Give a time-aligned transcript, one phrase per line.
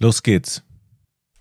[0.00, 0.62] Los geht's.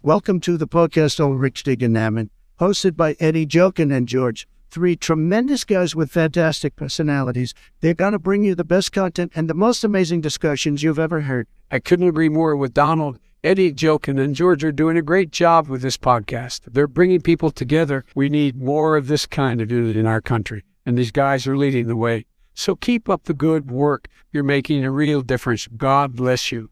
[0.01, 4.47] Welcome to the podcast on Rich Diganaman, hosted by Eddie Jokin and George.
[4.71, 7.54] Three tremendous guys with fantastic personalities.
[7.81, 11.21] They're going to bring you the best content and the most amazing discussions you've ever
[11.21, 11.47] heard.
[11.70, 13.20] I couldn't agree more with Donald.
[13.43, 16.62] Eddie, Jokin, and George are doing a great job with this podcast.
[16.66, 18.05] They're bringing people together.
[18.16, 21.55] We need more of this kind of unit in our country, and these guys are
[21.55, 22.26] leading the way.
[22.55, 24.08] So keep up the good work.
[24.32, 25.68] You're making a real difference.
[25.68, 26.71] God bless you.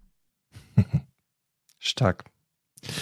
[1.88, 2.26] Stark.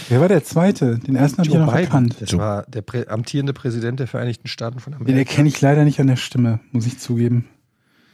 [0.10, 1.00] Wer war der zweite?
[1.00, 2.16] Den ersten habe ich noch Biden, erkannt.
[2.20, 2.40] Das Joe.
[2.40, 5.20] war der Prä amtierende Präsident der Vereinigten Staaten von Den Amerika.
[5.20, 7.48] erkenne ich leider nicht an der Stimme, muss ich zugeben.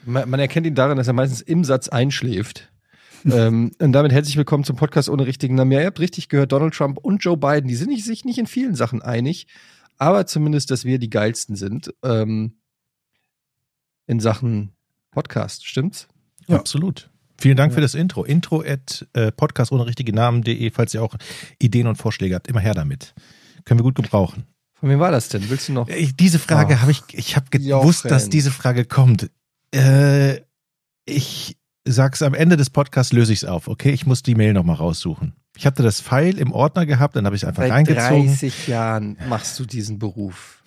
[0.06, 2.72] Man, man erkennt ihn daran, dass er meistens im Satz einschläft.
[3.26, 5.72] ähm, und damit herzlich willkommen zum Podcast ohne richtigen Namen.
[5.72, 8.48] Ja, ihr habt richtig gehört, Donald Trump und Joe Biden, die sind sich nicht in
[8.48, 9.48] vielen Sachen einig,
[9.98, 12.56] aber zumindest, dass wir die geilsten sind ähm,
[14.08, 14.72] in Sachen
[15.12, 16.08] Podcast, stimmt's?
[16.48, 16.58] Ja.
[16.58, 17.10] Absolut.
[17.40, 18.24] Vielen Dank für das Intro.
[18.24, 21.16] Intro at äh, podcast ohne richtige Namen.de, falls ihr auch
[21.60, 22.48] Ideen und Vorschläge habt.
[22.48, 23.14] Immer her damit.
[23.66, 24.46] Können wir gut gebrauchen.
[24.74, 25.50] Von wem war das denn?
[25.50, 25.88] Willst du noch?
[25.90, 28.10] Ich, diese Frage habe ich, ich habe gewusst, Jochen.
[28.10, 29.30] dass diese Frage kommt.
[29.74, 30.42] Äh,
[31.06, 33.92] ich sag's am Ende des Podcasts, löse ich es auf, okay?
[33.92, 35.34] Ich muss die Mail nochmal raussuchen.
[35.58, 38.28] Ich hatte das Pfeil im Ordner gehabt, dann habe ich es einfach Seit reingezogen.
[38.28, 40.64] 30 Jahren machst du diesen Beruf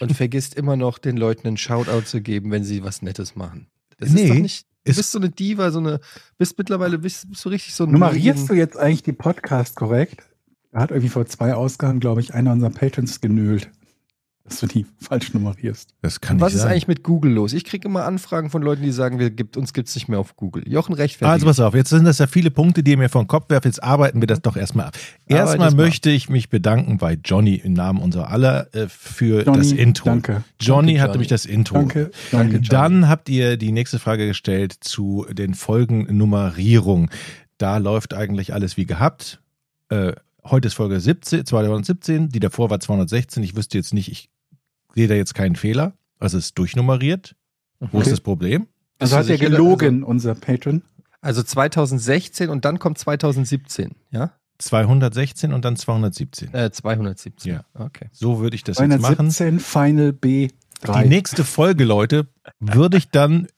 [0.00, 3.68] und vergisst immer noch den Leuten einen Shoutout zu geben, wenn sie was Nettes machen.
[3.98, 4.66] Das Nee, ist doch nicht.
[4.86, 6.00] Du ist- bist so eine Diva, so eine.
[6.38, 7.90] Bist mittlerweile bist, bist du richtig so ein.
[7.92, 10.22] Nummerierst du jetzt eigentlich die Podcast korrekt?
[10.72, 13.70] Da hat irgendwie vor zwei Ausgaben, glaube ich, einer unserer Patrons genölt,
[14.46, 15.90] dass du die falsch nummerierst.
[16.02, 16.72] Das kann Was nicht ist sein.
[16.72, 17.52] eigentlich mit Google los?
[17.52, 20.36] Ich kriege immer Anfragen von Leuten, die sagen, wir gibt, uns gibt's nicht mehr auf
[20.36, 20.62] Google.
[20.68, 21.32] Jochen rechtfertigt.
[21.32, 23.64] Also pass auf, jetzt sind das ja viele Punkte, die ihr mir vom Kopf werft.
[23.64, 24.96] Jetzt arbeiten wir das doch erstmal ab.
[25.26, 29.72] Erstmal möchte ich mich bedanken bei Johnny im Namen unserer aller äh, für Johnny, das
[29.72, 30.04] Intro.
[30.10, 30.44] danke.
[30.60, 31.12] Johnny Danke, hat Johnny.
[31.16, 31.74] nämlich das Intro.
[31.74, 32.10] Danke.
[32.30, 32.60] Danke.
[32.60, 37.10] Dann habt ihr die nächste Frage gestellt zu den Folgennummerierung.
[37.58, 39.40] Da läuft eigentlich alles wie gehabt.
[39.88, 40.12] Äh,
[40.44, 43.42] heute ist Folge 17, 217, die davor war 216.
[43.42, 44.28] Ich wüsste jetzt nicht, ich
[44.96, 45.92] sehe da jetzt keinen Fehler.
[46.18, 47.36] Also es ist durchnummeriert.
[47.78, 48.66] Wo ist das Problem?
[48.98, 50.82] Also du hat er gelogen, unser Patron.
[51.20, 54.32] Also 2016 und dann kommt 2017, ja?
[54.58, 56.54] 216 und dann 217.
[56.54, 57.52] Äh, 217.
[57.52, 57.64] Ja.
[57.74, 58.08] Okay.
[58.12, 59.30] So würde ich das jetzt machen.
[59.30, 61.02] 217 Final B3.
[61.02, 62.26] Die nächste Folge, Leute,
[62.58, 63.48] würde ich dann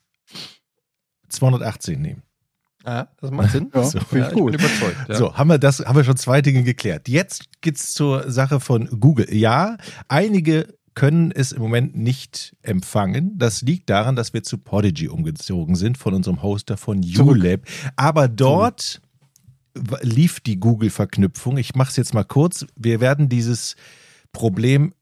[1.28, 2.22] 218 nehmen.
[2.84, 3.70] Ah, das macht Sinn.
[3.74, 4.00] Ja, So.
[4.00, 4.52] finde Ja, ich ich gut.
[4.52, 4.96] bin überzeugt.
[5.08, 5.14] Ja.
[5.14, 7.08] So, haben wir das, haben wir schon zwei Dinge geklärt.
[7.08, 9.32] Jetzt geht's zur Sache von Google.
[9.32, 9.76] Ja,
[10.08, 13.38] einige können es im Moment nicht empfangen.
[13.38, 17.36] Das liegt daran, dass wir zu Podigy umgezogen sind von unserem Hoster von Zurück.
[17.38, 17.60] ULab.
[17.96, 19.00] Aber dort
[19.74, 21.56] w- lief die Google-Verknüpfung.
[21.56, 22.66] Ich mache es jetzt mal kurz.
[22.76, 23.76] Wir werden dieses
[24.32, 24.92] Problem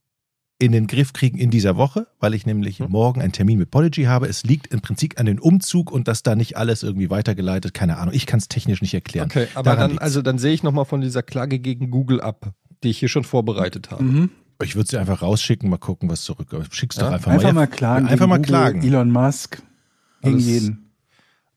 [0.59, 2.87] in den Griff kriegen in dieser Woche, weil ich nämlich Mhm.
[2.89, 4.27] morgen einen Termin mit Podigy habe.
[4.27, 7.99] Es liegt im Prinzip an den Umzug und dass da nicht alles irgendwie weitergeleitet, keine
[7.99, 8.15] Ahnung.
[8.15, 9.29] Ich kann es technisch nicht erklären.
[9.31, 10.03] Okay, aber Daran dann, liegt's.
[10.05, 12.53] also dann sehe ich nochmal von dieser Klage gegen Google ab,
[12.83, 14.03] die ich hier schon vorbereitet habe.
[14.05, 14.31] Mhm.
[14.63, 16.75] Ich würde sie einfach rausschicken, mal gucken, was zurückkommt.
[16.75, 17.61] Schick's doch Ja, einfach, Einfach mal.
[17.63, 18.07] mal klagen.
[18.07, 18.83] Einfach mal Google, klagen.
[18.83, 19.63] Elon Musk.
[20.23, 20.93] Gegen Alles- jeden.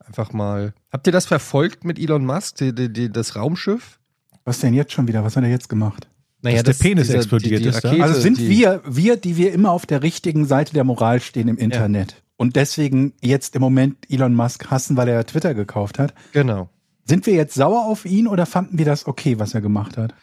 [0.05, 0.73] Einfach mal.
[0.91, 3.99] Habt ihr das verfolgt mit Elon Musk, die, die, die, das Raumschiff?
[4.43, 5.23] Was denn jetzt schon wieder?
[5.23, 6.07] Was hat er jetzt gemacht?
[6.41, 7.91] Naja, Dass der Penis explodiert ist, ja?
[8.03, 11.47] Also sind die, wir, wir, die wir immer auf der richtigen Seite der Moral stehen
[11.49, 16.13] im Internet und deswegen jetzt im Moment Elon Musk hassen, weil er Twitter gekauft hat.
[16.31, 16.69] Genau.
[17.05, 20.13] Sind wir jetzt sauer auf ihn oder fanden wir das okay, was er gemacht hat?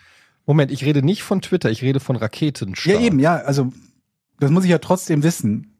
[0.46, 3.00] Moment, ich rede nicht von Twitter, ich rede von Raketenstart.
[3.00, 3.72] Ja, eben, ja, also
[4.38, 5.76] das muss ich ja trotzdem wissen.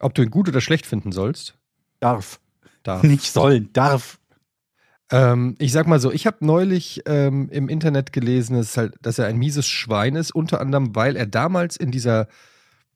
[0.00, 1.56] Ob du ihn gut oder schlecht finden sollst?
[2.00, 2.40] Darf.
[2.82, 3.04] Darf.
[3.04, 4.18] Nicht sollen, darf.
[5.10, 9.18] Ähm, ich sag mal so, ich habe neulich ähm, im Internet gelesen, dass, halt, dass
[9.18, 12.26] er ein mieses Schwein ist, unter anderem, weil er damals in dieser,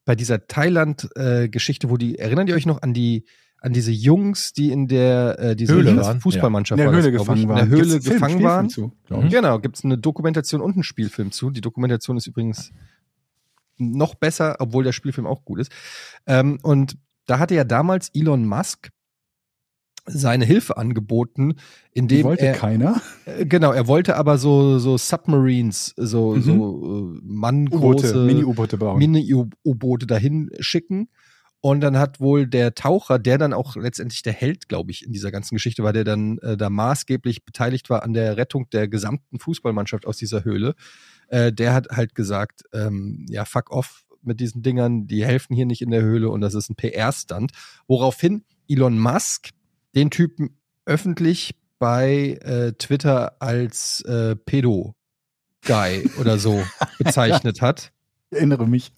[0.05, 3.27] bei dieser Thailand-Geschichte, wo die, erinnert ihr euch noch an die,
[3.67, 6.21] an diese Jungs, die in der äh, diese Höhle waren?
[6.21, 7.59] Fußballmannschaft In der das, Höhle gefangen waren.
[7.65, 8.69] in der Höhle Gibt's einen Film, gefangen waren.
[8.71, 9.29] Zu, Mhm.
[9.29, 11.51] Genau, gibt es eine Dokumentation und einen Spielfilm zu.
[11.51, 12.73] Die Dokumentation ist übrigens
[13.79, 15.71] noch besser, obwohl der Spielfilm auch gut ist.
[16.27, 18.91] Ähm, und da hatte ja damals Elon Musk
[20.09, 21.55] seine Hilfe angeboten,
[21.95, 23.03] Die indem wollte er keiner.
[23.25, 26.41] äh, genau, er wollte aber so so Submarines, so Mhm.
[26.43, 28.99] so äh, manngroße Mini-U-Boote bauen.
[28.99, 31.09] Mini-U-Boote dahin schicken.
[31.67, 35.11] Und dann hat wohl der Taucher, der dann auch letztendlich der Held, glaube ich, in
[35.11, 38.87] dieser ganzen Geschichte war, der dann äh, da maßgeblich beteiligt war an der Rettung der
[38.87, 40.77] gesamten Fußballmannschaft aus dieser Höhle,
[41.27, 45.67] äh, der hat halt gesagt, ähm, ja, fuck off mit diesen Dingern, die helfen hier
[45.67, 47.51] nicht in der Höhle und das ist ein PR-Stand.
[47.89, 49.49] Woraufhin Elon Musk
[49.97, 56.63] den Typen öffentlich bei äh, Twitter als äh, Pedo-Guy oder so
[57.01, 57.91] bezeichnet hat.
[58.31, 58.93] Ich erinnere mich.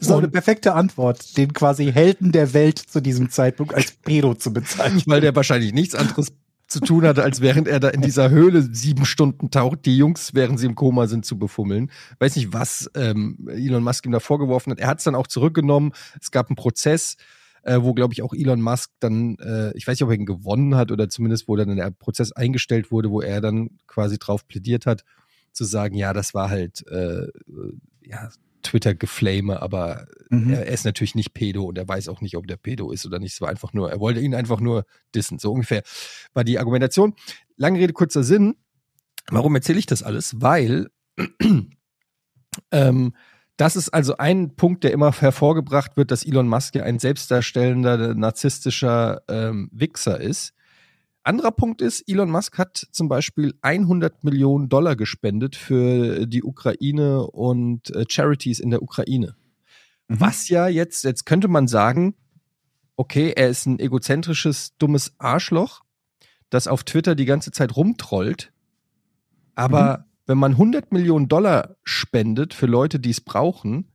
[0.00, 4.34] Ist Und- eine perfekte Antwort, den quasi Helden der Welt zu diesem Zeitpunkt als Pedo
[4.34, 5.02] zu bezeichnen.
[5.06, 6.32] weil der wahrscheinlich nichts anderes
[6.66, 10.32] zu tun hatte, als während er da in dieser Höhle sieben Stunden taucht, die Jungs,
[10.34, 11.90] während sie im Koma sind, zu befummeln.
[12.18, 14.80] Weiß nicht, was ähm, Elon Musk ihm da vorgeworfen hat.
[14.80, 15.92] Er hat es dann auch zurückgenommen.
[16.20, 17.16] Es gab einen Prozess,
[17.64, 20.26] äh, wo, glaube ich, auch Elon Musk dann, äh, ich weiß nicht, ob er ihn
[20.26, 24.48] gewonnen hat oder zumindest, wo dann der Prozess eingestellt wurde, wo er dann quasi drauf
[24.48, 25.04] plädiert hat,
[25.52, 27.26] zu sagen, ja, das war halt, äh,
[28.02, 28.30] ja,
[28.64, 30.52] Twitter-Geflame, aber Mhm.
[30.54, 33.18] er, ist natürlich nicht Pedo und er weiß auch nicht, ob der Pedo ist oder
[33.20, 33.34] nicht.
[33.34, 34.84] Es war einfach nur, er wollte ihn einfach nur
[35.14, 35.38] dissen.
[35.38, 35.82] So ungefähr
[36.32, 37.14] war die Argumentation.
[37.56, 38.56] Lange Rede, kurzer Sinn.
[39.30, 40.40] Warum erzähle ich das alles?
[40.40, 40.90] Weil
[42.72, 43.14] ähm,
[43.56, 48.14] das ist also ein Punkt, der immer hervorgebracht wird, dass Elon Musk ja ein selbstdarstellender,
[48.14, 50.53] narzisstischer ähm, Wichser ist.
[51.24, 57.26] Anderer Punkt ist, Elon Musk hat zum Beispiel 100 Millionen Dollar gespendet für die Ukraine
[57.26, 59.34] und äh, Charities in der Ukraine.
[60.08, 60.20] Mhm.
[60.20, 62.14] Was ja jetzt, jetzt könnte man sagen,
[62.96, 65.82] okay, er ist ein egozentrisches, dummes Arschloch,
[66.50, 68.52] das auf Twitter die ganze Zeit rumtrollt.
[69.54, 73.90] Aber wenn man 100 Millionen Dollar spendet für Leute, die es brauchen,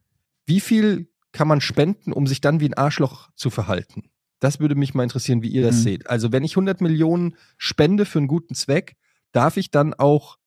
[0.45, 4.09] wie viel kann man spenden, um sich dann wie ein Arschloch zu verhalten?
[4.39, 5.81] Das würde mich mal interessieren, wie ihr das Mhm.
[5.83, 6.09] seht.
[6.09, 8.95] Also wenn ich 100 Millionen spende für einen guten Zweck,
[9.31, 10.37] darf ich dann auch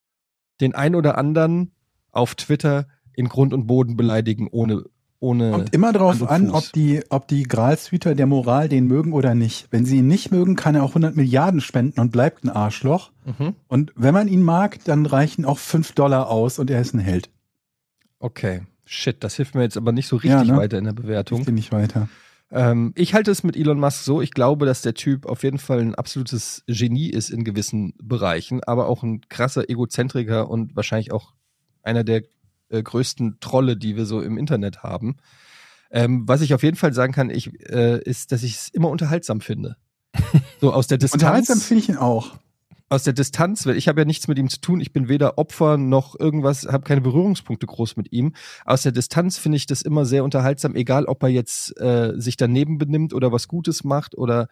[0.60, 1.72] den ein oder anderen
[2.10, 4.84] auf Twitter in Grund und Boden beleidigen, ohne,
[5.20, 9.34] ohne Kommt immer drauf an, ob die, ob die Gralshüter der Moral den mögen oder
[9.34, 9.68] nicht.
[9.70, 13.12] Wenn sie ihn nicht mögen, kann er auch 100 Milliarden spenden und bleibt ein Arschloch.
[13.26, 13.54] Mhm.
[13.68, 16.98] Und wenn man ihn mag, dann reichen auch 5 Dollar aus und er ist ein
[17.00, 17.28] Held.
[18.18, 20.56] Okay, shit, das hilft mir jetzt aber nicht so richtig Ja, ne?
[20.56, 21.42] weiter in der Bewertung.
[21.42, 22.08] Ich nicht weiter.
[22.52, 24.20] Ähm, ich halte es mit Elon Musk so.
[24.20, 28.62] Ich glaube, dass der Typ auf jeden Fall ein absolutes Genie ist in gewissen Bereichen,
[28.62, 31.32] aber auch ein krasser Egozentriker und wahrscheinlich auch
[31.82, 32.22] einer der
[32.68, 35.16] äh, größten Trolle, die wir so im Internet haben.
[35.90, 38.90] Ähm, was ich auf jeden Fall sagen kann, ich, äh, ist, dass ich es immer
[38.90, 39.76] unterhaltsam finde.
[40.60, 42.36] So aus der Unterhaltsam Distanz finde ich ihn auch.
[42.92, 44.78] Aus der Distanz, weil ich habe ja nichts mit ihm zu tun.
[44.78, 48.34] Ich bin weder Opfer noch irgendwas, habe keine Berührungspunkte groß mit ihm.
[48.66, 52.36] Aus der Distanz finde ich das immer sehr unterhaltsam, egal ob er jetzt äh, sich
[52.36, 54.48] daneben benimmt oder was Gutes macht oder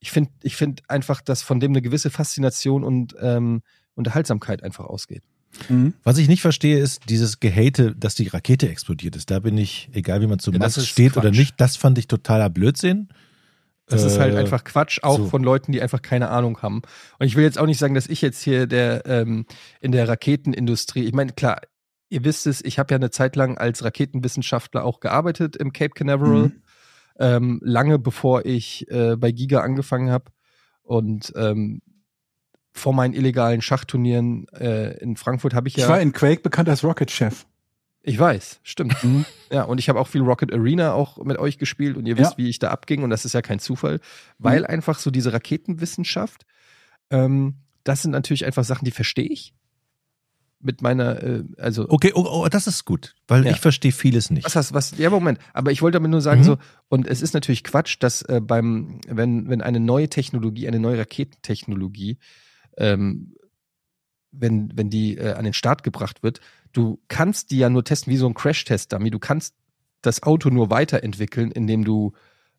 [0.00, 3.62] ich finde, ich finde einfach, dass von dem eine gewisse Faszination und ähm,
[3.94, 5.22] Unterhaltsamkeit einfach ausgeht.
[5.70, 5.94] Mhm.
[6.02, 9.30] Was ich nicht verstehe, ist dieses Gehate, dass die Rakete explodiert ist.
[9.30, 11.38] Da bin ich, egal wie man zu Ja, das Musk steht oder Quatsch.
[11.38, 13.08] nicht, das fand ich totaler Blödsinn.
[13.92, 15.26] Das ist halt Äh, einfach Quatsch, auch so.
[15.26, 16.82] von Leuten, die einfach keine Ahnung haben.
[17.18, 19.46] Und ich will jetzt auch nicht sagen, dass ich jetzt hier der ähm,
[19.80, 21.60] in der Raketenindustrie, ich meine, klar,
[22.08, 25.90] ihr wisst es, ich habe ja eine Zeit lang als Raketenwissenschaftler auch gearbeitet im Cape
[25.94, 26.62] Canaveral, Mhm.
[27.18, 30.26] ähm, lange bevor ich äh, bei Giga angefangen habe.
[30.82, 31.80] Und ähm,
[32.74, 35.84] vor meinen illegalen Schachturnieren äh, in Frankfurt habe ich ja.
[35.84, 37.46] Ich war in Quake bekannt als Rocket Chef.
[38.04, 39.02] Ich weiß, stimmt.
[39.04, 39.24] Mhm.
[39.52, 42.32] Ja, und ich habe auch viel Rocket Arena auch mit euch gespielt und ihr wisst,
[42.32, 42.38] Ja.
[42.38, 44.00] wie ich da abging und das ist ja kein Zufall,
[44.38, 46.44] weil einfach so diese Raketenwissenschaft,
[47.10, 49.54] ähm, das sind natürlich einfach Sachen, die verstehe ich.
[50.64, 53.50] Mit meiner, äh, also Okay, oh, oh, das ist gut, weil Ja.
[53.52, 54.44] ich verstehe vieles nicht.
[54.44, 54.96] was hast was?
[54.96, 55.38] Ja, Moment.
[55.52, 56.44] Aber ich wollte damit nur sagen Mhm.
[56.44, 56.58] so
[56.88, 60.98] und es ist natürlich Quatsch, dass äh, beim wenn wenn eine neue Technologie, eine neue
[61.00, 62.18] Raketentechnologie,
[62.78, 63.34] ähm,
[64.30, 66.40] wenn wenn die äh, an den Start gebracht wird,
[66.72, 69.10] du kannst die ja nur testen wie so ein Crash-Test-Dummy.
[69.10, 69.54] Du kannst
[70.00, 72.12] das Auto nur weiterentwickeln, indem du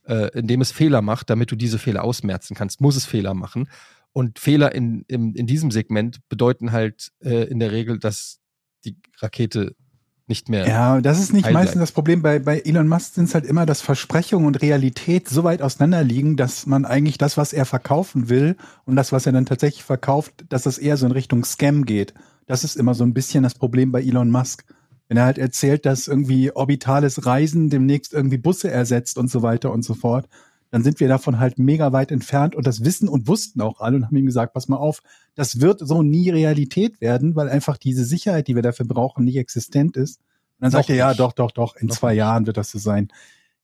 [0.06, 3.69] äh, indem es Fehler macht, damit du diese Fehler ausmerzen kannst, muss es Fehler machen.
[4.12, 8.39] Und Fehler in, in, in diesem Segment bedeuten halt äh, in der Regel, dass
[8.85, 9.76] die Rakete
[10.28, 12.21] nicht mehr Ja, das ist nicht meistens das Problem.
[12.21, 16.04] Bei, bei Elon Musk sind es halt immer, dass Versprechung und Realität so weit auseinander
[16.04, 19.83] liegen, dass man eigentlich das, was er verkaufen will und das, was er dann tatsächlich
[19.83, 22.14] verkauft, dass das eher so in Richtung Scam geht.
[22.45, 24.66] Das ist immer so ein bisschen das Problem bei Elon Musk.
[25.07, 29.71] Wenn er halt erzählt, dass irgendwie orbitales Reisen demnächst irgendwie Busse ersetzt und so weiter
[29.71, 30.28] und so fort,
[30.71, 33.97] dann sind wir davon halt mega weit entfernt und das wissen und wussten auch alle
[33.97, 35.04] und haben ihm gesagt, pass mal auf,
[35.35, 39.38] das wird so nie Realität werden, weil einfach diese Sicherheit, die wir dafür brauchen, nicht
[39.38, 40.18] existent ist.
[40.18, 40.26] Und
[40.62, 42.19] dann Noch sagt er, ja, doch, doch, doch, in Noch zwei nicht.
[42.19, 43.09] Jahren wird das so sein.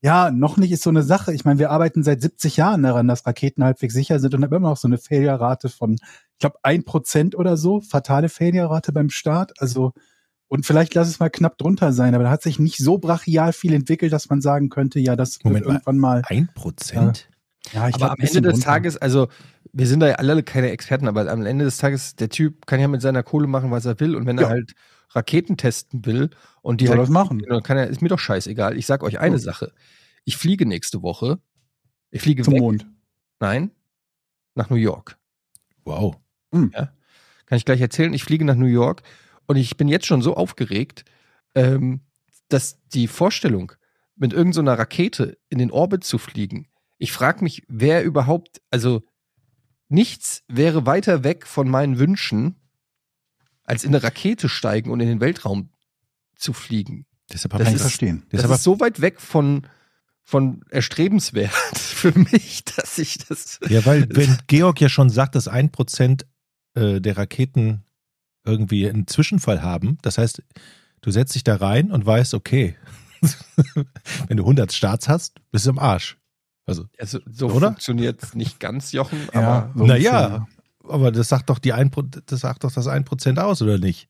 [0.01, 1.33] Ja, noch nicht ist so eine Sache.
[1.33, 4.53] Ich meine, wir arbeiten seit 70 Jahren daran, dass Raketen halbwegs sicher sind und haben
[4.53, 9.09] immer noch so eine Failure-Rate von, ich glaube, ein Prozent oder so, fatale Failure-Rate beim
[9.09, 9.51] Start.
[9.59, 9.91] Also,
[10.47, 13.51] und vielleicht lass es mal knapp drunter sein, aber da hat sich nicht so brachial
[13.51, 15.73] viel entwickelt, dass man sagen könnte, ja, das Moment wird mal.
[15.75, 16.21] irgendwann mal.
[16.27, 17.29] Ein Prozent?
[17.73, 18.65] Ja, ich aber glaub, am Ende des runter.
[18.65, 19.27] Tages, also
[19.73, 22.79] wir sind da ja alle keine Experten, aber am Ende des Tages, der Typ kann
[22.79, 24.15] ja mit seiner Kohle machen, was er will.
[24.15, 24.45] Und wenn Ja.
[24.45, 24.71] er halt
[25.11, 26.29] Raketen testen will
[26.61, 27.43] und die soll halt, das machen.
[27.47, 28.77] dann kann er, ist mir doch scheißegal.
[28.77, 29.41] Ich sag euch eine Ja.
[29.41, 29.73] Sache.
[30.25, 31.39] Ich fliege nächste Woche.
[32.11, 32.61] Ich fliege Zum weg.
[32.61, 32.87] Mond.
[33.39, 33.71] Nein,
[34.55, 35.17] nach New York.
[35.85, 36.17] Wow.
[36.51, 38.13] Kann ich gleich erzählen.
[38.13, 39.03] Ich fliege nach New York
[39.47, 41.05] und ich bin jetzt schon so aufgeregt,
[41.55, 42.01] ähm,
[42.49, 43.71] dass die Vorstellung,
[44.15, 49.03] mit irgendeiner so Rakete in den Orbit zu fliegen, ich frage mich, wer überhaupt, also
[49.87, 52.58] nichts wäre weiter weg von meinen Wünschen,
[53.69, 55.69] als in eine Rakete steigen und in den Weltraum
[56.35, 57.05] zu fliegen.
[57.31, 58.23] Deshalb Das habe Kann ich ist- verstehen.
[58.31, 59.67] Das Deshalb ist so weit weg von,
[60.23, 63.59] von erstrebenswert für mich, dass ich das.
[63.69, 66.25] Ja, weil wenn Georg ja schon sagt, dass ein Prozent
[66.73, 67.83] äh, der Raketen
[68.45, 70.41] irgendwie einen Zwischenfall haben, das heißt,
[71.01, 72.75] du setzt dich da rein und weißt, okay,
[74.27, 76.17] wenn du 100 Starts hast, bist du im Arsch.
[76.65, 77.67] Also, Also, so Oder?
[77.67, 80.47] funktioniert es nicht ganz, Jochen, Ja, aber so naja.
[80.89, 84.07] Aber das sagt doch die ein, Pro- das sagt doch das 1% aus, oder nicht?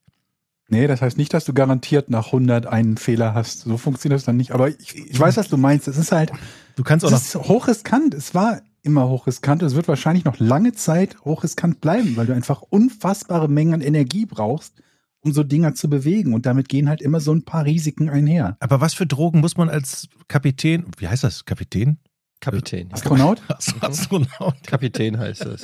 [0.72, 3.62] Nee, das heißt nicht, dass du garantiert nach 100 einen Fehler hast.
[3.62, 4.52] So funktioniert das dann nicht.
[4.52, 5.88] Aber ich, ich weiß, was du meinst.
[5.88, 6.32] Es ist halt,
[6.76, 8.14] Du kannst auch es ist hochriskant.
[8.14, 9.64] Es war immer hochriskant.
[9.64, 14.28] Es wird wahrscheinlich noch lange Zeit hochriskant bleiben, weil du einfach unfassbare Mengen an Energie
[14.28, 14.76] brauchst,
[15.22, 16.34] um so Dinger zu bewegen.
[16.36, 18.56] Und damit gehen halt immer so ein paar Risiken einher.
[18.60, 21.98] aber was für Drogen muss man als Kapitän, wie heißt das, Kapitän?
[22.42, 22.94] Kapitän.
[22.94, 23.42] Astronaut?
[23.82, 24.56] Astronaut.
[24.68, 25.64] Kapitän heißt das.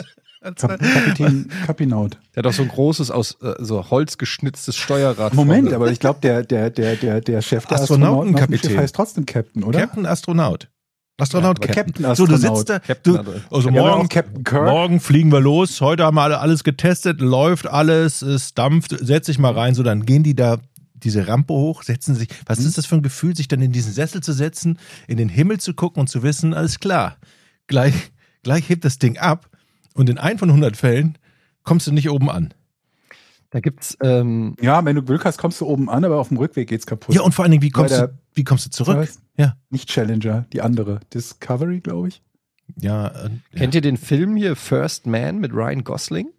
[0.54, 2.18] Kap Kapitän, Kapinaut.
[2.36, 5.34] Der hat auch so ein großes, aus äh, so Holz geschnitztes Steuerrad.
[5.34, 5.76] Moment, vorne.
[5.76, 8.78] aber ich glaube, der, der, der, der, der Chef der Astronautenkapitän.
[8.78, 9.80] Heißt trotzdem Captain, oder?
[9.80, 10.70] Captain Astronaut.
[11.18, 12.04] Astronaut Ja, Captain.
[12.06, 12.58] Captain So, du Astronaut.
[12.58, 13.42] sitzt da, Captain du, Astronaut.
[13.52, 14.66] also Ja, morgen, Captain Kirk.
[14.66, 19.28] morgen fliegen wir los, heute haben wir alle alles getestet, läuft alles, es dampft, setz
[19.28, 20.58] dich mal rein, so dann gehen die da
[20.94, 22.66] diese Rampe hoch, setzen sich, was Mhm.
[22.68, 25.60] ist das für ein Gefühl, sich dann in diesen Sessel zu setzen, in den Himmel
[25.60, 27.16] zu gucken und zu wissen, alles klar,
[27.68, 27.94] gleich,
[28.44, 29.48] gleich hebt das Ding ab
[29.96, 31.18] und in ein von 100 Fällen
[31.64, 32.54] kommst du nicht oben an.
[33.50, 36.38] Da gibt's, ähm, Ja, wenn du Glück hast, kommst du oben an, aber auf dem
[36.38, 37.16] Rückweg geht's kaputt.
[37.16, 39.10] Ja, und vor allen Dingen, wie kommst, der- du, wie kommst du zurück?
[39.38, 39.56] Ja.
[39.70, 41.00] Nicht Challenger, die andere.
[41.14, 42.22] Discovery, glaube ich.
[42.80, 43.58] Ja, äh, ja.
[43.60, 46.30] kennt ihr den Film hier First Man mit Ryan Gosling?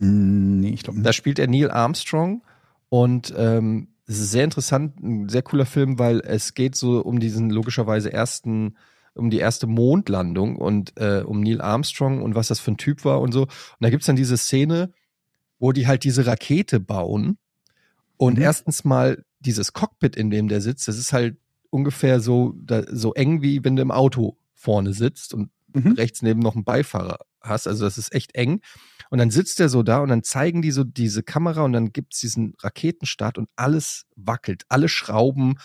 [0.00, 1.16] Hm, Nee, ich glaube Da nicht.
[1.16, 2.42] spielt er Neil Armstrong
[2.88, 7.20] und ähm, es ist sehr interessant, ein sehr cooler Film, weil es geht so um
[7.20, 8.76] diesen logischerweise ersten,
[9.18, 13.04] um die erste Mondlandung und äh, um Neil Armstrong und was das für ein Typ
[13.04, 13.42] war und so.
[13.42, 14.92] Und da gibt's dann diese Szene,
[15.58, 17.38] wo die halt diese Rakete bauen
[18.16, 18.42] und Mhm.
[18.42, 21.36] erstens mal dieses Cockpit, in dem der sitzt, das ist halt
[21.70, 25.92] ungefähr so, da, so eng wie wenn du im Auto vorne sitzt und Mhm.
[25.92, 27.68] rechts neben noch einen Beifahrer hast.
[27.68, 28.60] Also das ist echt eng.
[29.10, 31.92] Und dann sitzt er so da und dann zeigen die so diese Kamera und dann
[31.92, 35.58] gibt's diesen Raketenstart und alles wackelt, alle Schrauben.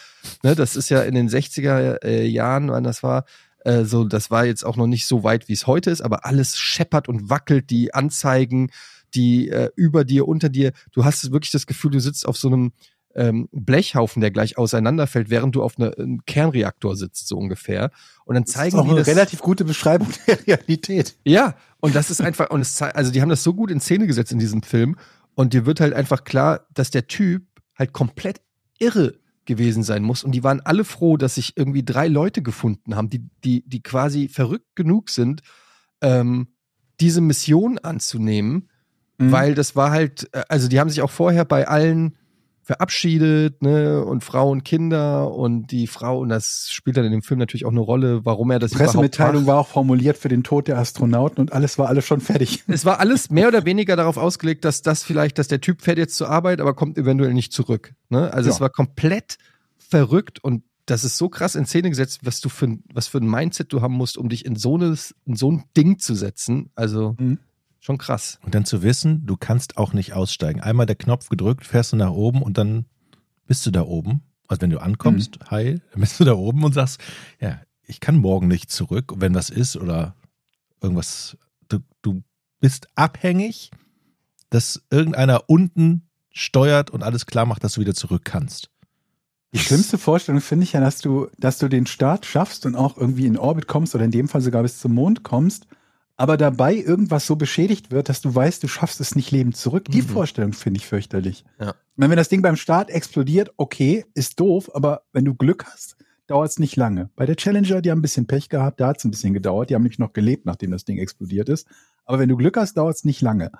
[0.44, 3.26] Ne, das ist ja in den 60er äh, Jahren, wann das war,
[3.66, 6.26] äh, so, das war jetzt auch noch nicht so weit, wie es heute ist, aber
[6.26, 8.72] alles scheppert und wackelt, die Anzeigen,
[9.16, 10.74] die äh, über dir, unter dir.
[10.92, 12.74] Du hast wirklich das Gefühl, du sitzt auf so einem
[13.16, 17.92] ähm, Blechhaufen, der gleich auseinanderfällt, während du auf eine, einem Kernreaktor sitzt, so ungefähr.
[18.26, 19.08] Und dann Das ist zeigen auch die eine das.
[19.08, 21.16] relativ gute Beschreibung der Realität.
[21.24, 24.08] Ja, und das ist einfach, und es also die haben das so gut in Szene
[24.08, 24.96] gesetzt in diesem Film
[25.36, 27.44] und dir wird halt einfach klar, dass der Typ
[27.76, 28.42] halt komplett
[28.80, 29.16] irre
[29.46, 33.10] gewesen sein muss und die waren alle froh, dass sich irgendwie drei Leute gefunden haben,
[33.10, 35.42] die, die, die quasi verrückt genug sind,
[36.02, 36.48] ähm,
[37.00, 38.70] diese Mission anzunehmen,
[39.20, 39.32] Mhm.
[39.32, 42.16] weil das war halt, äh, also die haben sich auch vorher bei allen
[42.64, 47.22] verabschiedet, ne, und Frau und Kinder und die Frau, und das spielt dann in dem
[47.22, 50.44] Film natürlich auch eine Rolle, warum er das Die Pressemitteilung war auch formuliert für den
[50.44, 52.64] Tod der Astronauten und alles war alles schon fertig.
[52.68, 55.98] Es war alles mehr oder weniger darauf ausgelegt, dass das vielleicht, dass der Typ fährt
[55.98, 57.94] jetzt zur Arbeit, aber kommt eventuell nicht zurück.
[58.10, 58.34] Ne?
[58.34, 58.56] Also Ja.
[58.56, 59.38] es war komplett
[59.78, 63.18] verrückt und das ist so krass in Szene gesetzt, was du für, ein- was für
[63.20, 66.14] ein Mindset du haben musst, um dich in so, eine, in so ein Ding zu
[66.16, 66.72] setzen.
[66.76, 67.40] Also Mhm.
[67.84, 68.40] Schon krass.
[68.44, 70.62] Und dann zu wissen, du kannst auch nicht aussteigen.
[70.62, 72.86] Einmal der Knopf gedrückt, fährst du nach oben und dann
[73.46, 74.24] bist du da oben.
[74.48, 77.02] Also wenn du ankommst, heil, dann bist du da oben und sagst,
[77.42, 80.16] ja, ich kann morgen nicht zurück, wenn was ist oder
[80.82, 81.38] irgendwas.
[81.68, 82.24] Du, du
[82.62, 83.72] bist abhängig,
[84.50, 88.70] dass irgendeiner unten steuert und alles klar macht, dass du wieder zurück kannst.
[89.54, 92.98] Die schlimmste Vorstellung finde ich ja, dass du, dass du den Start schaffst und auch
[92.98, 95.68] irgendwie in Orbit kommst oder in dem Fall sogar bis zum Mond kommst,
[96.16, 99.86] aber dabei irgendwas so beschädigt wird, dass du weißt, du schaffst es nicht lebend zurück.
[99.90, 100.08] Die Mhm.
[100.08, 101.44] Vorstellung finde ich fürchterlich.
[101.60, 101.74] Ja.
[101.96, 105.96] Wenn, wenn das Ding beim Start explodiert, okay, ist doof, aber wenn du Glück hast,
[106.28, 107.10] dauert es nicht lange.
[107.16, 109.70] Bei der Challenger, die haben ein bisschen Pech gehabt, da hat es ein bisschen gedauert.
[109.70, 111.68] Die haben nämlich noch gelebt, nachdem das Ding explodiert ist.
[112.06, 113.52] Aber wenn du Glück hast, dauert es nicht lange.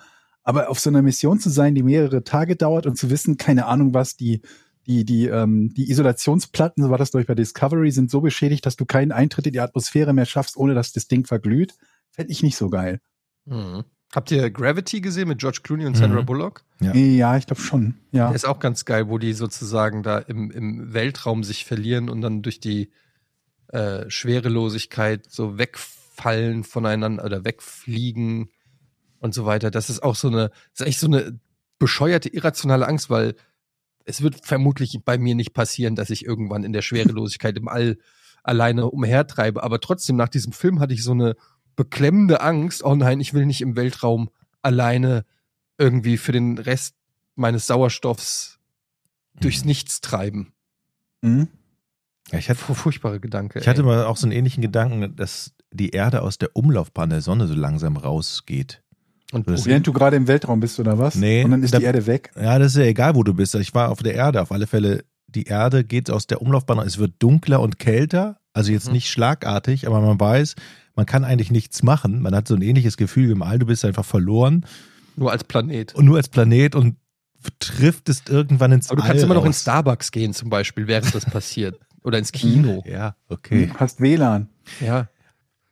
[0.44, 3.66] Aber auf so einer Mission zu sein, die mehrere Tage dauert und zu wissen, keine
[3.66, 4.42] Ahnung was, die,
[4.88, 8.76] die, die, ähm, die Isolationsplatten, so war das durch bei Discovery, sind so beschädigt, dass
[8.76, 11.76] du keinen Eintritt in die Atmosphäre mehr schaffst, ohne dass das Ding verglüht,
[12.14, 13.02] fände ich nicht so geil.
[13.46, 13.84] Mhm.
[14.16, 16.26] Habt ihr Gravity gesehen mit George Clooney und Sandra Mhm.
[16.28, 16.64] Bullock?
[16.80, 16.94] Ja.
[16.96, 17.96] Ja, ich glaube schon.
[18.12, 18.28] Ja.
[18.28, 22.22] Der ist auch ganz geil, wo die sozusagen da im, im Weltraum sich verlieren und
[22.22, 22.92] dann durch die
[23.70, 28.50] äh, Schwerelosigkeit so wegfallen voneinander oder wegfliegen
[29.20, 29.72] und so weiter.
[29.72, 31.40] Das ist auch so eine, das ist echt so eine
[31.80, 33.36] bescheuerte, irrationale Angst, weil
[34.06, 37.98] es wird vermutlich bei mir nicht passieren, dass ich irgendwann in der Schwerelosigkeit im All
[38.44, 39.64] alleine umhertreibe.
[39.64, 41.36] Aber trotzdem, nach diesem Film hatte ich so eine
[41.76, 44.30] beklemmende Angst, oh nein, ich will nicht im Weltraum
[44.62, 45.26] alleine
[45.78, 46.96] irgendwie für den Rest
[47.36, 48.60] meines Sauerstoffs
[49.40, 50.54] durchs Nichts treiben.
[51.22, 51.48] Mhm.
[52.32, 53.60] Ja, ich hatte, Fu- Furchtbare Gedanke.
[53.60, 53.86] ich hatte ey.
[53.88, 57.54] mal auch so einen ähnlichen Gedanken, dass die Erde aus der Umlaufbahn der Sonne so
[57.56, 58.82] langsam rausgeht.
[59.32, 61.16] Und das- Während du gerade im Weltraum bist, oder was?
[61.16, 62.32] Nee, Und dann ist da- die Erde weg.
[62.36, 63.56] Ja, das ist ja egal, wo du bist.
[63.56, 64.42] Ich war auf der Erde.
[64.42, 66.78] Auf alle Fälle, die Erde geht aus der Umlaufbahn.
[66.80, 68.38] Es wird dunkler und kälter.
[68.54, 68.94] Also jetzt Mhm.
[68.94, 70.54] nicht schlagartig, aber man weiß,
[70.96, 72.22] man kann eigentlich nichts machen.
[72.22, 73.60] Man hat so ein ähnliches Gefühl wie im All.
[73.60, 74.66] Du bist einfach verloren
[75.16, 75.94] nur als Planet.
[75.96, 76.98] und nur als Planet und
[77.60, 79.62] trifft es irgendwann ins Aber du All kannst immer noch in raus.
[79.62, 81.80] Starbucks gehen, zum Beispiel, während das passiert.
[82.04, 82.84] Oder ins Kino.
[82.88, 83.68] Ja, okay.
[83.68, 84.50] Du hast WLAN.
[84.80, 85.10] Ja.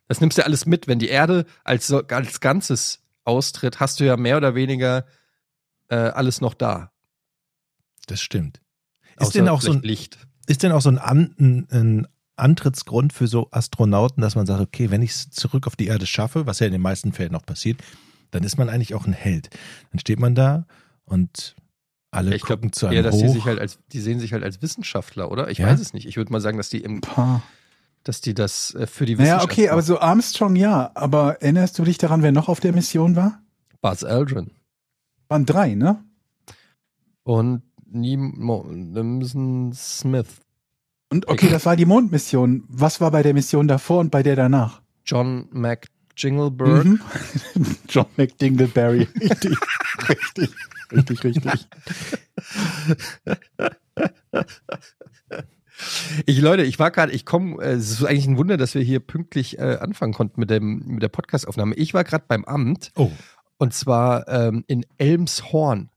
[0.08, 0.88] Das nimmst du alles mit.
[0.88, 5.04] Wenn die Erde als, so, als Ganzes austritt, hast du ja mehr oder weniger
[5.88, 6.90] äh, alles noch da.
[8.06, 8.60] Das stimmt.
[9.16, 10.18] Ist Außer denn, auch so ein, Licht.
[10.46, 14.60] ist denn auch so ein, An ein, ein Antrittsgrund für so Astronauten, dass man sagt,
[14.60, 17.34] okay, wenn ich es zurück auf die Erde schaffe, was ja in den meisten Fällen
[17.34, 17.80] auch passiert,
[18.30, 19.50] dann ist man eigentlich auch ein Held.
[19.90, 20.66] Dann steht man da
[21.04, 21.54] und
[22.10, 23.22] alle Ich glaube gucken zu einem eher, dass hoch.
[23.22, 25.50] die sich halt als, die sehen sich halt als Wissenschaftler, oder?
[25.50, 25.66] Ich Ja?
[25.68, 26.06] weiß es nicht.
[26.06, 27.00] Ich würde mal sagen, dass die im,
[28.04, 30.90] dass die das äh, für die Naja, Wissenschaft okay, aber so Armstrong ja.
[30.94, 33.40] Aber erinnerst du dich daran, wer noch auf der Mission war?
[33.80, 34.50] Buzz Aldrin
[35.28, 36.02] Waren drei, ne?
[37.24, 40.40] und Nimson Smith,
[41.12, 42.64] Und okay, das war die Mondmission.
[42.68, 44.80] Was war bei der Mission davor und bei der danach?
[45.04, 46.86] John McJinglebird.
[46.86, 47.00] Mhm.
[47.90, 49.06] John McDingleberry.
[49.20, 49.58] Richtig,
[50.08, 50.50] richtig,
[50.90, 51.68] richtig, richtig.
[56.24, 58.80] Ich Leute, ich war gerade, ich komme, äh, es ist eigentlich ein Wunder, dass wir
[58.80, 61.74] hier pünktlich äh, anfangen konnten mit dem mit der Podcastaufnahme.
[61.74, 63.10] Ich war gerade beim Amt Oh,
[63.58, 65.90] und zwar ähm, in Elmshorn.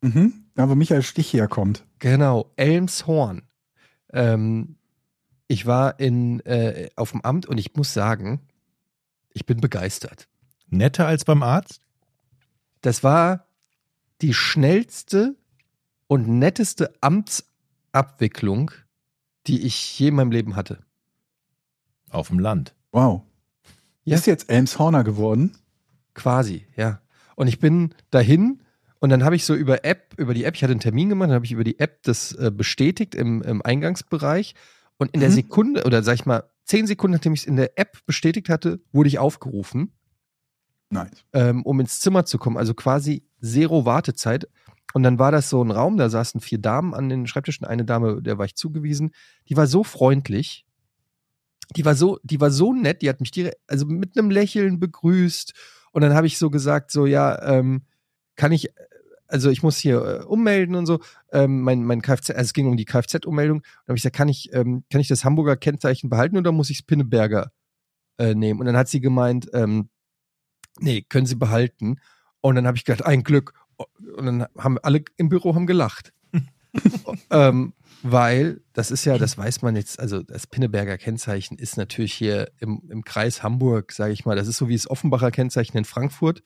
[0.00, 0.46] Mhm.
[0.54, 1.84] Da, wo Michael Stich herkommt.
[1.98, 3.42] Genau, Elmshorn.
[4.16, 4.76] Ähm,
[5.46, 8.40] ich war in äh, auf dem Amt und ich muss sagen,
[9.32, 10.26] ich bin begeistert.
[10.68, 11.82] netter als beim Arzt?
[12.80, 13.46] Das war
[14.22, 15.36] die schnellste
[16.08, 18.70] und netteste Amtsabwicklung,
[19.46, 20.82] die ich je in meinem Leben hatte.
[22.08, 22.74] Auf dem Land.
[22.92, 23.22] Wow.
[24.04, 24.16] Ja.
[24.16, 25.58] Ist jetzt Elmshorner geworden?
[26.14, 27.02] Quasi, ja.
[27.34, 28.62] Und ich bin dahin
[29.00, 31.28] und dann habe ich so über App, über die App, ich hatte einen Termin gemacht,
[31.28, 34.54] dann habe ich über die App das äh, bestätigt im, im Eingangsbereich.
[34.98, 35.34] Und in der Mhm.
[35.34, 38.80] Sekunde, oder sag ich mal, zehn Sekunden, nachdem ich es in der App bestätigt hatte,
[38.92, 39.92] wurde ich aufgerufen,
[40.90, 41.10] Nein.
[41.32, 42.56] ähm, um ins Zimmer zu kommen.
[42.56, 44.48] Also quasi zero Wartezeit.
[44.94, 47.84] Und dann war das so ein Raum, da saßen vier Damen an den Schreibtischen, eine
[47.84, 49.10] Dame, der war ich zugewiesen,
[49.48, 50.64] die war so freundlich.
[51.76, 54.78] Die war so, die war so nett, die hat mich direkt, also mit einem Lächeln
[54.78, 55.52] begrüßt.
[55.92, 57.82] Und dann habe ich so gesagt, so, ja, ähm,
[58.36, 58.70] kann ich,
[59.28, 61.00] also ich muss hier äh, ummelden und so,
[61.32, 63.58] ähm, mein, mein Kfz, also es ging um die Kfz-Ummeldung.
[63.58, 66.70] Und habe ich gesagt, kann ich, ähm, kann ich das Hamburger Kennzeichen behalten oder muss
[66.70, 67.50] ich das Pinneberger
[68.18, 68.60] äh, nehmen?
[68.60, 69.88] Und dann hat sie gemeint, ähm,
[70.78, 71.96] nee, können Sie behalten.
[72.40, 73.54] Und dann habe ich gedacht, ein Glück.
[73.76, 76.12] Und dann haben alle im Büro haben gelacht.
[77.30, 77.72] ähm,
[78.02, 82.50] weil das ist ja, das weiß man jetzt, also das Pinneberger Kennzeichen ist natürlich hier
[82.60, 85.84] im, im Kreis Hamburg, sage ich mal, das ist so wie das Offenbacher Kennzeichen in
[85.84, 86.42] Frankfurt.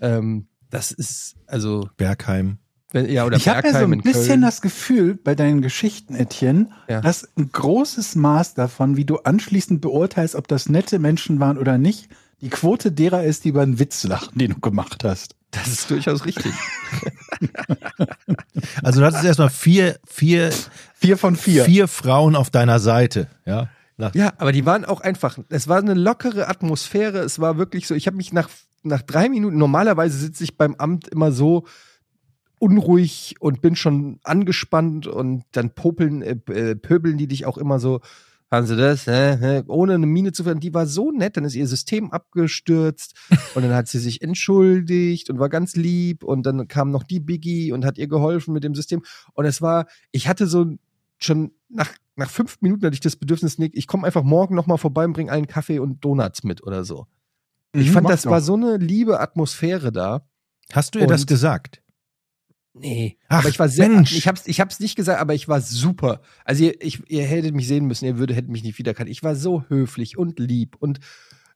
[0.00, 2.58] Ähm, das ist, also, Bergheim.
[2.90, 4.40] wenn, ja, oder ich habe ja so ein in bisschen Köln.
[4.42, 7.00] das Gefühl bei deinen Geschichten, Etienne, Ja.
[7.00, 11.78] dass ein großes Maß davon, wie du anschließend beurteilst, ob das nette Menschen waren oder
[11.78, 12.08] nicht,
[12.40, 15.36] die Quote derer ist, die über einen Witz lachen, den du gemacht hast.
[15.52, 16.52] Das ist durchaus richtig.
[18.82, 20.50] Also du hattest erstmal vier, vier,
[20.94, 21.64] Vier von vier.
[21.64, 23.26] vier Frauen auf deiner Seite.
[23.44, 23.68] Ja.
[23.96, 27.86] Nach, Ja, aber die waren auch einfach, es war eine lockere Atmosphäre, es war wirklich
[27.86, 28.48] so, ich habe mich nach,
[28.82, 31.64] nach drei Minuten, normalerweise sitze ich beim Amt immer so
[32.58, 37.80] unruhig und bin schon angespannt und dann popeln, äh, äh, pöbeln die dich auch immer
[37.80, 38.00] so,
[38.52, 40.60] haben sie das, hä, hä, ohne eine Miene zu werden.
[40.60, 43.16] Die war so nett, dann ist ihr System abgestürzt
[43.54, 47.18] und dann hat sie sich entschuldigt und war ganz lieb und dann kam noch die
[47.18, 50.66] Biggie und hat ihr geholfen mit dem System und es war, ich hatte so
[51.18, 54.78] schon nach, nach fünf Minuten hatte ich das Bedürfnis, Nick, ich komme einfach morgen nochmal
[54.78, 57.06] vorbei und bringe allen Kaffee und Donuts mit oder so.
[57.74, 60.26] Ich Mhm, fand, das war so eine liebe Atmosphäre da.
[60.72, 61.82] Hast du ihr das Und- gesagt?
[62.74, 63.18] Nee.
[63.28, 64.16] Ach, aber ich war sehr, Mensch.
[64.16, 66.22] ich hab's, ich hab's nicht gesagt, aber ich war super.
[66.44, 69.10] Also ihr, ich, ihr hättet mich sehen müssen, ihr würdet, hättet mich nicht wiedererkannt.
[69.10, 70.98] Ich war so höflich und lieb und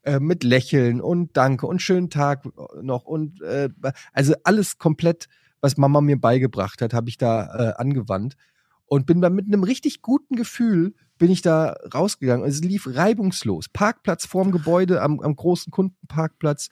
[0.02, 2.44] äh, mit Lächeln und Danke und schönen Tag
[2.83, 3.70] noch und äh,
[4.12, 5.29] also alles komplett,
[5.62, 8.37] was Mama mir beigebracht hat, habe ich da äh, angewandt
[8.85, 12.46] und bin da mit einem richtig guten Gefühl bin ich da rausgegangen.
[12.46, 13.68] Es lief reibungslos.
[13.68, 16.68] Parkplatz vorm Gebäude am, am großen Kundenparkplatz.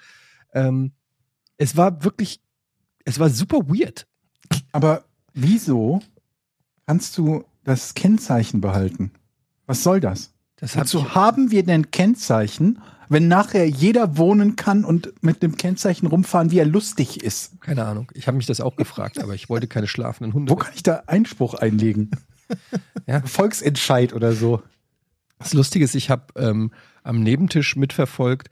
[0.52, 0.92] Ähm,
[1.56, 2.40] es war wirklich,
[3.04, 4.06] es war super weird.
[4.72, 6.02] Aber wieso
[6.86, 9.12] kannst du das Kennzeichen behalten?
[9.66, 10.32] Was soll das?
[10.56, 15.42] Das hab Wozu ich, haben wir denn Kennzeichen, wenn nachher jeder wohnen kann und mit
[15.42, 17.60] dem Kennzeichen rumfahren, wie er lustig ist?
[17.60, 18.10] keine Ahnung.
[18.14, 20.50] Ich habe mich das auch gefragt, aber ich wollte keine schlafenden Hunde.
[20.52, 22.10] Wo kann ich da Einspruch einlegen?
[23.06, 23.20] Ja.
[23.20, 24.62] Volksentscheid oder so.
[25.38, 28.48] Das Lustige ist, ich habe ähm, am Nebentisch mitverfolgt,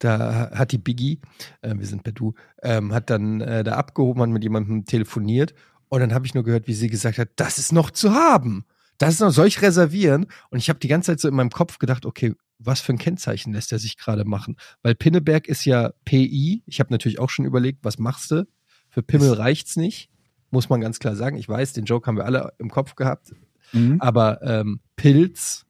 [0.00, 1.20] da hat die Biggie,
[1.60, 5.54] äh, wir sind per Du, ähm, hat dann äh, da abgehoben, hat mit jemandem telefoniert
[5.88, 8.64] und dann habe ich nur gehört, wie sie gesagt hat, das ist noch zu haben.
[8.98, 10.26] Das ist noch, soll ich reservieren?
[10.50, 12.98] Und ich habe die ganze Zeit so in meinem Kopf gedacht, okay, was für ein
[12.98, 14.56] Kennzeichen lässt er sich gerade machen?
[14.82, 16.62] Weil Pinneberg ist ja PI.
[16.66, 18.46] Ich habe natürlich auch schon überlegt, was machst du?
[18.88, 20.10] Für Pimmel reicht's nicht,
[20.52, 21.36] muss man ganz klar sagen.
[21.36, 23.32] Ich weiß, den Joke haben wir alle im Kopf gehabt.
[23.72, 23.96] Mhm.
[24.00, 25.66] Aber ähm, Pilz,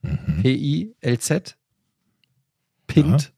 [0.00, 0.42] Mhm.
[0.42, 1.56] P-I-L-Z,
[2.86, 3.32] Pint,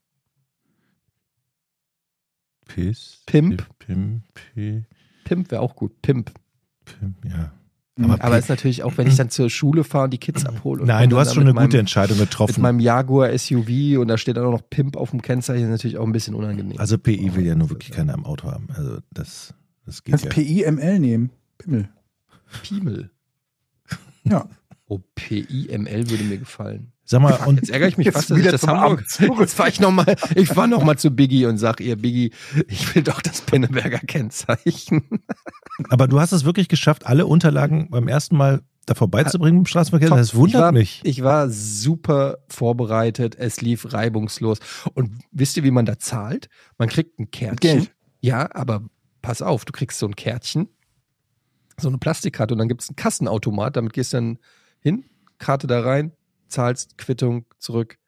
[2.66, 3.22] Piss.
[3.26, 3.66] Pimp.
[3.78, 4.24] Pimp.
[4.54, 4.86] Pimp.
[5.24, 6.00] Pimp wäre auch gut.
[6.02, 6.32] Pimp.
[6.84, 7.52] Pimp, ja.
[7.96, 8.10] Mhm.
[8.12, 10.82] Aber ist natürlich auch, wenn ich dann zur Schule fahre und die Kids abhole.
[10.82, 12.60] und Nein, du hast schon mit eine gute meinem, Entscheidung Mit getroffen.
[12.62, 15.98] meinem Jaguar SUV und da steht dann auch noch Pimp auf dem Kennzeichen, ist natürlich
[15.98, 16.78] auch ein bisschen unangenehm.
[16.78, 18.68] Also PI will ja nur wirklich keiner im Auto haben.
[18.74, 19.54] Also das,
[19.90, 20.30] das geht Kannst ja.
[20.30, 21.30] PIML nehmen.
[21.58, 21.88] Pimmel.
[22.62, 23.10] Piemel.
[24.22, 24.48] Ja.
[24.86, 26.92] Oh, P-I-M-L würde mir gefallen.
[27.04, 29.04] Sag mal, und Jetzt ärgere ich mich Jetzt fast, dass ich wieder das zum Hamburg.
[29.40, 32.32] Jetzt fahr ich noch mal, ich fahr noch mal zu Biggie und sag ihr, Biggie,
[32.68, 35.02] ich will doch das Pinneberger Kennzeichen.
[35.88, 40.08] aber du hast es wirklich geschafft, alle Unterlagen beim ersten Mal da vorbeizubringen im Straßenverkehr.
[40.08, 40.18] Top.
[40.18, 41.00] Das wundert ich war, mich.
[41.02, 43.36] Ich war super vorbereitet.
[43.36, 44.58] Es lief reibungslos.
[44.94, 46.48] Und wisst ihr, wie man da zahlt?
[46.78, 47.58] Man kriegt ein Kärtchen.
[47.58, 47.92] Geld.
[48.20, 48.84] Ja, aber
[49.22, 50.68] pass auf, du kriegst so ein Kärtchen,
[51.78, 53.76] so eine Plastikkarte und dann gibt es einen Kassenautomat.
[53.76, 54.38] Damit gehst du dann
[54.80, 55.04] hin,
[55.38, 56.12] Karte da rein,
[56.48, 57.98] zahlst, Quittung zurück.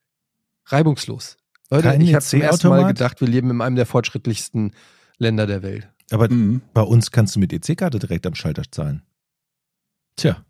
[0.67, 1.37] Reibungslos.
[1.71, 4.73] Leute, Kein ich habe zum ersten Mal gedacht, wir leben in einem der fortschrittlichsten
[5.19, 5.89] Länder der Welt.
[6.11, 6.61] Aber Mhm.
[6.75, 9.03] bei uns kannst du mit EC-Karte direkt am Schalter zahlen.
[10.17, 10.45] Tja,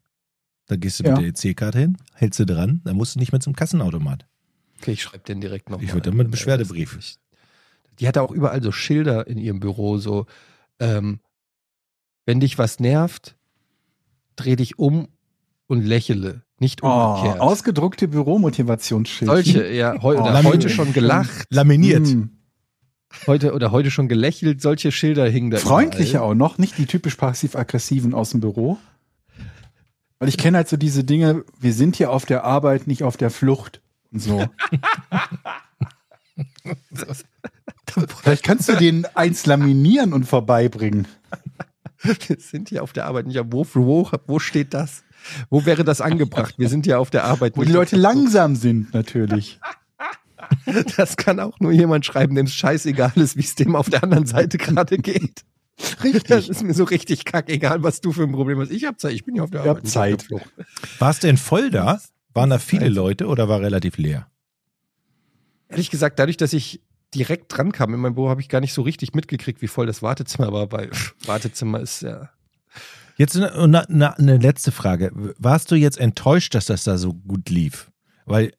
[0.67, 1.11] dann gehst du Ja.
[1.13, 4.27] mit der EC-Karte hin, hältst du dran, dann musst du nicht mehr zum Kassenautomat.
[4.81, 5.81] Okay, ich schreibe den direkt noch.
[5.81, 5.95] Ich mal.
[5.95, 6.97] würd dann mit einem Beschwerdebrief.
[6.99, 7.19] Ich-
[8.01, 10.27] Die hatte auch überall so Schilder in ihrem Büro, so,
[10.83, 11.21] ähm,
[12.27, 13.37] wenn dich was nervt,
[14.37, 15.09] dreh dich um
[15.69, 17.41] und lächele, nicht Oh, umgekehrt.
[17.41, 19.33] ausgedruckte Büromotivationsschilder.
[19.35, 22.07] Solche, ja, heu, Oh, heute schon gelacht, Laminiert.
[22.07, 22.31] Mhm.
[23.27, 25.59] heute oder heute schon gelächelt, solche Schilder hingen da.
[25.59, 26.33] Freundliche überall.
[26.33, 28.79] auch noch, nicht die typisch passiv-aggressiven aus dem Büro.
[30.19, 33.17] Weil ich kenne halt so diese Dinge, wir sind hier auf der Arbeit, nicht auf
[33.17, 33.81] der Flucht.
[34.13, 34.45] Und so.
[38.23, 41.07] Vielleicht kannst du den eins laminieren und vorbeibringen.
[42.03, 43.41] Wir sind hier auf der Arbeit nicht.
[43.51, 45.05] Wo, wo, wo steht das?
[45.51, 46.55] Wo wäre das angebracht?
[46.59, 47.57] Wir sind ja auf der Arbeit.
[47.57, 49.61] Wo die Leute langsam sind, natürlich.
[50.97, 54.03] Das kann auch nur jemand schreiben, dem es scheißegal ist, wie es dem auf der
[54.03, 55.45] anderen Seite gerade geht.
[56.03, 56.25] Richtig.
[56.25, 58.71] Das ist mir so richtig kackegal, was du für ein Problem hast.
[58.71, 59.85] Ich hab Zeit, ich bin ja auf der Ihr Arbeit.
[59.85, 60.11] habt Zeit.
[60.11, 61.01] nicht auf der Flucht.
[61.01, 62.01] War es denn voll da?
[62.35, 62.89] Waren da viele.
[62.89, 64.27] Leute oder war relativ leer?
[65.69, 66.83] Ehrlich gesagt, dadurch, dass ich
[67.15, 69.87] direkt dran kam in meinem Büro, habe ich gar nicht so richtig mitgekriegt, wie voll
[69.87, 70.91] das Wartezimmer war, weil
[71.27, 72.31] Wartezimmer ist ja.
[73.17, 75.13] Jetzt eine, eine, eine- eine letzte Frage.
[75.39, 77.91] Warst du jetzt enttäuscht, dass das da so gut lief?
[78.25, 78.53] Weil,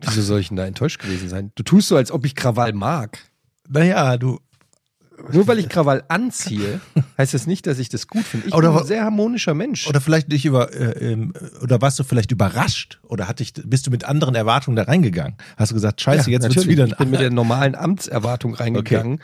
[0.00, 1.52] Wieso soll ich denn da enttäuscht gewesen sein?
[1.54, 3.18] Du tust so, als ob ich Krawall mag.
[3.68, 4.38] naja, du.
[5.32, 6.80] Nur weil ich Krawall anziehe,
[7.18, 8.48] heißt das nicht, dass ich das gut finde.
[8.48, 9.86] Ich Oder bin ein sehr harmonischer Mensch.
[9.86, 13.00] Oder vielleicht nicht über, äh, ähm, oder warst du vielleicht überrascht?
[13.02, 15.36] Oder hat dich, bist du mit anderen Erwartungen da reingegangen?
[15.56, 16.76] Hast du gesagt, scheiße, Ja, jetzt wird's natürlich.
[16.76, 19.20] wieder Ich bin mit der normalen Amtserwartung reingegangen,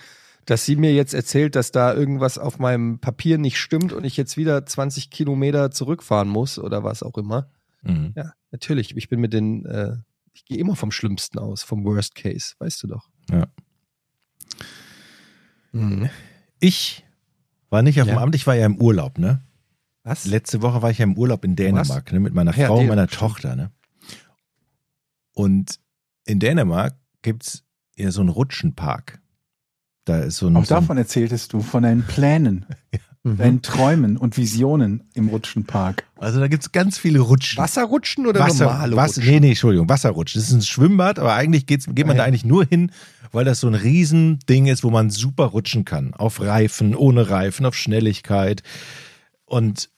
[0.46, 4.16] dass sie mir jetzt erzählt, dass da irgendwas auf meinem Papier nicht stimmt und ich
[4.16, 7.50] jetzt wieder 20 Kilometer zurückfahren muss oder was auch immer.
[7.82, 8.12] Mhm.
[8.16, 8.96] Ja, natürlich.
[8.96, 9.96] Ich bin mit den, äh,
[10.32, 13.08] ich gehe immer vom Schlimmsten aus, vom Worst Case, weißt du doch.
[13.30, 13.46] Ja.
[15.72, 16.10] Mhm.
[16.60, 17.04] Ich
[17.70, 18.22] war nicht auf dem Ja.
[18.22, 19.42] Amt, ich war ja im Urlaub, ne?
[20.02, 20.24] Was?
[20.24, 22.86] Letzte Woche war ich ja im Urlaub in Dänemark, ne, mit meiner ja, Frau und
[22.86, 23.18] Dänemark, meiner.
[23.18, 23.70] Tochter, ne?
[25.34, 25.78] Und
[26.24, 27.64] in Dänemark gibt's
[27.96, 29.20] ja so einen Rutschenpark.
[30.04, 32.64] Da ist so ein, Auch so ein davon erzähltest du, von deinen Plänen,
[33.24, 33.36] Mhm.
[33.36, 36.04] deinen Träumen und Visionen im Rutschenpark.
[36.16, 37.58] also da gibt's ganz viele Rutschen.
[37.62, 39.32] Wasserrutschen oder Wasser, normale Wasser, Rutschen?
[39.34, 40.40] nee, nee, Entschuldigung, Wasserrutschen.
[40.40, 42.22] Das ist ein Schwimmbad, aber eigentlich geht's, geht man Ja.
[42.22, 42.92] da eigentlich nur hin,
[43.32, 46.14] weil das so ein Riesending ist, wo man super rutschen kann.
[46.14, 48.62] Auf Reifen, ohne Reifen, auf Schnelligkeit.
[49.44, 49.90] Und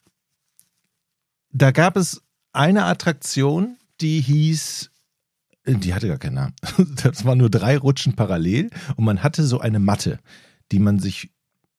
[1.52, 4.90] da gab es eine Attraktion, die hieß,
[5.66, 6.54] die hatte gar keinen Namen.
[7.04, 10.18] Das waren nur drei Rutschen parallel und man hatte so eine Matte,
[10.72, 11.30] die man sich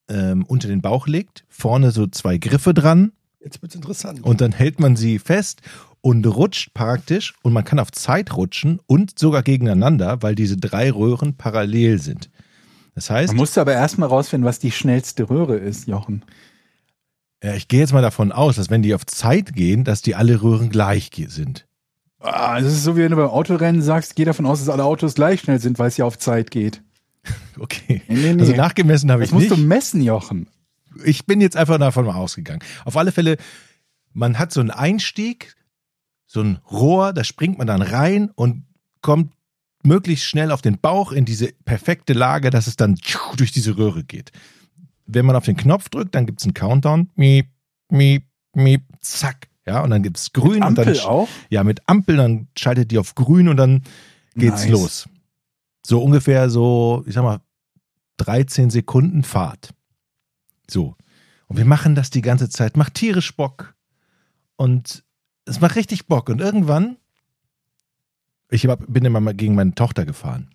[0.10, 3.12] ähm, unter den Bauch legt, vorne so zwei Griffe dran
[3.44, 4.24] Jetzt wird's interessant.
[4.24, 5.62] und dann hält man sie fest
[6.02, 10.92] und rutscht praktisch und man kann auf Zeit rutschen und sogar gegeneinander, weil diese drei
[10.92, 12.30] Röhren parallel sind.
[12.96, 16.24] Das heißt, Man musste aber erstmal rausfinden, was die schnellste Röhre ist, Jochen.
[17.44, 20.16] ja, ich gehe jetzt mal davon aus, dass wenn die auf Zeit gehen, dass die
[20.16, 21.68] alle Röhren gleich sind.
[22.20, 24.84] Ah, das ist so, wie wenn du beim Autorennen sagst, geh davon aus, dass alle
[24.84, 26.84] Autos gleich schnell sind, weil es ja auf Zeit geht.
[27.60, 28.02] Okay.
[28.08, 28.42] Nee, nee, nee.
[28.42, 29.60] Also nachgemessen habe Das ich musst nicht.
[29.62, 30.48] du messen, Jochen.
[31.06, 32.62] ich bin jetzt einfach davon mal ausgegangen.
[32.86, 33.38] Auf alle Fälle,
[34.14, 35.56] man hat so einen Einstieg,
[36.26, 38.64] so ein Rohr, da springt man dann rein und
[39.02, 39.34] kommt
[39.84, 42.98] möglichst schnell auf den Bauch in diese perfekte Lage, dass es dann
[43.38, 44.32] durch diese Röhre geht.
[45.06, 47.10] Wenn man auf den Knopf drückt, dann gibt es einen Countdown.
[47.16, 47.48] Miep,
[47.90, 48.24] miep,
[48.56, 49.50] miep, zack.
[49.68, 51.28] Ja, und dann gibt es grün und Ampel dann auch?
[51.50, 53.84] ja mit Ampel, dann schaltet die auf grün und dann
[54.36, 54.70] geht's Nice.
[54.72, 55.10] los.
[55.86, 57.42] So ungefähr so, ich sag mal,
[58.18, 59.74] 13 Sekunden Fahrt.
[60.70, 60.96] So.
[61.48, 62.78] Und wir machen das die ganze Zeit.
[62.78, 63.76] Macht tierisch Bock.
[64.56, 65.04] Und
[65.46, 66.30] es macht richtig Bock.
[66.30, 66.98] Und irgendwann,
[68.50, 70.50] ich bin immer mal gegen meine Tochter gefahren.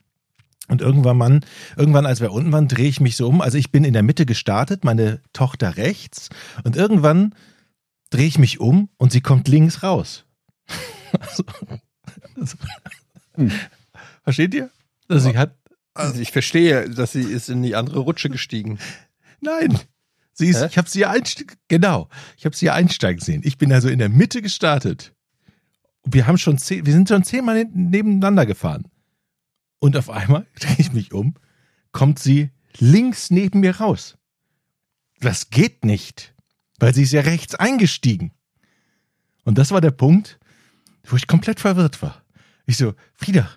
[0.69, 1.45] Und irgendwann, Mann,
[1.77, 3.41] irgendwann, als wir unten waren, drehe ich mich so um.
[3.41, 6.29] Also ich bin in der Mitte gestartet, meine Tochter rechts.
[6.65, 7.35] Und irgendwann
[8.11, 10.25] drehe ich mich um und sie kommt links raus.
[11.21, 11.45] also,
[12.37, 12.57] also,
[13.37, 13.53] Hm.
[14.25, 14.71] Versteht ihr?
[15.09, 15.57] Also sie hat,
[15.95, 18.79] Also ich verstehe, dass sie ist in die andere Rutsche gestiegen.
[19.41, 19.79] nein,
[20.33, 20.67] sie ist, Hä?
[20.71, 23.43] ich habe sie ja einsteigen, genau, ich habe sie ja einsteigen sehen.
[23.45, 25.15] Ich bin also in der Mitte gestartet.
[26.05, 28.87] Wir haben schon zehn, wir sind schon zehnmal ne- nebeneinander gefahren.
[29.79, 31.35] Und auf einmal drehe ich mich um,
[31.93, 34.17] kommt sie links neben mir raus.
[35.21, 36.35] Das geht nicht,
[36.79, 38.33] weil sie ist ja rechts eingestiegen.
[39.45, 40.39] Und das war der Punkt,
[41.05, 42.23] wo ich komplett verwirrt war.
[42.67, 43.49] Ich so, Frieda,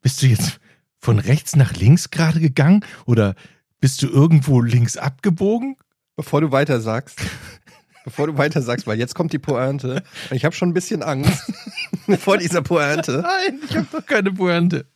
[0.00, 0.58] bist du jetzt
[1.04, 3.34] von rechts nach links gerade gegangen oder
[3.78, 5.76] bist du irgendwo links abgebogen?
[6.16, 7.18] Bevor du weiter sagst,
[8.04, 10.02] bevor du weiter sagst, weil jetzt kommt die Pointe.
[10.30, 11.52] Ich habe schon ein bisschen Angst
[12.20, 13.18] vor dieser Pointe.
[13.22, 14.86] Nein, ich habe doch keine Pointe.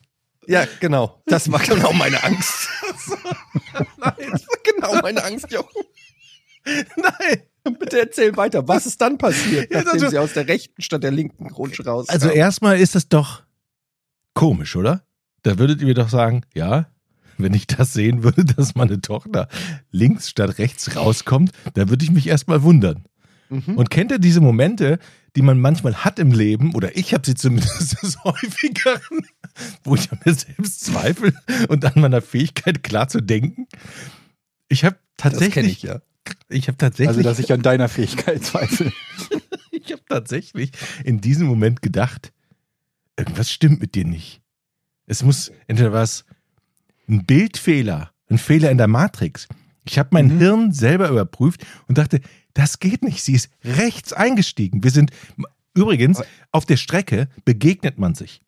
[0.47, 1.23] Ja, genau.
[1.27, 2.71] Das war genau meine Angst.
[4.01, 4.17] Das war
[4.65, 5.83] genau meine Angst, Jochen.
[6.97, 7.43] Nein.
[7.79, 8.67] Bitte erzähl weiter.
[8.67, 12.09] Was ist dann passiert, nachdem also- sie aus der rechten statt der linken Rutsche raus?
[12.09, 13.43] Also erstmal ist das doch
[14.33, 15.03] komisch, oder?
[15.43, 16.89] Da würdet ihr mir doch sagen, ja,
[17.39, 19.49] wenn ich das sehen würde, dass meine Tochter
[19.91, 23.05] links statt rechts rauskommt, da würde ich mich erstmal wundern.
[23.49, 23.77] Mhm.
[23.77, 24.99] Und kennt ihr diese Momente,
[25.37, 29.21] die man manchmal hat im Leben, oder ich habe sie zumindest des Häufigeren,
[29.85, 31.33] wo ich an mir selbst zweifle
[31.69, 33.67] und an meiner Fähigkeit klar zu denken?
[34.69, 36.01] Ich habe tatsächlich, ich ja.
[36.49, 38.93] ich habe tatsächlich, Also, dass ich an deiner Fähigkeit zweifle.
[39.71, 40.73] ich habe tatsächlich
[41.05, 42.33] in diesem Moment gedacht,
[43.17, 44.43] irgendwas stimmt mit dir nicht.
[45.09, 46.25] Es muss entweder was
[47.09, 49.49] ein Bildfehler, ein Fehler in der Matrix.
[49.85, 50.39] Ich habe mein Mhm.
[50.39, 52.21] Hirn selber überprüft und dachte,
[52.53, 53.23] das geht nicht.
[53.25, 54.85] Sie ist rechts eingestiegen.
[54.85, 55.11] Wir sind
[55.75, 58.43] übrigens auf der Strecke begegnet man sich.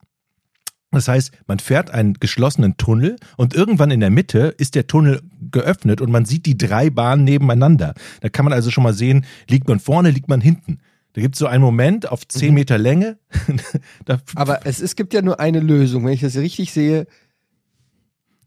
[0.90, 5.23] Das heißt, man fährt einen geschlossenen Tunnel und irgendwann in der Mitte ist der Tunnel
[5.51, 7.94] geöffnet und man sieht die drei Bahnen nebeneinander.
[8.20, 10.81] Da kann man also schon mal sehen, liegt man vorne, liegt man hinten.
[11.12, 13.18] Da gibt es so einen Moment auf zehn Meter Länge.
[14.35, 16.05] Aber es, es gibt ja nur eine Lösung.
[16.05, 17.07] Wenn ich das richtig sehe,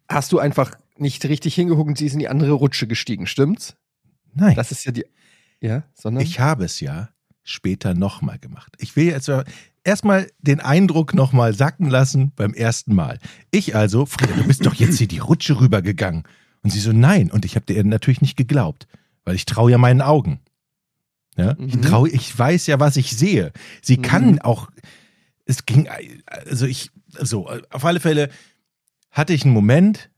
[0.07, 3.75] hast du einfach nicht richtig hingeguckt und sie ist in die andere Rutsche gestiegen, stimmt's?
[4.33, 5.05] nein, Das ist ja die.
[5.59, 6.23] Ja, sondern.
[6.23, 7.09] ich habe es ja
[7.43, 8.73] später nochmal gemacht.
[8.79, 9.31] Ich will jetzt
[9.83, 13.19] erstmal den Eindruck nochmal sacken lassen beim ersten Mal.
[13.51, 16.23] Ich also, Frieda, du bist doch jetzt hier die Rutsche rübergegangen.
[16.63, 17.29] Und sie so, nein.
[17.31, 18.87] Und ich habe dir natürlich nicht geglaubt,
[19.25, 20.39] weil ich traue ja meinen Augen.
[21.37, 21.81] Ja, ich Mhm.
[21.81, 23.51] traue, ich weiß ja, was ich sehe.
[23.81, 24.69] Sie kann auch,
[25.45, 25.87] es ging,
[26.47, 28.29] also ich, so, auf alle Fälle
[29.11, 30.09] hatte ich einen Moment,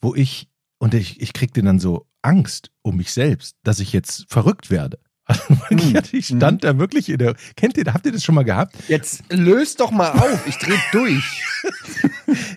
[0.00, 4.26] wo ich, und ich, ich kriegte dann so Angst um mich selbst, dass ich jetzt
[4.28, 4.98] verrückt werde.
[5.24, 6.00] Also Mhm.
[6.12, 8.74] ich stand da wirklich in der, kennt ihr, habt ihr das schon mal gehabt?
[8.88, 10.46] Jetzt löst doch mal auf.
[10.46, 11.42] Ich dreh durch.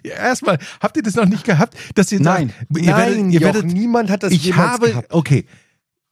[0.05, 2.49] Ja, erstmal, habt ihr das noch nicht gehabt, dass ihr Nein.
[2.49, 5.11] sagt, ihr werdet, Nein, ihr Jochen, werdet, niemand hat das ich jemals habe, gehabt.
[5.11, 5.45] okay,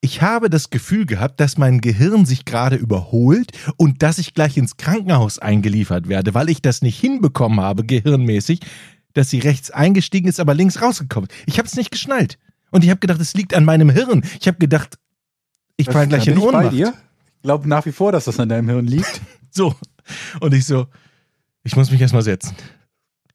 [0.02, 4.58] ich habe das Gefühl gehabt, dass mein Gehirn sich gerade überholt und dass ich gleich
[4.58, 8.62] ins Krankenhaus eingeliefert werde, weil ich das nicht hinbekommen habe, gehirnmäßig,
[9.14, 11.30] dass sie rechts eingestiegen ist, aber links rausgekommen.
[11.46, 12.40] Ich habe es nicht geschnallt.
[12.72, 14.24] Und ich habe gedacht, es liegt an meinem Hirn.
[14.40, 14.98] Ich habe gedacht,
[15.78, 16.72] ich falle gleich in Ohnmacht.
[16.72, 16.94] dir.
[17.36, 19.22] Ich glaube nach wie vor, dass das an deinem Hirn liegt.
[19.54, 19.76] So.
[20.40, 20.88] Und ich so,
[21.66, 22.56] ich muss mich erstmal setzen.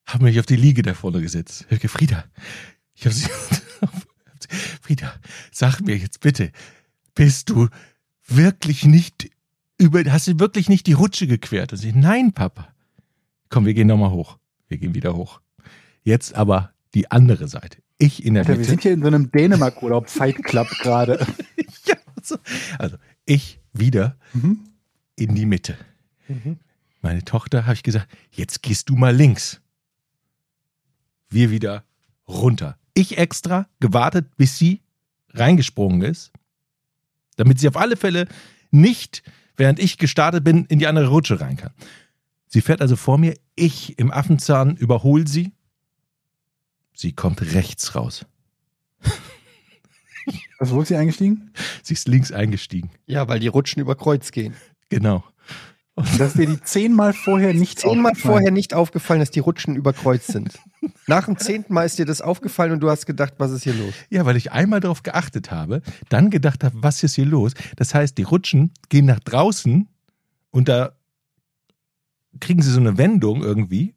[0.06, 1.66] Hab mich auf die Liege da vorne gesetzt.
[1.70, 2.24] Hab gesagt, Frieda,
[2.94, 3.28] ich hab sie,
[4.80, 5.12] Frieda,
[5.52, 6.52] sag mir jetzt bitte,
[7.14, 7.68] bist du
[8.26, 9.30] wirklich nicht
[9.78, 11.72] über, hast du wirklich nicht die Rutsche gequert?
[11.72, 12.68] Und sie, nein, Papa.
[13.50, 14.38] Komm, wir gehen nochmal hoch.
[14.68, 15.40] Wir gehen wieder hoch.
[16.02, 17.78] Jetzt aber die andere Seite.
[17.98, 18.70] Ich in der Alter, wir Mitte.
[18.70, 21.26] sind hier in so einem Dänemark-Urlaub, Fight Club gerade.
[21.86, 22.36] ja, so.
[22.78, 24.60] Also, ich wieder Mhm.
[25.16, 25.76] in die Mitte.
[26.28, 26.58] Mhm.
[27.00, 29.60] Meine Tochter habe ich gesagt, jetzt gehst du mal links.
[31.30, 31.84] Wir wieder
[32.28, 32.78] runter.
[32.96, 34.80] Ich extra gewartet, bis sie
[35.34, 36.32] reingesprungen ist,
[37.36, 38.26] damit sie auf alle Fälle
[38.70, 39.22] nicht,
[39.54, 41.74] während ich gestartet bin, in die andere Rutsche rein kann.
[42.46, 45.52] Sie fährt also vor mir, ich im Affenzahn überhole sie.
[46.94, 48.24] Sie kommt rechts raus.
[50.58, 51.52] Was, wo ist sie eingestiegen?
[51.82, 52.90] Sie ist links eingestiegen.
[53.04, 54.54] Ja, weil die Rutschen über Kreuz gehen.
[54.88, 55.22] Genau.
[55.96, 58.32] Und dass dir die zehnmal vorher nicht Zehnmal aufgefallen.
[58.32, 60.58] vorher nicht aufgefallen, dass die Rutschen über Kreuz sind.
[61.06, 63.72] Nach dem zehnten Mal ist dir das aufgefallen und du hast gedacht, was ist hier
[63.72, 63.94] los?
[64.10, 65.80] Ja, weil ich einmal darauf geachtet habe,
[66.10, 67.54] dann gedacht habe, was ist hier los?
[67.76, 69.88] Das heißt, die Rutschen gehen nach draußen
[70.50, 70.92] und da
[72.40, 73.94] kriegen sie so eine Wendung irgendwie.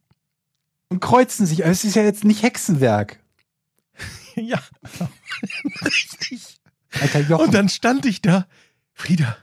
[0.88, 1.66] Und kreuzen sich.
[1.66, 3.20] Also Es ist ja jetzt nicht Hexenwerk.
[4.36, 4.62] Ja,
[5.84, 6.60] richtig.
[7.02, 7.46] Alter Jochen.
[7.46, 8.48] Und dann stand ich da,
[8.94, 9.36] Frieda,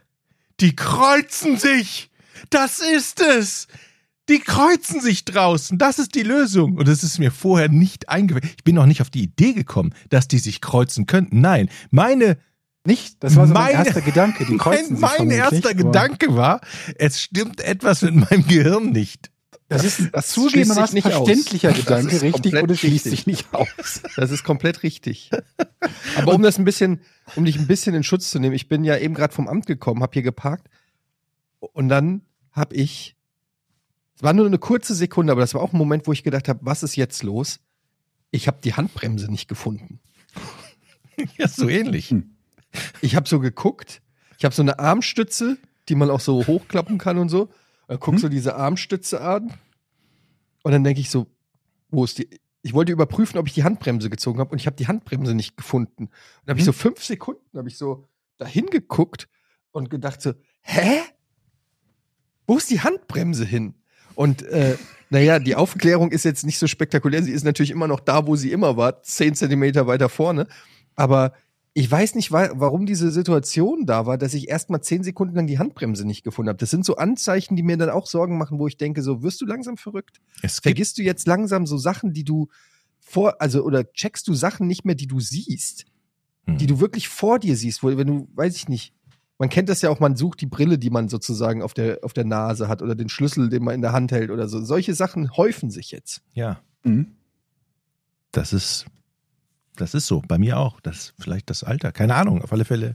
[0.61, 2.11] die kreuzen sich.
[2.51, 3.67] Das ist es.
[4.29, 5.79] Die kreuzen sich draußen.
[5.79, 6.77] Das ist die Lösung.
[6.77, 8.51] Und es ist mir vorher nicht eingefallen.
[8.57, 11.41] Ich bin noch nicht auf die Idee gekommen, dass die sich kreuzen könnten.
[11.41, 12.37] Nein, meine
[12.85, 13.23] nicht?
[13.23, 14.45] Das war so mein Meine- erster Gedanke.
[14.45, 16.61] Die kreuzen mein, sich mein erster aber Gedanke war,
[16.97, 19.31] es stimmt etwas mit meinem Gehirn nicht.
[19.69, 21.27] Das ist ein Das zugegebenermaßen sich nicht aus.
[21.27, 23.67] verständlicher Das Gedanke, ist richtig, komplett oder schließt sich nicht aus.
[24.17, 25.31] Das ist komplett richtig.
[26.17, 27.01] Aber um das ein bisschen,
[27.35, 29.67] um dich ein bisschen in Schutz zu nehmen, ich bin ja eben gerade vom Amt
[29.67, 30.69] gekommen, habe hier geparkt
[31.73, 33.17] und dann habe ich,
[34.15, 36.49] es war nur eine kurze Sekunde, aber das war auch ein Moment, wo ich gedacht
[36.49, 37.61] habe, was ist jetzt los?
[38.31, 40.01] Ich habe die Handbremse nicht gefunden.
[41.39, 42.15] Ja, so ähnlich.
[43.01, 44.03] Ich habe so geguckt,
[44.37, 45.57] ich habe so eine Armstütze,
[45.89, 47.49] die man auch so hochklappen kann und so.
[47.89, 49.55] Dann guck so diese Armstütze an
[50.63, 51.27] und dann denke ich so,
[51.91, 52.29] wo ist die?
[52.63, 55.57] Ich wollte überprüfen, ob ich die Handbremse gezogen habe und ich habe die Handbremse nicht
[55.57, 56.05] gefunden.
[56.07, 56.11] Und
[56.45, 58.05] dann habe ich so fünf Sekunden, habe ich so
[58.39, 59.29] dahin geguckt
[59.71, 61.01] und gedacht so, hä?
[62.47, 63.75] Wo ist die Handbremse hin?
[64.15, 64.77] Und äh,
[65.11, 67.23] naja, die Aufklärung ist jetzt nicht so spektakulär.
[67.23, 70.47] Sie ist natürlich immer noch da, wo sie immer war, zehn Zentimeter weiter vorne.
[70.95, 71.33] Aber
[71.75, 75.37] ich weiß nicht, wa warum diese Situation da war, dass ich erst mal zehn Sekunden
[75.37, 76.59] lang die Handbremse nicht gefunden habe.
[76.59, 79.41] Das sind so Anzeichen, die mir dann auch Sorgen machen, wo ich denke, so wirst
[79.43, 80.21] du langsam verrückt?
[80.63, 82.49] Vergisst du jetzt langsam so Sachen, die du
[82.99, 85.85] vor, also oder checkst du Sachen nicht mehr, die du siehst,
[86.47, 86.59] Hm.
[86.59, 88.95] die du wirklich vor dir siehst, wo, wenn du, weiß ich nicht,
[89.39, 92.13] man kennt das ja auch, man sucht die Brille, die man sozusagen auf der, auf
[92.13, 94.65] der Nase hat oder den Schlüssel, den man in der Hand hält oder so.
[94.65, 96.23] Solche Sachen häufen sich jetzt.
[96.35, 97.09] ja, Mhm.
[98.33, 98.87] das ist,
[99.77, 100.23] das ist so.
[100.27, 100.81] Bei mir auch.
[100.81, 101.93] Das ist vielleicht das Alter.
[101.93, 102.43] Keine Ahnung.
[102.43, 102.95] Auf alle Fälle.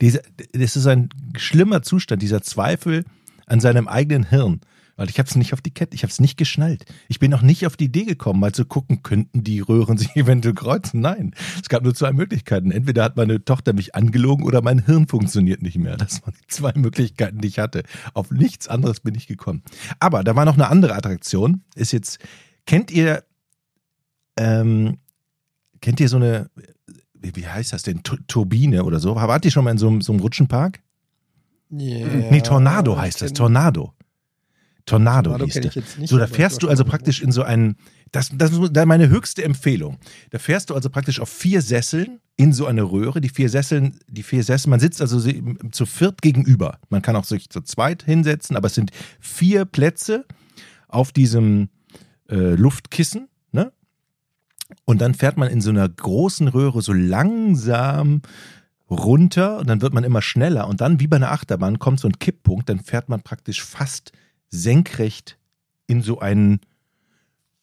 [0.00, 3.04] Diese, das ist ein schlimmer Zustand, dieser Zweifel
[3.46, 4.60] an seinem eigenen Hirn.
[5.02, 6.84] Weil ich habe es nicht auf die Kette, ich habe es nicht geschnallt.
[7.08, 10.14] Ich bin noch nicht auf die Idee gekommen, mal zu gucken, könnten die Röhren sich
[10.14, 11.00] eventuell kreuzen.
[11.00, 12.70] Nein, es gab nur zwei Möglichkeiten.
[12.70, 15.96] Entweder hat meine Tochter mich angelogen oder mein Hirn funktioniert nicht mehr.
[15.96, 17.82] Das waren die zwei Möglichkeiten, die ich hatte.
[18.14, 19.64] Auf nichts anderes bin ich gekommen.
[19.98, 21.62] Aber da war noch eine andere Attraktion.
[21.74, 22.20] Ist jetzt,
[22.64, 23.24] kennt ihr,
[24.36, 24.98] ähm,
[25.80, 26.48] kennt ihr so eine,
[27.14, 29.16] wie, heißt das denn, Tu- Turbine oder so?
[29.16, 30.80] Wart ihr schon mal in so einem, so einem Rutschenpark?
[31.72, 32.30] Yeah.
[32.30, 33.94] nee, Tornado heißt das, Tornado.
[34.86, 35.82] Tornado, Tornado hieß der.
[35.98, 37.76] nicht, so, da fährst du also praktisch in so einen,
[38.10, 39.98] das, das ist meine höchste Empfehlung.
[40.30, 43.20] Da fährst du also praktisch auf vier Sesseln in so eine Röhre.
[43.20, 45.20] Die vier Sesseln, die vier Sesseln, man sitzt also
[45.70, 46.78] zu viert gegenüber.
[46.90, 48.90] Man kann auch sich zu zweit hinsetzen, aber es sind
[49.20, 50.24] vier Plätze
[50.88, 51.68] auf diesem
[52.28, 53.72] äh, Luftkissen, ne?
[54.84, 58.22] Und dann fährt man in so einer großen Röhre so langsam
[58.90, 62.08] runter und dann wird man immer schneller und dann wie bei einer Achterbahn kommt so
[62.08, 64.12] ein Kipppunkt, dann fährt man praktisch fast
[64.52, 65.38] senkrecht
[65.88, 66.60] in so einen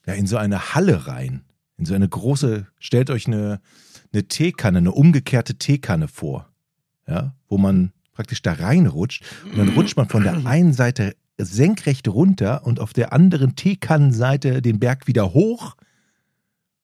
[0.06, 1.45] ja in so eine Halle rein,
[1.78, 3.62] in so eine große, stellt euch eine
[4.12, 6.49] eine Teekanne, eine umgekehrte Teekanne vor,
[7.08, 12.08] ja, wo man praktisch da reinrutscht und dann rutscht man von der einen Seite senkrecht
[12.08, 15.75] runter und auf der anderen Teekannenseite den Berg wieder hoch,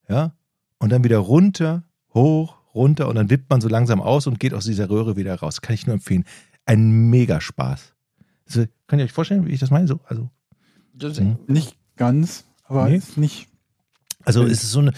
[0.08, 0.34] ja,
[0.78, 4.54] und dann wieder runter, hoch, runter und dann wippt man so langsam aus und geht
[4.54, 5.62] aus dieser Röhre wieder raus.
[5.62, 6.26] Kann ich nur empfehlen.
[6.66, 7.95] Ein Megaspaß.
[8.48, 9.88] Also, könnt ihr euch vorstellen, wie ich das meine?
[9.88, 10.30] So, also,
[10.94, 11.38] Das, Mhm.
[11.48, 12.98] Nicht ganz, aber Nee.
[12.98, 13.48] ist nicht.
[14.24, 14.94] also es ist so eine,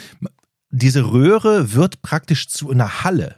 [0.69, 3.35] diese Röhre wird praktisch zu einer Halle.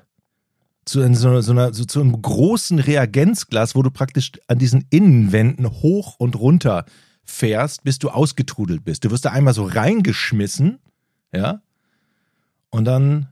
[0.86, 4.58] Zu, einer- so, einer- so, einer, so zu einem großen Reagenzglas, wo du praktisch an
[4.60, 6.86] diesen Innenwänden hoch und runter
[7.24, 9.06] fährst, bis du ausgetrudelt bist.
[9.06, 10.80] Du wirst da einmal so reingeschmissen,
[11.32, 11.62] ja,
[12.72, 13.30] und dann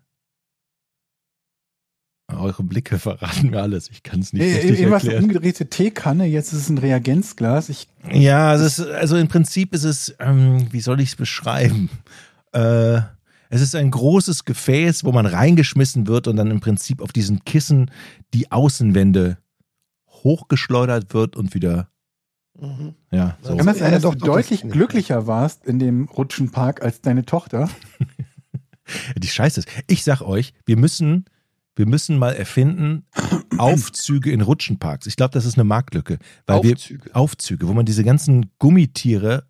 [2.35, 3.89] eure Blicke verraten mir alles.
[3.89, 5.23] Ich kann es nicht Nee, richtig eben was eine erklären.
[5.35, 7.69] umgedrehte Teekanne, jetzt ist es ein Reagenzglas.
[7.69, 11.89] Ich, Ja, es ist, also im Prinzip ist es, ähm, wie soll ich es beschreiben?
[12.53, 12.99] Äh,
[13.49, 17.45] es ist ein großes Gefäß, wo man reingeschmissen wird und dann im Prinzip auf diesen
[17.45, 17.91] Kissen
[18.33, 19.37] die Außenwände
[20.09, 21.89] hochgeschleudert wird und wieder,
[22.59, 22.95] Mhm.
[23.11, 23.55] ja, so.
[23.55, 27.23] Kann das sein, dass doch, du doch, deutlich glücklicher warst in dem Rutschenpark als deine
[27.23, 27.69] Tochter?
[29.17, 29.69] Die Scheiße ist.
[29.87, 31.25] Ich sag euch, wir müssen,
[31.77, 33.05] Wir müssen mal erfinden,
[33.57, 35.07] Aufzüge in Rutschenparks.
[35.07, 36.17] Ich glaube, das ist eine Marktlücke.
[36.45, 37.05] Weil Aufzüge.
[37.05, 39.45] Wir, Aufzüge, wo man diese ganzen Gummitiere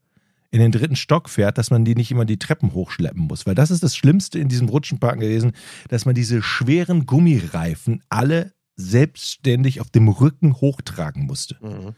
[0.49, 3.45] in den dritten Stock fährt, dass man die nicht immer die Treppen hochschleppen muss.
[3.45, 5.51] Weil das ist das Schlimmste in diesem Rutschenpark gewesen,
[5.89, 11.57] dass man diese schweren Gummireifen alle selbstständig auf dem Rücken hochtragen musste.
[11.61, 11.95] Mhm.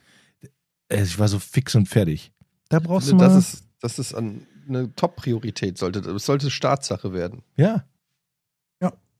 [0.89, 2.31] Äh, Ich war so fix und fertig.
[2.69, 3.27] Da brauchst du mal.
[3.27, 7.41] das ist, das ist eine Top-Priorität, sollte, es sollte Staatssache werden.
[7.57, 7.83] ja,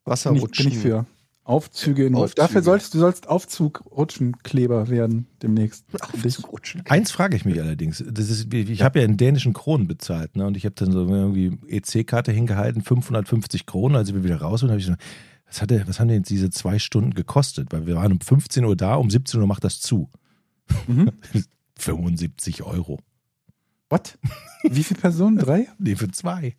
[0.09, 0.65] Bin ich, Wasserrutschen.
[0.65, 1.05] bin ich für.
[1.43, 2.41] Aufzüge in Aufzüge.
[2.41, 5.83] Dafür sollst du sollst Aufzug-Rutschenkleber werden demnächst.
[6.13, 6.37] Ich.
[6.37, 6.83] Aufzurutschen.
[6.87, 8.03] Eins frage ich mich allerdings.
[8.07, 10.45] Das ist, ich habe ja in dänischen Kronen bezahlt, ne?
[10.45, 13.95] Und ich habe dann so irgendwie EC-Karte hingehalten, 550 Kronen.
[13.95, 14.93] Als wir wieder raus sind, habe ich so,
[15.47, 17.69] was, hat der, was haben denn jetzt diese zwei Stunden gekostet?
[17.71, 20.09] Weil wir waren um 15 Uhr da, um 17 Uhr macht das zu.
[20.87, 21.11] Mhm.
[21.79, 22.99] 75 Euro.
[23.89, 24.19] What?
[24.63, 25.37] Wie viele Personen?
[25.37, 25.67] Drei?
[25.79, 26.55] Nee, für zwei.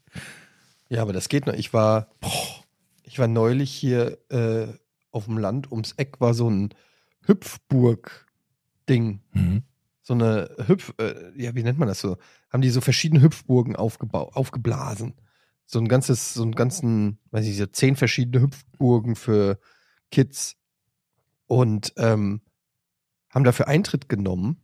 [0.89, 1.55] Ja, aber das geht noch.
[1.55, 2.60] Ich war, boah,
[3.11, 4.69] ich war neulich hier äh,
[5.11, 6.73] auf dem Land, ums Eck war so ein
[7.27, 9.21] Hüpfburg-Ding.
[9.33, 9.65] Mhm.
[10.01, 12.19] So eine Hüpf, äh, ja, wie nennt man das so?
[12.53, 15.15] Haben die so verschiedene Hüpfburgen aufgeblasen.
[15.67, 19.59] So ein ganzes, so einen ganzen, weiß ich, so zehn verschiedene Hüpfburgen für
[20.13, 20.55] Kids.
[21.49, 22.43] Und ähm,
[23.29, 24.63] haben dafür Eintritt genommen.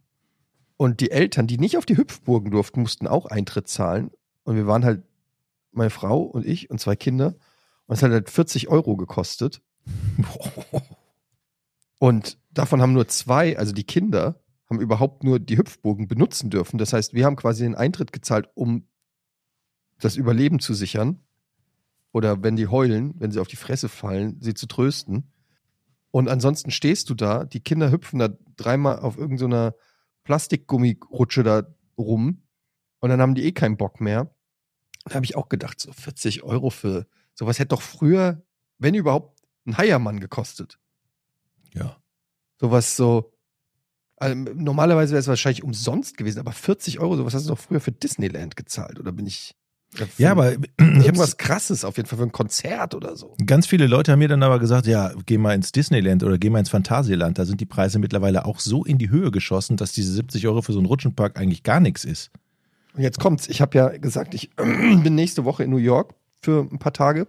[0.76, 4.12] Und die Eltern, die nicht auf die Hüpfburgen durften, mussten auch Eintritt zahlen.
[4.44, 5.02] Und wir waren halt,
[5.72, 7.34] meine Frau und ich und zwei Kinder.
[7.86, 9.62] Und es hat halt 40 Euro gekostet.
[11.98, 16.78] Und davon haben nur zwei, also die Kinder, haben überhaupt nur die Hüpfburgen benutzen dürfen.
[16.78, 18.88] Das heißt, wir haben quasi den Eintritt gezahlt, um
[20.00, 21.20] das Überleben zu sichern.
[22.12, 25.32] Oder wenn die heulen, wenn sie auf die Fresse fallen, sie zu trösten.
[26.10, 29.74] Und ansonsten stehst du da, die Kinder hüpfen da dreimal auf irgendeiner
[30.24, 31.62] Plastikgummirutsche da
[31.98, 32.42] rum.
[33.00, 34.34] Und dann haben die eh keinen Bock mehr.
[35.04, 37.06] Da habe ich auch gedacht, so 40 Euro für
[37.36, 38.42] sowas hätte doch früher,
[38.78, 40.78] wenn überhaupt, ein Heiermann gekostet.
[41.74, 41.96] Ja.
[42.60, 43.32] Sowas so.
[44.18, 47.80] Also, normalerweise wäre es wahrscheinlich umsonst gewesen, aber 40 Euro, sowas hast du doch früher
[47.80, 49.54] für Disneyland gezahlt, oder bin ich.
[50.16, 53.36] Ja, aber ich ich habe was krasses auf jeden Fall für ein Konzert oder so.
[53.44, 56.48] Ganz viele Leute haben mir dann aber gesagt, ja, geh mal ins Disneyland oder geh
[56.48, 57.38] mal ins Phantasialand.
[57.38, 60.62] Da sind die Preise mittlerweile auch so in die Höhe geschossen, dass diese 70 Euro
[60.62, 62.30] für so einen Rutschenpark eigentlich gar nichts ist.
[62.94, 63.48] Und jetzt kommt's.
[63.48, 66.14] Ich habe ja gesagt, ich bin nächste Woche in New York
[66.46, 67.26] für ein paar Tage.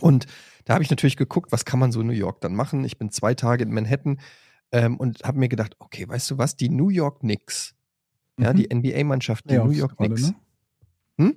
[0.00, 0.26] Und
[0.64, 2.84] da habe ich natürlich geguckt, was kann man so in New York dann machen.
[2.84, 4.18] Ich bin zwei Tage in Manhattan
[4.72, 7.74] ähm, und habe mir gedacht, okay, weißt du was, die New York Knicks,
[8.38, 8.56] ja, Mhm.
[8.56, 10.22] die NBA-Mannschaft, die Playoffs New York Knicks.
[10.22, 10.34] ne?
[11.18, 11.36] Hm?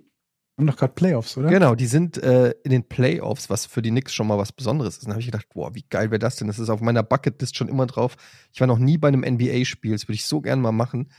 [0.58, 1.50] Haben doch gerade Playoffs, oder?
[1.50, 4.98] Genau, die sind äh, in den Playoffs, was für die Knicks schon mal was Besonderes
[4.98, 5.06] ist.
[5.06, 6.48] Und habe ich gedacht, boah, wie geil wäre das denn?
[6.48, 8.18] Das ist auf meiner Bucketlist schon immer drauf.
[8.52, 11.12] Ich war noch nie bei einem NBA-Spiel, das würde ich so gern mal machen.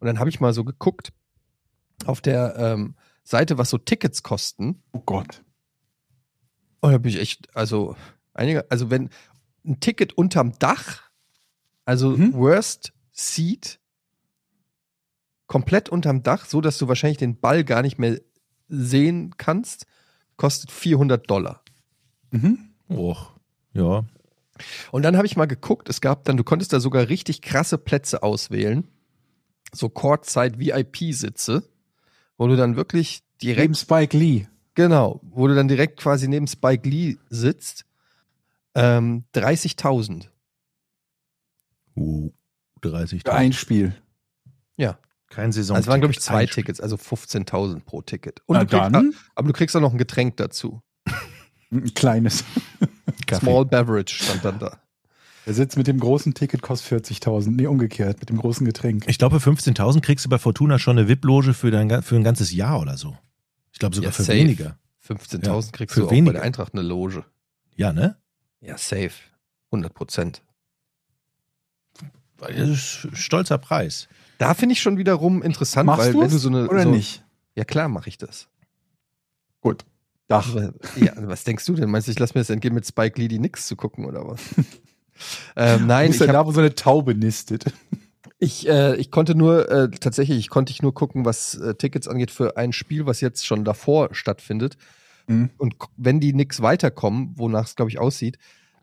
[0.00, 1.12] Und dann habe ich mal so geguckt
[2.04, 4.82] auf der ähm, Seite, was so Tickets kosten.
[4.92, 5.42] Oh Gott.
[6.80, 7.96] Und da bin ich echt, also
[8.34, 9.10] einige, also wenn
[9.64, 11.02] ein Ticket unterm Dach,
[11.84, 12.34] also Mhm.
[12.34, 13.78] Worst Seat,
[15.46, 18.20] komplett unterm Dach, so dass du wahrscheinlich den Ball gar nicht mehr
[18.68, 19.86] sehen kannst,
[20.36, 21.62] kostet 400 Dollar.
[22.30, 22.70] Mhm.
[22.88, 23.32] Och,
[23.74, 24.04] ja.
[24.90, 27.78] Und dann habe ich mal geguckt, es gab dann, du konntest da sogar richtig krasse
[27.78, 28.88] Plätze auswählen.
[29.72, 31.62] So Courtside VIP-Sitze,
[32.38, 34.46] wo du dann wirklich Neben direkt, Spike Lee.
[34.74, 37.84] genau, wo du dann direkt quasi neben Spike Lee sitzt.
[38.74, 40.28] Ähm, 30.000.
[41.94, 42.30] Uh,
[42.80, 43.94] 30 Für ein Spiel.
[44.76, 44.98] Ja.
[45.28, 45.76] Kein Saison.
[45.76, 48.40] Also es waren, glaube ich, zwei Tickets, also 15.000 pro Ticket.
[48.46, 49.14] Und Na du kriegst, dann.
[49.34, 50.82] aber du kriegst auch noch ein Getränk dazu.
[51.70, 52.44] Ein kleines.
[53.32, 54.78] Small Beverage stand dann da.
[55.46, 57.50] Der Sitz mit dem großen Ticket kostet 40.000.
[57.50, 59.04] Nee, umgekehrt, mit dem großen Getränk.
[59.08, 62.22] Ich glaube, für 15.000 kriegst du bei Fortuna schon eine VIP-Loge für, dein, für ein
[62.24, 63.16] ganzes Jahr oder so.
[63.72, 64.38] Ich glaube sogar Ja, für safe.
[64.38, 64.78] weniger.
[65.06, 66.26] 15.000 Ja, kriegst für du auch weniger.
[66.32, 67.24] bei der Eintracht eine Loge.
[67.74, 68.16] Ja, ne?
[68.60, 69.10] Ja, safe.
[69.72, 70.42] 100 Prozent.
[72.38, 74.08] Das ist ein stolzer Preis.
[74.38, 76.68] Da finde ich schon wiederum interessant, Machst weil du's wenn du so eine.
[76.68, 77.24] oder so, nicht?
[77.54, 78.48] Ja, klar mache ich das.
[79.60, 79.84] Gut.
[80.28, 80.54] Dach.
[80.96, 81.90] Ja, was denkst du denn?
[81.90, 84.26] Meinst du, ich lasse mir das entgehen, mit Spike Lee die Nix zu gucken oder
[84.26, 84.40] was?
[85.56, 87.64] ähm, nein, ich, ja hab, da, wo so eine Taube nistet.
[88.38, 92.08] ich, äh, ich konnte nur, äh, tatsächlich, ich konnte ich nur gucken, was äh, Tickets
[92.08, 94.76] angeht für ein Spiel, was jetzt schon davor stattfindet.
[95.26, 95.50] Mhm.
[95.58, 98.38] Und wenn die Nix weiterkommen, wonach es, glaube ich, aussieht,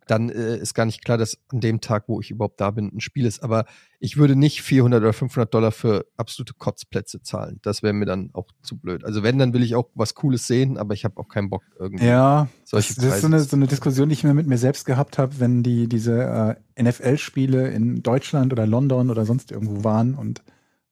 [0.09, 2.91] dann äh, ist gar nicht klar, dass an dem Tag, wo ich überhaupt da bin,
[2.93, 3.43] ein Spiel ist.
[3.43, 3.65] Aber
[3.99, 7.59] ich würde nicht 400 oder 500 Dollar für absolute Kotzplätze zahlen.
[7.61, 9.03] Das wäre mir dann auch zu blöd.
[9.05, 11.63] Also wenn, dann will ich auch was Cooles sehen, aber ich habe auch keinen Bock
[11.77, 12.05] irgendwie.
[12.05, 14.57] Ja, Solche das, das ist so eine, so eine Diskussion, die ich mir mit mir
[14.57, 19.83] selbst gehabt habe, wenn die diese äh, NFL-Spiele in Deutschland oder London oder sonst irgendwo
[19.83, 20.41] waren und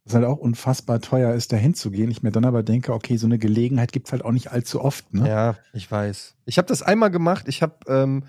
[0.05, 2.11] es halt auch unfassbar teuer ist, da hinzugehen.
[2.11, 5.13] Ich mir dann aber denke, okay, so eine Gelegenheit gibt's halt auch nicht allzu oft.
[5.13, 5.27] Ne?
[5.27, 6.35] Ja, ich weiß.
[6.45, 7.47] Ich habe das einmal gemacht.
[7.47, 8.23] Ich habe ähm,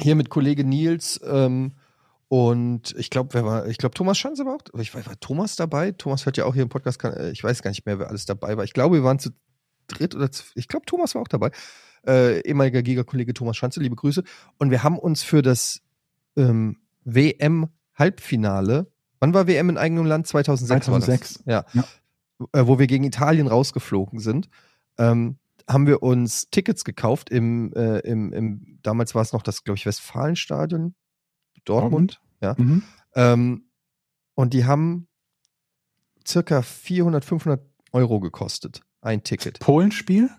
[0.00, 1.72] hier mit Kollege Nils ähm,
[2.28, 5.56] und ich glaube, wer war, ich glaube, Thomas Schanze war auch, ich weiß, war Thomas
[5.56, 5.92] dabei?
[5.92, 8.08] Thomas hört ja auch hier im Podcast, kann, äh, ich weiß gar nicht mehr, wer
[8.08, 8.64] alles dabei war.
[8.64, 9.30] Ich glaube, wir waren zu
[9.86, 11.50] dritt oder zu, ich glaube, Thomas war auch dabei.
[12.06, 14.24] Äh, ehemaliger Giga-Kollege Thomas Schanze, liebe Grüße.
[14.58, 15.80] Und wir haben uns für das
[16.36, 18.90] ähm, WM-Halbfinale,
[19.20, 20.26] wann war WM in eigenem Land?
[20.26, 21.42] 2006, 2006.
[21.46, 21.64] Ja.
[21.72, 21.84] ja.
[22.52, 24.48] Äh, wo wir gegen Italien rausgeflogen sind,
[24.98, 25.38] ähm,
[25.68, 29.78] haben wir uns Tickets gekauft im, äh, im, im damals war es noch das, glaube
[29.78, 30.94] ich, Westfalenstadion,
[31.64, 32.54] Dortmund, ja.
[32.58, 32.82] Mhm.
[33.14, 33.70] Ähm,
[34.34, 35.08] und die haben
[36.26, 37.62] circa 400, 500
[37.92, 39.60] Euro gekostet, ein Ticket.
[39.60, 40.30] Polenspiel?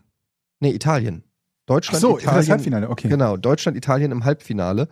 [0.59, 1.23] Nee, Italien.
[1.65, 2.39] Deutschland, Ach so, Italien.
[2.39, 3.09] das Halbfinale, okay.
[3.09, 4.87] Genau, Deutschland, Italien im Halbfinale.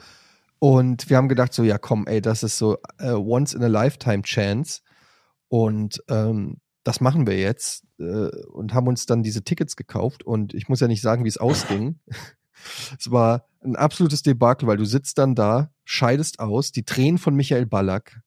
[0.60, 3.68] Und wir haben gedacht, so, ja, komm, ey, das ist so uh, once in a
[3.68, 4.82] lifetime chance.
[5.50, 7.86] Und ähm, das machen wir jetzt.
[8.00, 10.24] Äh, und haben uns dann diese Tickets gekauft.
[10.24, 12.00] Und ich muss ja nicht sagen, wie es ausging.
[13.00, 17.36] es war ein absolutes Debakel, weil du sitzt dann da, scheidest aus, die Tränen von
[17.36, 18.22] Michael Ballack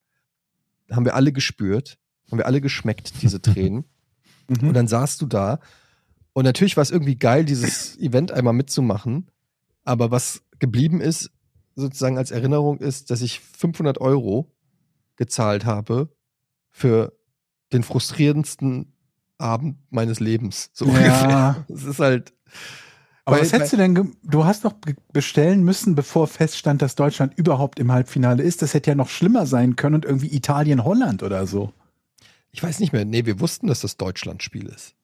[0.91, 1.99] haben wir alle gespürt,
[2.31, 3.85] haben wir alle geschmeckt, diese Tränen.
[4.49, 4.69] Mhm.
[4.69, 5.59] Und dann saßt du da.
[6.33, 9.29] Und natürlich war es irgendwie geil, dieses Event einmal mitzumachen.
[9.83, 11.33] Aber was geblieben ist,
[11.75, 14.55] sozusagen als Erinnerung ist, dass ich 500 Euro
[15.17, 16.15] gezahlt habe
[16.71, 17.16] für
[17.77, 18.93] den frustrierendsten
[19.39, 20.71] Abend meines Lebens.
[20.73, 20.91] So ja.
[20.93, 21.67] ungefähr.
[21.69, 22.33] Es ist halt.
[23.25, 24.75] Aber was hättest du denn, du hast doch
[25.13, 28.63] bestellen müssen, bevor feststand, dass Deutschland überhaupt im Halbfinale ist.
[28.63, 31.73] Das hätte ja noch schlimmer sein können und irgendwie Italien, Holland oder so.
[32.53, 33.05] Ich weiß nicht mehr.
[33.05, 34.95] Nee, wir wussten, dass das Deutschland-Spiel ist.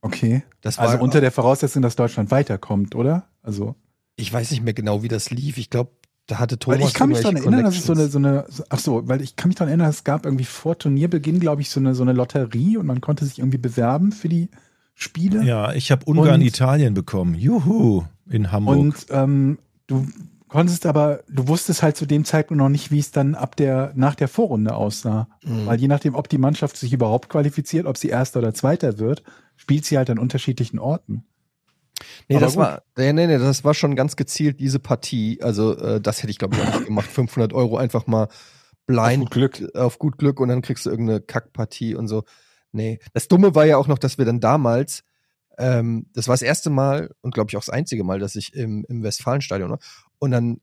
[0.00, 0.42] Okay.
[0.62, 3.28] Das war also unter der Voraussetzung, dass Deutschland weiterkommt, oder?
[3.42, 3.76] Also.
[4.16, 5.58] Ich weiß nicht mehr genau, wie das lief.
[5.58, 5.90] Ich glaube,
[6.26, 6.80] da hatte Thomas.
[6.80, 9.22] Weil ich kann mich daran erinnern, dass es so eine, so eine, ach so, weil
[9.22, 12.02] ich kann mich daran erinnern, es gab irgendwie vor Turnierbeginn, glaube ich, so eine, so
[12.02, 14.48] eine Lotterie und man konnte sich irgendwie bewerben für die
[14.94, 15.44] Spiele.
[15.44, 17.34] Ja, ich habe Ungarn, und, Italien bekommen.
[17.34, 18.76] Juhu, in Hamburg.
[18.76, 20.06] Und ähm, du
[20.48, 23.92] konntest aber, du wusstest halt zu dem Zeitpunkt noch nicht, wie es dann ab der,
[23.94, 25.28] nach der Vorrunde aussah.
[25.44, 25.66] Mhm.
[25.66, 29.22] Weil je nachdem, ob die Mannschaft sich überhaupt qualifiziert, ob sie Erster oder Zweiter wird,
[29.56, 31.24] spielt sie halt an unterschiedlichen Orten.
[32.28, 35.40] Nee, das war, nee, nee, nee, das war schon ganz gezielt diese Partie.
[35.42, 37.10] Also, äh, das hätte ich, glaube ich, auch nicht gemacht.
[37.10, 38.28] 500 Euro einfach mal
[38.86, 39.00] blind.
[39.00, 39.74] Auf gut Glück.
[39.74, 42.24] Auf gut Glück und dann kriegst du irgendeine Kackpartie und so.
[42.72, 42.98] Nee.
[43.14, 45.02] Das Dumme war ja auch noch, dass wir dann damals,
[45.58, 48.54] ähm, das war das erste Mal und glaube ich auch das einzige Mal, dass ich
[48.54, 49.78] im, im Westfalenstadion war.
[50.18, 50.60] Und dann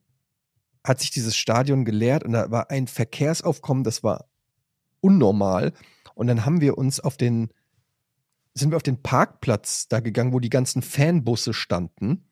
[0.84, 4.26] hat sich dieses Stadion geleert und da war ein Verkehrsaufkommen, das war
[5.00, 5.74] unnormal.
[6.16, 7.50] Und dann haben wir uns auf den,
[8.54, 12.30] sind wir auf den Parkplatz da gegangen, wo die ganzen Fanbusse standen.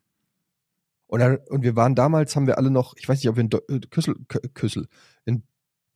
[1.08, 3.44] Und, dann, und wir waren damals, haben wir alle noch, ich weiß nicht, ob wir
[3.44, 4.16] in äh, Küssel,
[4.54, 4.88] Küssel,
[5.26, 5.44] in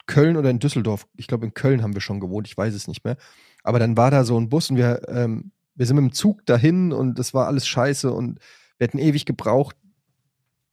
[0.08, 2.88] Köln oder in Düsseldorf, ich glaube in Köln haben wir schon gewohnt, ich weiß es
[2.88, 3.18] nicht mehr.
[3.64, 6.46] Aber dann war da so ein Bus und wir, ähm, wir sind mit dem Zug
[6.46, 8.40] dahin und das war alles scheiße und
[8.78, 9.78] wir hätten ewig gebraucht.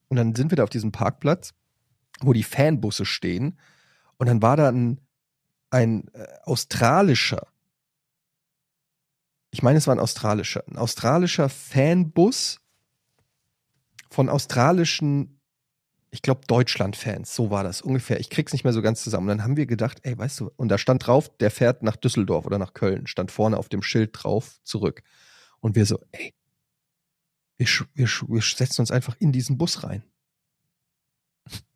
[0.09, 1.55] Und dann sind wir da auf diesem Parkplatz,
[2.21, 3.59] wo die Fanbusse stehen.
[4.19, 5.01] Und dann war da ein,
[5.71, 7.47] ein äh, australischer
[9.53, 12.59] ich meine, es war ein australischer, ein australischer Fanbus
[14.11, 15.41] von australischen,
[16.11, 17.35] ich glaube, Deutschland-Fans.
[17.35, 18.19] So war das ungefähr.
[18.19, 19.29] Ich krieg's nicht mehr so ganz zusammen.
[19.29, 21.97] Und dann haben wir gedacht, ey, weißt du, und da stand drauf, der fährt nach
[21.97, 25.03] Düsseldorf oder nach Köln, stand vorne auf dem Schild drauf, zurück.
[25.61, 26.35] Und wir so, ey,
[27.59, 30.03] wir, wir, wir setzen uns einfach in diesen Bus rein.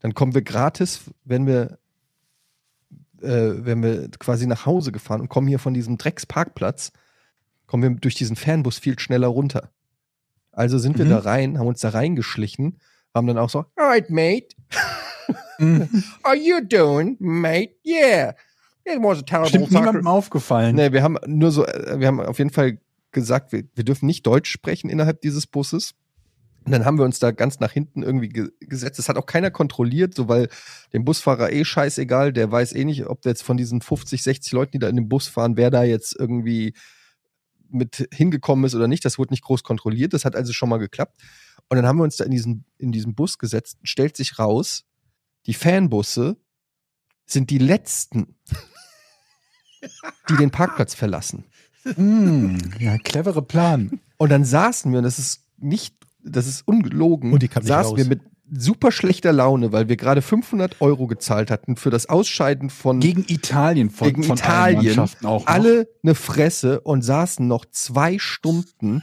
[0.01, 1.79] Dann kommen wir gratis, wenn wir,
[3.20, 6.93] äh, wenn wir quasi nach Hause gefahren und kommen hier von diesem Drecksparkplatz
[7.67, 9.71] kommen wir durch diesen Fernbus viel schneller runter.
[10.53, 11.11] Also sind wir mhm.
[11.11, 12.81] da rein, haben uns da reingeschlichen,
[13.14, 14.49] haben dann auch so, alright, mate.
[15.59, 15.89] mhm.
[16.23, 17.75] Are you doing, mate?
[17.85, 18.35] Yeah.
[18.85, 20.77] It was a terrible Stimmt niemandem aufgefallen.
[20.77, 22.79] Nee, wir haben nur so, äh, wir haben auf jeden Fall
[23.11, 25.95] gesagt, wir, wir dürfen nicht Deutsch sprechen innerhalb dieses Busses.
[26.64, 28.99] Und dann haben wir uns da ganz nach hinten irgendwie ge gesetzt.
[28.99, 30.49] Das hat auch keiner kontrolliert, so weil
[30.93, 34.53] dem Busfahrer eh scheißegal, der weiß eh nicht, ob der jetzt von diesen 50, 60
[34.53, 36.75] Leuten, die da in dem Bus fahren, wer da jetzt irgendwie
[37.71, 39.05] mit hingekommen ist oder nicht.
[39.05, 40.12] Das wurde nicht groß kontrolliert.
[40.12, 41.21] Das hat also schon mal geklappt.
[41.69, 43.79] Und dann haben wir uns da in diesen, in diesen Bus gesetzt.
[43.83, 44.85] Stellt sich raus,
[45.47, 46.37] die Fanbusse
[47.27, 48.37] sind die letzten,
[50.29, 51.45] die den Parkplatz verlassen.
[51.97, 54.01] Mm, ja, clevere Plan.
[54.17, 57.91] Und dann saßen wir, und das ist nicht, das ist ungelogen, und die kam saßen
[57.91, 57.99] raus.
[57.99, 58.23] wir mit
[58.53, 63.25] super schlechter Laune, weil wir gerade 500 Euro gezahlt hatten für das Ausscheiden von gegen
[63.29, 65.47] Italien von, gegen von Italien auch noch.
[65.47, 69.03] alle eine Fresse und saßen noch zwei Stunden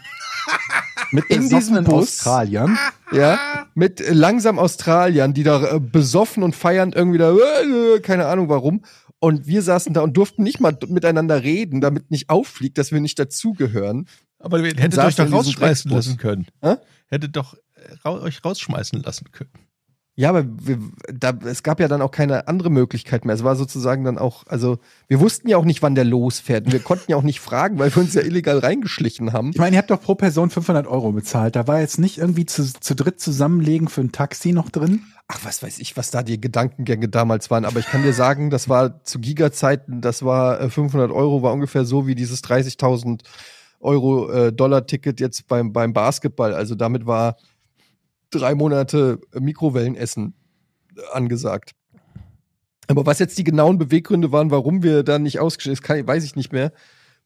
[1.11, 2.77] mit in diesem Bus Australien.
[3.11, 3.37] ja
[3.75, 8.83] mit langsam Australiern, die da äh, besoffen und feiernd irgendwie da äh, keine Ahnung warum
[9.19, 12.99] und wir saßen da und durften nicht mal miteinander reden, damit nicht auffliegt, dass wir
[12.99, 14.07] nicht dazugehören.
[14.39, 16.47] Aber ihr hättet euch doch rausschmeißen lassen können.
[16.61, 16.75] Hä?
[17.07, 17.55] Hättet doch
[18.03, 19.51] ra euch rausschmeißen lassen können.
[20.15, 20.77] Ja, aber wir,
[21.11, 23.33] da, es gab ja dann auch keine andere Möglichkeit mehr.
[23.33, 24.77] Es war sozusagen dann auch, also
[25.07, 26.67] wir wussten ja auch nicht, wann der losfährt.
[26.67, 29.49] Und wir konnten ja auch nicht fragen, weil wir uns ja illegal reingeschlichen haben.
[29.49, 31.55] Ich meine, ihr habt doch pro Person 500 Euro bezahlt.
[31.55, 35.01] Da war jetzt nicht irgendwie zu, zu dritt zusammenlegen für ein Taxi noch drin.
[35.27, 37.65] Ach, was weiß ich, was da die Gedankengänge damals waren.
[37.65, 41.53] Aber ich kann dir sagen, das war zu Giga-Zeiten, das war äh, 500 Euro, war
[41.53, 43.21] ungefähr so wie dieses 30.000
[43.79, 46.53] Euro äh, Dollar-Ticket jetzt beim, beim Basketball.
[46.53, 47.37] Also damit war
[48.33, 50.33] drei Monate Mikrowellenessen
[51.11, 51.71] angesagt.
[52.87, 56.35] Aber was jetzt die genauen Beweggründe waren, warum wir da nicht ausgestellt sind, weiß ich
[56.35, 56.73] nicht mehr.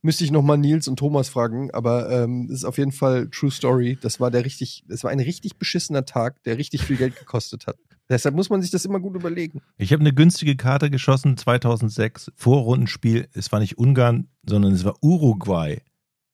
[0.03, 3.97] Müsste ich nochmal Nils und Thomas fragen, aber ähm, ist auf jeden Fall True Story.
[3.99, 7.65] Das war der richtig, das war ein richtig beschissener Tag, der richtig viel Geld gekostet
[7.65, 7.77] hat.
[8.09, 9.61] Deshalb muss man sich das immer gut überlegen.
[9.77, 13.27] Ich habe eine günstige Karte geschossen 2006, Vorrundenspiel.
[13.33, 15.81] Es war nicht Ungarn, sondern es war Uruguay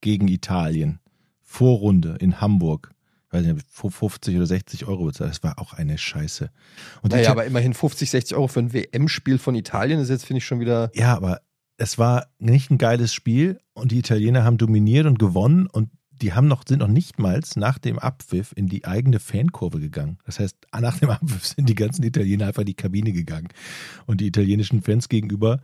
[0.02, 1.00] gegen Italien.
[1.42, 2.93] Vorrunde in Hamburg
[3.34, 5.32] weiß nicht, 50 oder 60 Euro bezahlt.
[5.32, 6.50] Das war auch eine Scheiße.
[7.02, 10.40] Und naja, aber immerhin 50, 60 Euro für ein WM-Spiel von Italien ist jetzt, finde
[10.40, 10.92] ich, schon wieder.
[10.94, 11.42] Ja, aber
[11.78, 16.34] es war nicht ein geiles Spiel und die Italiener haben dominiert und gewonnen und die
[16.34, 20.20] haben noch, sind noch nicht mal nach dem Abpfiff in die eigene Fankurve gegangen.
[20.26, 23.50] Das heißt, nach dem Abpfiff sind die ganzen Italiener einfach in die Kabine gegangen.
[24.06, 25.60] Und die italienischen Fans gegenüber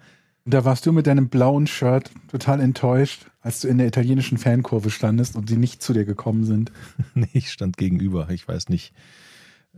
[0.50, 4.92] da warst du mit deinem blauen Shirt total enttäuscht, als du in der italienischen Fankurve
[4.92, 6.72] standest und sie nicht zu dir gekommen sind.
[7.16, 8.30] nee, ich stand gegenüber.
[8.30, 8.94] Ich weiß nicht,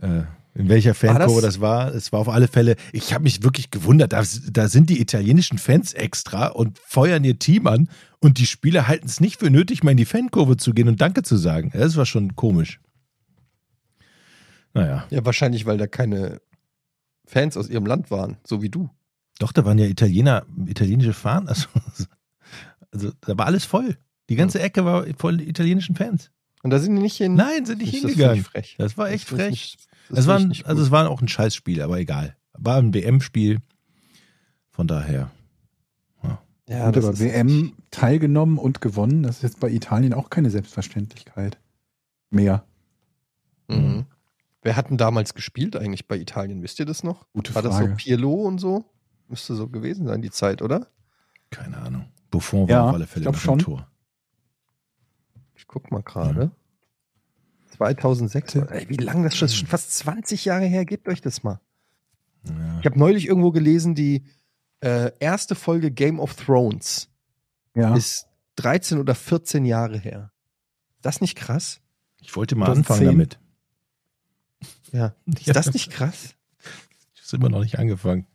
[0.02, 1.54] äh, in welcher Fankurve das?
[1.54, 1.60] das?
[1.62, 1.94] war.
[1.94, 4.12] Es war auf alle Fälle, ich habe mich wirklich gewundert.
[4.12, 7.88] Da, da, sind die italienischen Fans extra und feuern ihr Team an
[8.20, 11.00] und die Spieler halten es nicht für nötig, mal in die Fankurve zu gehen und
[11.00, 11.70] Danke zu sagen.
[11.72, 12.78] Das war schon komisch.
[14.74, 15.06] Naja.
[15.08, 16.42] Ja, wahrscheinlich, weil da keine
[17.24, 18.90] Fans aus ihrem Land waren, so wie du.
[19.38, 21.48] Doch, da waren ja Italiener, italienische Fahnen.
[21.48, 21.68] Also,
[22.92, 23.96] also da war alles voll.
[24.28, 26.30] Die ganze Ecke war voll italienischen Fans.
[26.62, 27.34] Und da sind die nicht hin?
[27.34, 28.46] Nein, sind nicht hingegangen.
[28.54, 29.50] Das, das war echt das frech.
[29.50, 32.36] Nicht, das war ein, also es war auch ein Scheißspiel, aber egal.
[32.52, 33.60] War ein WM-Spiel.
[34.70, 35.30] Von daher.
[36.22, 40.50] Ja, ja und aber WM teilgenommen und gewonnen, das ist jetzt bei Italien auch keine
[40.50, 41.58] Selbstverständlichkeit
[42.30, 42.64] mehr.
[43.68, 44.06] Mhm.
[44.62, 46.62] Wer hat denn damals gespielt eigentlich bei Italien?
[46.62, 47.26] Wisst ihr das noch?
[47.32, 47.88] Gute War Frage.
[47.88, 48.84] das so Pirlo und so?
[49.28, 50.86] Müsste so gewesen sein, die Zeit, oder?
[51.52, 52.06] Keine Ahnung.
[52.30, 53.60] Buffon war ja, auf alle Fälle ich schon.
[53.60, 53.86] Tor.
[55.54, 56.40] Ich guck mal gerade.
[56.40, 56.50] Ja.
[57.76, 58.56] 2006.
[58.56, 60.84] Ey, wie lange das schon, das schon fast 20 Jahre her?
[60.84, 61.60] Gebt euch das mal.
[62.48, 62.80] Ja.
[62.80, 64.24] Ich habe neulich irgendwo gelesen, die
[64.80, 67.08] äh, erste Folge Game of Thrones
[67.74, 67.94] ja.
[67.94, 68.26] ist
[68.56, 70.32] 13 oder 14 Jahre her.
[70.96, 71.80] Ist das nicht krass?
[72.20, 73.06] Ich wollte mal anfangen 10.
[73.06, 73.38] damit.
[74.92, 75.14] Ja.
[75.26, 76.34] Ist das nicht krass?
[77.14, 78.26] Ich habe immer noch nicht angefangen.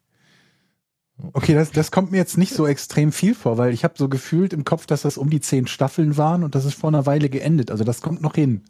[1.34, 4.08] Okay, das, das kommt mir jetzt nicht so extrem viel vor, weil ich habe so
[4.08, 7.06] gefühlt im Kopf, dass das um die zehn Staffeln waren und das ist vor einer
[7.06, 7.72] Weile geendet.
[7.72, 8.64] Also das kommt noch hin.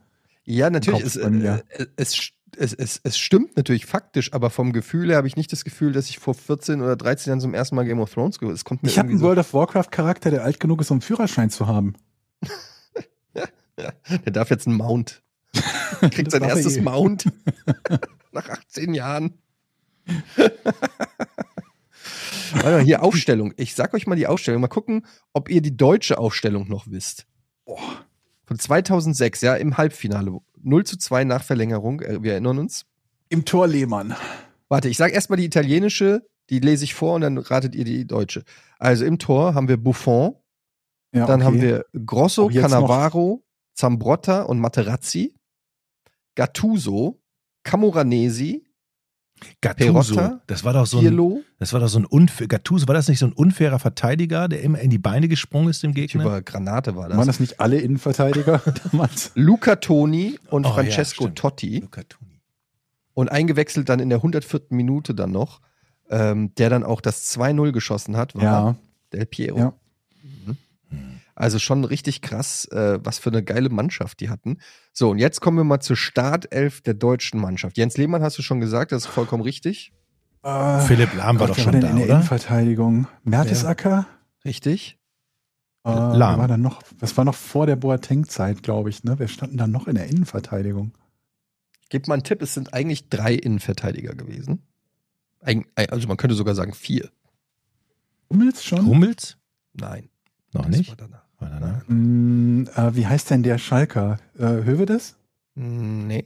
[0.45, 1.03] Ja, natürlich.
[1.03, 1.61] Es, äh,
[1.97, 5.65] es, es, es, es stimmt natürlich faktisch, aber vom Gefühl her habe ich nicht das
[5.65, 8.57] Gefühl, dass ich vor 14 oder 13 Jahren zum ersten Mal Game of Thrones gehört
[8.57, 8.79] habe.
[8.83, 11.67] Ich habe einen so World of Warcraft-Charakter, der alt genug ist, um einen Führerschein zu
[11.67, 11.95] haben.
[13.75, 15.21] der darf jetzt einen Mount.
[16.11, 17.25] Kriegt sein erstes Mount
[18.31, 19.33] nach 18 Jahren.
[22.63, 23.53] Warte mal, hier Aufstellung.
[23.57, 24.61] Ich sag euch mal die Aufstellung.
[24.61, 27.25] Mal gucken, ob ihr die deutsche Aufstellung noch wisst.
[27.65, 27.77] Oh.
[28.45, 30.37] Von 2006, ja, im Halbfinale.
[30.61, 32.01] 0 zu 2 nach Verlängerung.
[32.01, 32.85] Äh, wir erinnern uns.
[33.29, 34.15] Im Tor Lehmann.
[34.69, 38.05] Warte, ich sag erstmal die italienische, die lese ich vor und dann ratet ihr die
[38.05, 38.43] deutsche.
[38.79, 40.35] Also im Tor haben wir Buffon.
[41.13, 41.45] Ja, dann okay.
[41.45, 43.43] haben wir Grosso, Cannavaro,
[43.73, 45.35] Zambrotta und Materazzi.
[46.35, 47.19] Gattuso,
[47.63, 48.66] Camoranesi,
[49.61, 52.95] Gattuso, Perotta, das war doch so ein, das war doch so ein unfair, Gattuso, war
[52.95, 56.23] das nicht so ein unfairer Verteidiger, der immer in die Beine gesprungen ist dem Gegner?
[56.23, 57.17] Über Granate war das.
[57.17, 58.61] Waren das nicht alle Innenverteidiger
[58.91, 59.31] damals?
[59.35, 61.79] Luca Toni und oh, Francesco ja, Totti.
[61.79, 62.41] Luca Toni.
[63.13, 64.61] Und eingewechselt dann in der 104.
[64.69, 65.61] Minute dann noch,
[66.09, 68.75] ähm, der dann auch das 2-0 geschossen hat, war ja.
[69.11, 69.57] Del Piero.
[69.57, 69.73] Ja.
[71.39, 74.57] Also schon richtig krass, äh, was für eine geile Mannschaft die hatten.
[74.91, 77.77] So, und jetzt kommen wir mal zur Startelf der deutschen Mannschaft.
[77.77, 79.93] Jens Lehmann hast du schon gesagt, das ist vollkommen richtig.
[80.41, 82.15] Äh, Philipp Lahm war doch schon da, in der oder?
[82.15, 83.07] Innenverteidigung.
[83.23, 83.89] Mertesacker?
[83.89, 84.07] Ja.
[84.45, 84.97] Richtig.
[85.85, 86.39] Äh, Lahm.
[86.39, 89.03] War dann noch, das war noch vor der Boateng-Zeit, glaube ich.
[89.03, 89.19] Ne?
[89.19, 90.93] Wer standen dann noch in der Innenverteidigung?
[91.89, 94.63] Gib mal einen Tipp, es sind eigentlich drei Innenverteidiger gewesen.
[95.75, 97.11] Also man könnte sogar sagen vier.
[98.27, 98.87] Hummels schon?
[98.87, 99.37] Hummels?
[99.73, 100.09] Nein.
[100.51, 100.89] Noch das nicht?
[100.89, 101.26] War danach.
[101.39, 101.83] War danach?
[101.87, 104.19] Mm, äh, wie heißt denn der Schalker?
[104.37, 105.15] Äh, Hövedes?
[105.55, 106.25] Mm, nee.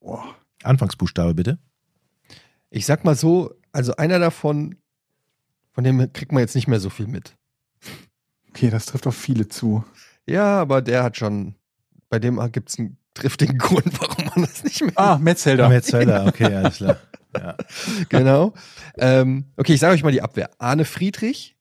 [0.00, 0.34] Boah.
[0.62, 1.58] Anfangsbuchstabe bitte.
[2.70, 4.76] Ich sag mal so, also einer davon,
[5.72, 7.36] von dem kriegt man jetzt nicht mehr so viel mit.
[8.50, 9.84] Okay, das trifft auf viele zu.
[10.26, 11.54] Ja, aber der hat schon,
[12.08, 14.92] bei dem gibt es einen trifft den Grund, warum man das nicht mehr.
[14.96, 15.68] Ah, Metzelder.
[15.68, 16.96] Metzelder, okay, alles klar.
[17.36, 17.54] Ja.
[18.08, 18.54] genau.
[18.96, 20.48] Ähm, okay, ich sage euch mal die Abwehr.
[20.56, 21.57] Arne Friedrich,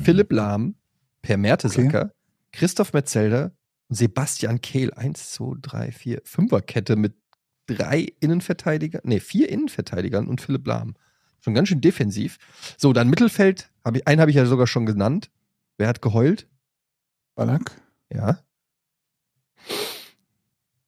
[0.00, 0.76] Philipp Lahm,
[1.22, 2.12] Per Mertesacker,
[2.52, 3.52] Christoph Metzelder,
[3.88, 4.92] Sebastian Kehl.
[4.94, 7.16] Eins, zwei, drei, vier, Fünferkette mit
[7.66, 10.94] drei Innenverteidigern, nee, vier Innenverteidigern und Philipp Lahm.
[11.40, 12.38] Schon ganz schön defensiv.
[12.76, 15.30] So, dann Mittelfeld, hab ich, einen habe ich ja sogar schon genannt.
[15.76, 16.48] Wer hat geheult?
[17.34, 17.70] Ballack.
[18.12, 18.40] Ja.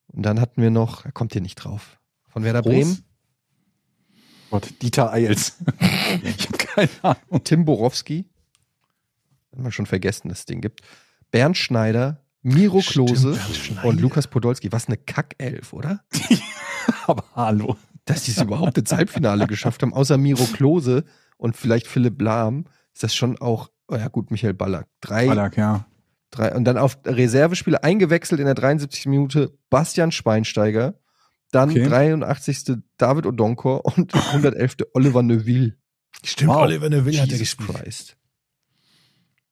[0.08, 2.00] Und dann hatten wir noch, er kommt hier nicht drauf.
[2.28, 2.72] Von Werder Groß?
[2.72, 3.04] Bremen,
[4.50, 5.58] Gott, Dieter Eils.
[6.24, 7.44] ich habe keine Ahnung.
[7.44, 8.28] Tim Borowski.
[9.52, 10.80] Hat man schon vergessen, dass es den gibt.
[11.30, 13.88] Bernd Schneider, Miro Stimmt, Klose Schneider.
[13.88, 14.72] und Lukas Podolski.
[14.72, 16.04] Was eine Kackelf, oder?
[17.06, 17.76] Aber hallo.
[18.04, 21.04] Dass die es überhaupt ins Halbfinale geschafft haben, außer Miro Klose
[21.36, 24.88] und vielleicht Philipp Lahm, ist das schon auch, oh ja gut, Michael Ballack.
[25.00, 25.86] Drei, Ballack, ja.
[26.30, 29.06] drei und dann auf Reservespieler eingewechselt in der 73.
[29.06, 30.94] Minute Bastian Schweinsteiger,
[31.52, 31.86] dann Okay.
[31.88, 32.78] 83.
[32.96, 34.76] David Odonkor und 111.
[34.94, 35.76] Oliver Neuville.
[36.24, 36.62] Stimmt, Wow.
[36.62, 37.82] Oliver Neville hat er Jesus gespielt.
[37.82, 38.16] Christ.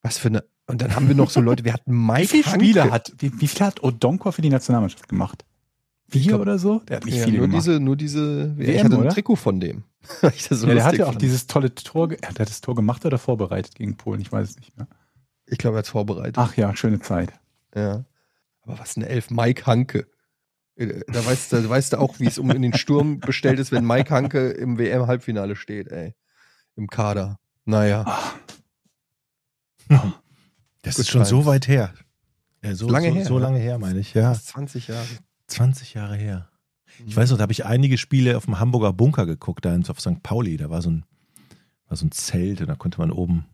[0.03, 0.45] Was für eine.
[0.67, 2.65] Und dann haben wir noch so Leute, wir hatten Mike Wie viele Hanke.
[2.65, 5.45] Spiele hat, wie, wie viel hat Odonkor für die Nationalmannschaft gemacht?
[6.11, 6.81] Vier glaub- oder so?
[6.81, 7.67] Der hat nicht ja, viele nur gemacht.
[7.67, 8.55] diese, nur diese.
[8.59, 9.11] ich WM, hatte ein oder?
[9.11, 9.85] Trikot von dem.
[10.35, 11.23] Ich so ja, der hat ja auch fand.
[11.23, 14.21] dieses tolle Tor, ge- hat er das Tor gemacht oder vorbereitet gegen Polen?
[14.21, 14.87] Ich weiß es nicht mehr.
[15.47, 16.39] Ich glaube, er hat es vorbereitet.
[16.39, 17.33] Ach ja, schöne Zeit.
[17.75, 18.05] Ja.
[18.63, 20.07] Aber was eine Elf, Mike Hanke.
[20.77, 23.59] Äh, Da weißt, du, da weißt du auch, wie es um in den Sturm bestellt
[23.59, 26.15] ist, wenn Mike Hanke im WM-Halbfinale steht, ey.
[26.77, 27.39] Im Kader.
[27.65, 28.19] Naja.
[30.83, 31.47] Das Good ist schon so times.
[31.47, 31.95] weit her.
[32.63, 33.41] Ja, so, Lange so, her, so ne?
[33.45, 34.31] lange her, meine ich, ja.
[34.31, 35.07] Das ist 20 Jahre.
[35.49, 36.49] 20 Jahre her.
[37.01, 37.05] Mhm.
[37.09, 40.01] Ich weiß noch, da habe ich einige Spiele auf dem Hamburger Bunker geguckt, da auf
[40.01, 40.23] St.
[40.23, 40.57] Pauli.
[40.57, 41.05] Da war so ein,
[41.89, 43.47] war so ein Zelt und da konnte man oben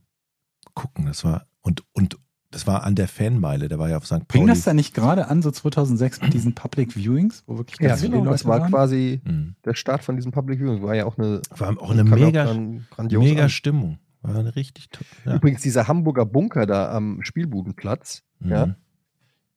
[0.75, 1.07] gucken.
[1.07, 2.19] Das war, und, und
[2.51, 4.13] das war an der Fanmeile, der war ja auf St.
[4.31, 4.47] Fing Pauli.
[4.47, 8.01] das da nicht gerade an, so 2006 mit diesen Public Viewings, wo wirklich Ja, ganz
[8.01, 8.71] viele genau, Leute das war waren?
[8.71, 9.57] quasi Mhm.
[9.65, 10.83] der Start von diesem Public Viewing.
[10.83, 13.49] War ja auch eine, War auch eine ja auch mega, mega.
[13.49, 13.99] Stimmung.
[14.25, 15.07] War eine richtig toll.
[15.27, 15.37] Ja.
[15.37, 18.75] Übrigens, dieser Hamburger Bunker da am Spielbudenplatz, ja, Mhm.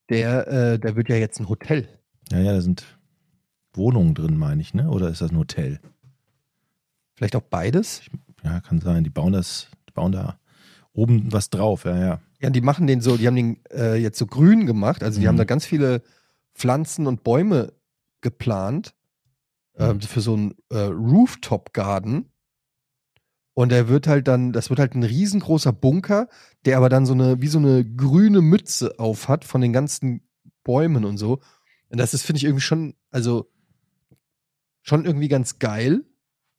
[0.10, 1.88] der, äh, der wird ja jetzt ein Hotel.
[2.32, 2.86] ja, ja, da sind
[3.74, 4.90] Wohnungen drin, meine ich, ne?
[4.90, 5.80] Oder ist das ein Hotel?
[7.16, 8.02] Vielleicht auch beides.
[8.44, 9.04] Ja, kann sein.
[9.04, 10.40] Die bauen das, die bauen da
[10.94, 12.22] oben was drauf, ja, ja.
[12.42, 15.02] Ja, die machen den so, die haben den äh, jetzt so grün gemacht.
[15.04, 15.30] Also die Mhm.
[15.30, 16.02] haben da ganz viele
[16.54, 17.72] Pflanzen und Bäume
[18.22, 18.94] geplant
[19.80, 20.02] Mhm.
[20.02, 22.26] für so einen äh, Rooftop-Garden.
[23.58, 26.30] Und der wird halt dann, das wird halt ein riesengroßer Bunker,
[26.66, 30.22] der aber dann so eine, wie so eine grüne Mütze auf hat von den ganzen
[30.64, 31.40] Bäumen und so.
[31.90, 33.52] Und das ist, finde ich, irgendwie schon, also
[34.84, 36.06] schon irgendwie ganz geil.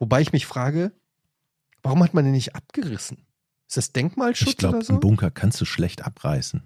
[0.00, 0.90] Wobei ich mich frage,
[1.84, 3.18] warum hat man den nicht abgerissen?
[3.68, 4.94] Ist das Denkmalschutz Ich glaube, oder so?
[4.94, 6.64] einen Bunker kannst du schlecht abreißen.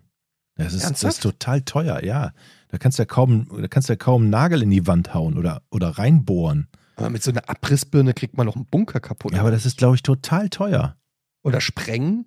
[0.56, 2.32] Das ist, das ist total teuer, ja.
[2.68, 5.12] Da kannst du ja kaum, da kannst du ja kaum einen Nagel in die Wand
[5.12, 6.68] hauen oder, oder reinbohren.
[6.96, 9.32] Aber mit so einer Abrissbirne kriegt man noch einen Bunker kaputt.
[9.32, 10.96] Ja, aber das ist, glaube ich, total teuer.
[11.42, 12.26] Oder sprengen.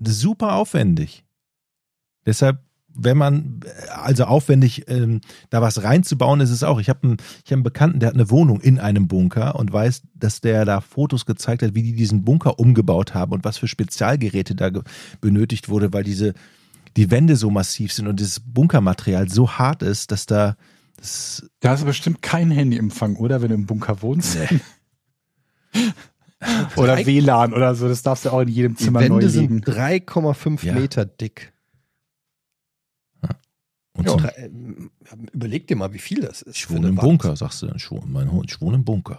[0.00, 1.24] Super aufwendig.
[2.26, 3.60] Deshalb, wenn man,
[3.90, 5.20] also aufwendig, ähm,
[5.50, 6.78] da was reinzubauen, ist es auch.
[6.78, 9.72] Ich habe einen, ich hab einen Bekannten, der hat eine Wohnung in einem Bunker und
[9.72, 13.58] weiß, dass der da Fotos gezeigt hat, wie die diesen Bunker umgebaut haben und was
[13.58, 14.70] für Spezialgeräte da
[15.20, 16.34] benötigt wurde, weil diese,
[16.96, 20.56] die Wände so massiv sind und dieses Bunkermaterial so hart ist, dass da,
[20.98, 23.40] das, Da hast du bestimmt keinen Handyempfang, oder?
[23.42, 24.36] Wenn du im Bunker wohnst.
[26.76, 27.88] oder Drei- WLAN oder so.
[27.88, 29.62] Das darfst du auch in jedem Die Zimmer neu Wände legen.
[29.64, 30.74] sind 3,5 Ja.
[30.74, 31.52] Meter dick.
[33.94, 34.90] und Ja, drei- ähm,
[35.32, 36.56] überleg dir mal, wie viel das ist.
[36.56, 36.94] ich wohne im.
[36.94, 37.72] Bunker, sagst du.
[37.74, 39.18] Ich wohne, mein Hund, ich wohne im Bunker.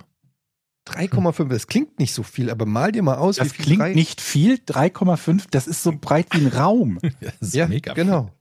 [0.87, 3.81] 3,5, das klingt nicht so viel, aber mal dir mal aus, Das wie viel klingt
[3.81, 4.55] drei- nicht viel.
[4.65, 6.99] 3,5, das ist so breit wie ein Raum.
[7.19, 7.93] Das ist Ja, mega.
[7.93, 8.31] genau.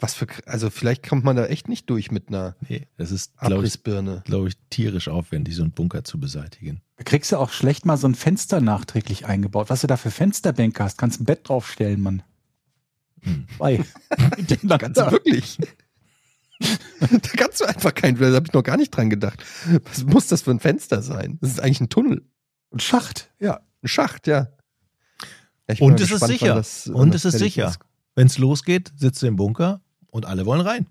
[0.00, 3.36] Was für, also vielleicht kommt man da echt nicht durch mit einer Nee, das ist,
[3.38, 6.82] glaube ich, glaube ich, tierisch aufwendig, so einen Bunker zu beseitigen.
[6.96, 9.70] Da kriegst du auch schlecht mal so ein Fenster nachträglich eingebaut.
[9.70, 12.22] Was du da für Fensterbänke hast, kannst ein Bett draufstellen, Mann.
[13.22, 13.46] Hm.
[13.56, 13.84] Zwei.
[14.78, 15.58] Kannst du wirklich?
[16.60, 19.44] da kannst du einfach kein, da habe ich noch gar nicht dran gedacht.
[19.84, 21.38] Was muss das für ein Fenster sein?
[21.40, 22.24] Das ist eigentlich ein Tunnel.
[22.72, 23.30] Ein Schacht.
[23.38, 24.48] Ja, ein Schacht, ja.
[25.68, 26.48] ja Und es ist gespannt, sicher.
[26.48, 27.74] wann das- wann Und es ist sicher.
[28.14, 29.80] Wenn es losgeht, sitzt du im Bunker
[30.10, 30.86] und alle wollen rein.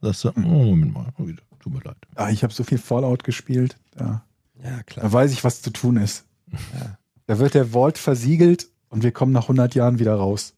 [0.00, 1.96] Sagst du, oh, Moment mal, wieder, tut mir leid.
[2.14, 3.76] Ah, ich habe so viel Fallout gespielt.
[3.96, 4.24] Da,
[4.62, 5.04] Ja, klar.
[5.06, 6.24] da weiß ich, was zu tun ist.
[6.50, 6.98] Ja.
[7.26, 10.54] Da wird der Vault versiegelt und wir kommen nach 100 Jahren wieder raus.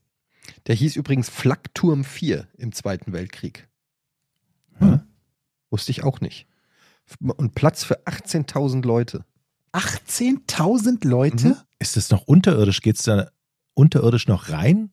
[0.67, 3.69] Der hieß übrigens Flakturm 4 im Zweiten Weltkrieg.
[4.79, 5.01] Hm.
[5.71, 6.47] Wusste ich auch nicht.
[7.21, 9.25] Und Platz für 18.000 Leute.
[9.73, 11.49] 18.000 Leute?
[11.49, 11.57] Mhm.
[11.79, 12.81] Ist es noch unterirdisch?
[12.81, 13.31] Geht es da
[13.75, 14.91] unterirdisch noch rein?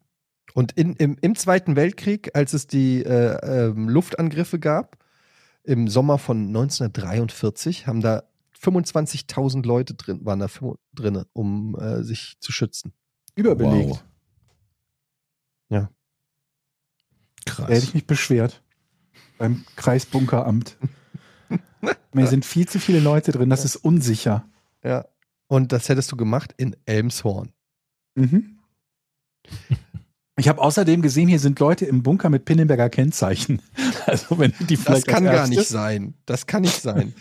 [0.60, 4.97] Und in, im, im Zweiten Weltkrieg, als es die äh, ähm, Luftangriffe gab,
[5.64, 8.24] im Sommer von 1943, haben da
[8.62, 10.49] 25.000 Leute drin, waren da
[10.93, 12.91] drin, um äh, sich zu schützen.
[13.36, 13.89] Überbelegt.
[13.89, 14.03] Wow.
[15.70, 15.89] Ja.
[17.45, 17.93] Da hätte ich Krass.
[17.93, 18.62] mich beschwert.
[19.38, 20.76] Beim Kreisbunkeramt.
[22.12, 24.45] Mir sind viel zu viele Leute drin, das ist unsicher.
[24.84, 25.05] Ja.
[25.47, 27.53] Und das hättest du gemacht in Elmshorn.
[28.16, 28.60] Mhm.
[30.39, 33.61] Ich habe außerdem gesehen, hier sind Leute im Bunker mit Pinnenberger Kennzeichen.
[34.05, 36.15] Also wenn die Das vielleicht kann gar nicht sein.
[36.25, 37.13] Das kann nicht sein.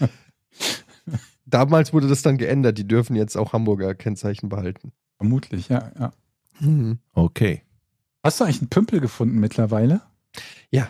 [1.44, 2.78] Damals wurde das dann geändert.
[2.78, 4.92] Die dürfen jetzt auch Hamburger Kennzeichen behalten.
[5.18, 6.12] Vermutlich, ja, ja.
[7.12, 7.62] Okay.
[8.22, 10.00] Hast du eigentlich einen Pümpel gefunden mittlerweile?
[10.70, 10.88] Ja,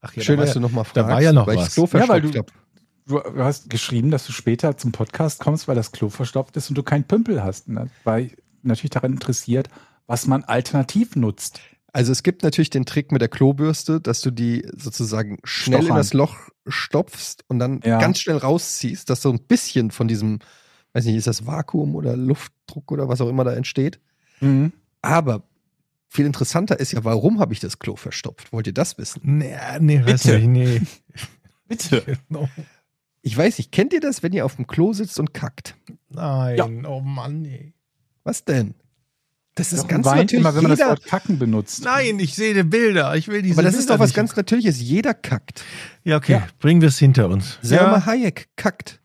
[0.00, 0.96] Ach schön, da dass du nochmal fragst.
[0.96, 1.74] da war ja noch weil ich was.
[1.74, 2.44] das Klo Ja, weil du-.
[3.06, 6.76] Du hast geschrieben, dass du später zum Podcast kommst, weil das Klo verstopft ist und
[6.78, 7.68] du keinen Pümpel hast.
[7.68, 9.68] Und da war ich natürlich daran interessiert,
[10.06, 11.60] was man alternativ nutzt.
[11.92, 15.84] Also es gibt natürlich den Trick mit der Klobürste, dass du die sozusagen schnell in
[15.86, 15.96] Stochern.
[15.98, 16.36] das Loch
[16.66, 17.98] stopfst und dann Ja.
[18.00, 20.40] ganz schnell rausziehst, dass so ein bisschen von diesem,
[20.92, 24.00] weiß nicht, ist das Vakuum oder Luftdruck oder was auch immer da entsteht.
[24.40, 24.72] Mhm.
[25.02, 25.44] Aber
[26.08, 28.52] viel interessanter ist ja, warum habe ich das Klo verstopft?
[28.52, 29.20] Wollt ihr das wissen?
[29.24, 30.38] Nee, nee, weiß Bitte.
[30.40, 30.80] nicht, nee.
[31.68, 32.18] Bitte.
[33.26, 35.76] Ich weiß nicht, kennt ihr das, wenn ihr auf dem Klo sitzt und kackt?
[36.10, 37.72] Nein, oh Mann, nee.
[38.22, 38.74] Was denn?
[39.56, 41.84] Das ist Jochen ganz weint natürlich immer, wenn man das jeder, Wort Kacken benutzt.
[41.84, 43.14] Nein, ich sehe die Bilder.
[43.16, 44.16] Ich will diese aber das ist Bilder doch was nicht.
[44.16, 44.80] ganz Natürliches.
[44.80, 45.62] Jeder kackt.
[46.02, 46.46] Ja, okay, Ja.
[46.58, 47.58] bringen wir es hinter uns.
[47.62, 49.00] Selma ja, Hayek kackt.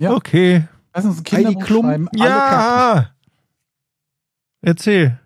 [0.00, 0.12] Ja.
[0.12, 0.64] okay.
[0.94, 2.08] Lass uns Heidi Klum, schreiben.
[2.18, 3.04] Alle kacken.
[3.04, 3.10] Ja.
[4.62, 5.18] Erzähl.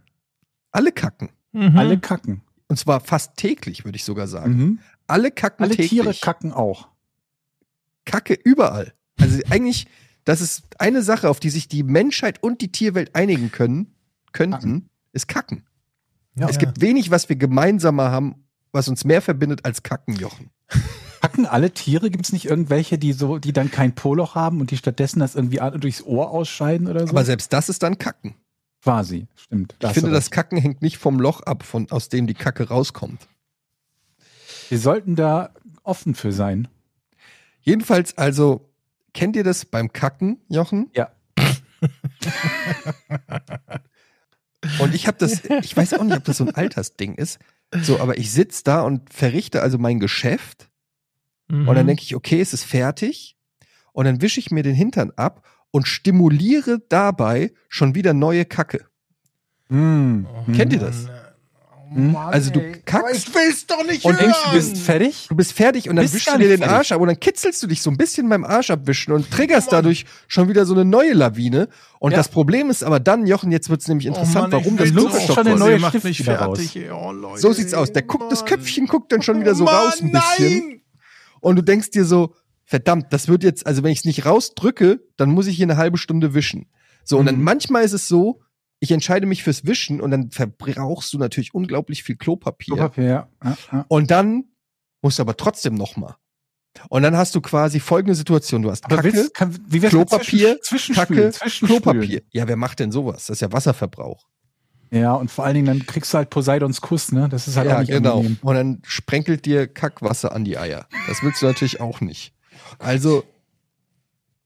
[0.71, 1.31] Alle kacken.
[1.53, 1.79] Mhm.
[1.79, 2.43] Alle kacken.
[2.69, 4.57] Und zwar fast täglich, würde ich sogar sagen.
[4.57, 4.79] Mhm.
[5.07, 5.91] Alle kacken Alle täglich.
[5.91, 6.89] Tiere kacken auch.
[8.05, 8.93] Kacke überall.
[9.19, 9.87] Also eigentlich,
[10.25, 13.95] das ist eine Sache, auf die sich die Menschheit und die Tierwelt einigen können,
[14.33, 14.91] könnten, Kacken.
[15.13, 15.65] ist Kacken.
[16.35, 16.49] Ja.
[16.49, 20.51] Es gibt wenig, was wir gemeinsamer haben, was uns mehr verbindet als Kacken, Jochen.
[21.21, 22.11] Kacken alle Tiere?
[22.11, 25.35] Gibt es nicht irgendwelche, die so, die dann kein Poloch haben und die stattdessen das
[25.35, 27.11] irgendwie durchs Ohr ausscheiden oder so?
[27.11, 28.35] Aber selbst das ist dann Kacken.
[28.83, 29.75] Quasi, stimmt.
[29.83, 30.31] Ich finde, das.
[30.31, 33.27] Kacken hängt nicht vom Loch ab, von, aus dem die Kacke rauskommt.
[34.69, 35.51] Wir sollten da
[35.83, 36.69] offen für sein.
[37.61, 38.71] Jedenfalls, also,
[39.15, 40.91] kennt ihr das beim Kacken, Jochen?
[40.95, 41.11] Ja.
[44.81, 47.39] Und ich habe das, ich weiß auch nicht, ob das so ein Altersding ist.
[47.83, 50.69] So, aber ich sitz da und verrichte also mein Geschäft
[51.49, 51.69] Mhm.
[51.69, 53.37] und dann denke ich, okay, es ist fertig.
[53.93, 58.87] Und dann wische ich mir den Hintern ab und stimuliere dabei schon wieder neue Kacke.
[59.69, 60.25] Mm.
[60.55, 61.09] Kennt ihr das?
[61.91, 62.17] Mhm.
[62.17, 65.27] Also du kackst Ich will's doch nicht Und Und denkst du, bist fertig?
[65.29, 66.77] Du bist fertig und dann wischst du dir den fertig.
[66.77, 69.73] Arsch ab und dann kitzelst du dich so ein bisschen beim Arsch abwischen und triggerst
[69.73, 71.69] dadurch schon wieder so eine neue Lawine.
[71.99, 72.19] Und Ja.
[72.19, 75.11] das Problem ist aber dann, Jochen, jetzt wird's nämlich interessant, warum das will Klo auch
[75.11, 76.79] verstopft schon eine neue macht mich fertig.
[76.93, 77.41] Oh, Leute.
[77.41, 77.93] So sieht's aus.
[77.93, 78.49] Der guckt, das Mann.
[78.51, 80.69] Köpfchen guckt dann schon wieder so Mann, raus ein bisschen.
[80.69, 80.81] Nein.
[81.41, 82.35] Und du denkst dir so,
[82.65, 85.77] verdammt, das wird jetzt, also wenn ich es nicht rausdrücke, dann muss ich hier eine
[85.79, 86.67] halbe Stunde wischen.
[87.05, 87.45] So, und dann Mhm.
[87.45, 88.41] manchmal ist es so,
[88.81, 92.75] ich entscheide mich fürs Wischen und dann verbrauchst du natürlich unglaublich viel Klopapier.
[92.75, 93.29] Klopapier, ja.
[93.45, 93.85] ja, ja.
[93.89, 94.45] Und dann
[95.03, 96.17] musst du aber trotzdem noch mal.
[96.89, 98.63] Und dann hast du quasi folgende Situation.
[98.63, 101.33] Du hast Aber Kacke, willst, kann, wie Klopapier, Zwischen- Kacke?
[101.65, 102.23] Klopapier.
[102.31, 103.27] Ja, wer macht denn sowas?
[103.27, 104.27] Das ist ja Wasserverbrauch.
[104.91, 107.29] Ja, und vor allen Dingen, dann kriegst du halt Poseidons Kuss, ne?
[107.29, 108.19] Das ist halt auch ja, nicht genau.
[108.19, 108.39] angenehm.
[108.41, 110.87] Und dann sprenkelt dir Kackwasser an die Eier.
[111.09, 112.33] Das willst du natürlich auch nicht.
[112.79, 113.25] Also,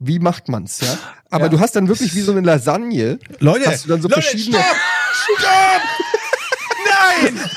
[0.05, 0.99] wie macht man's, ja?
[1.31, 1.49] Aber Ja.
[1.51, 3.19] du hast dann wirklich wie so eine Lasagne.
[3.39, 4.77] Leute, Hast du dann so Leute, verschiedene- Stopp!
[5.39, 5.83] Stopp!
[6.85, 7.41] Nein!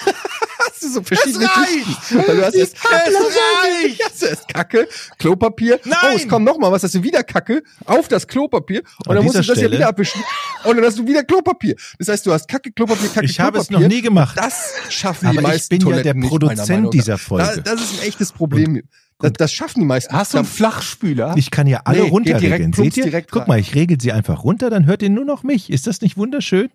[0.67, 1.47] Hast du so verschiedene!
[1.67, 2.17] Schichten.
[2.27, 4.03] Weil du hast erst Es reicht!
[4.03, 4.87] Hast du erst Kacke,
[5.17, 5.79] Klopapier.
[5.85, 5.97] Nein!
[6.03, 6.83] Oh, es kommt noch mal was.
[6.83, 8.81] Hast du wieder Kacke auf das Klopapier.
[8.99, 10.21] Und An dann musst du das ja Stelle- wieder abwischen.
[10.63, 11.75] Und dann hast du wieder Klopapier.
[11.99, 13.77] Das heißt, du hast Kacke, Klopapier, Kacke, Ich habe Klopapier.
[13.77, 14.37] es noch nie gemacht.
[14.37, 17.61] Das schaffen die Aber ich meisten bin ja Toiletten der nicht, meiner Produzent dieser Folge.
[17.63, 18.81] Da, das ist ein echtes Problem.
[19.19, 20.13] Das, das schaffen die meisten.
[20.13, 21.35] Hast du einen Flachspüler?
[21.37, 22.71] Ich kann ja alle Nee, runterregeln.
[22.71, 23.03] direkt, Seht ihr?
[23.05, 23.47] direkt Guck rein.
[23.47, 25.69] mal, ich regel sie einfach runter, dann hört ihr nur noch mich.
[25.69, 26.69] Ist das nicht wunderschön?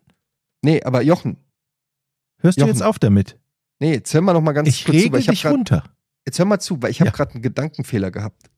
[0.62, 1.36] Nee, aber Jochen,
[2.38, 3.38] Hörst du Jochen, jetzt auf damit?
[3.78, 5.42] nee, jetzt hör mal noch mal ganz Ich kurz zu, weil regel ich hab dich
[5.42, 5.84] grad, runter.
[6.26, 7.16] Jetzt hör mal zu, weil ich habe Ja.
[7.16, 8.50] gerade einen Gedankenfehler gehabt.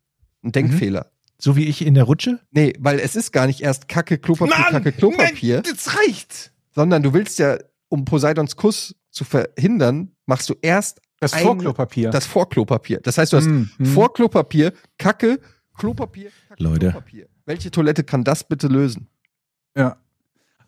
[0.43, 1.11] Einen Denkfehler.
[1.39, 2.39] So wie ich in der Rutsche?
[2.53, 6.53] Nee, weil es ist gar nicht erst Kacke, Klopapier, Kacke, Klopapier, das reicht.
[6.73, 7.59] sondern du willst ja,
[7.89, 12.11] um Poseidons Kuss zu verhindern, machst du erst das ein- Vorklopapier.
[12.11, 13.01] das Vorklopapier.
[13.03, 13.87] Das heißt, du hast Hm, hm.
[13.87, 15.41] Vorklopapier, Kacke,
[15.79, 16.91] Klopapier, Kacke, Leute.
[16.91, 17.27] Klopapier.
[17.47, 19.09] Welche Toilette kann das bitte lösen?
[19.77, 19.97] Ja.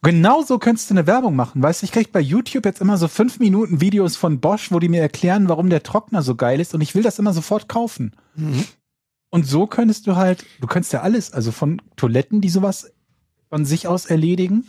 [0.03, 1.63] Genau so könntest du eine Werbung machen.
[1.63, 4.79] Weißt du, ich krieg bei YouTube jetzt immer so fünf Minuten Videos von Bosch, wo
[4.79, 7.69] die mir erklären, warum der Trockner so geil ist und ich will das immer sofort
[7.69, 8.13] kaufen.
[9.31, 12.93] Und so könntest du halt, du könntest ja alles, also von Toiletten, die sowas
[13.49, 14.67] von sich aus erledigen.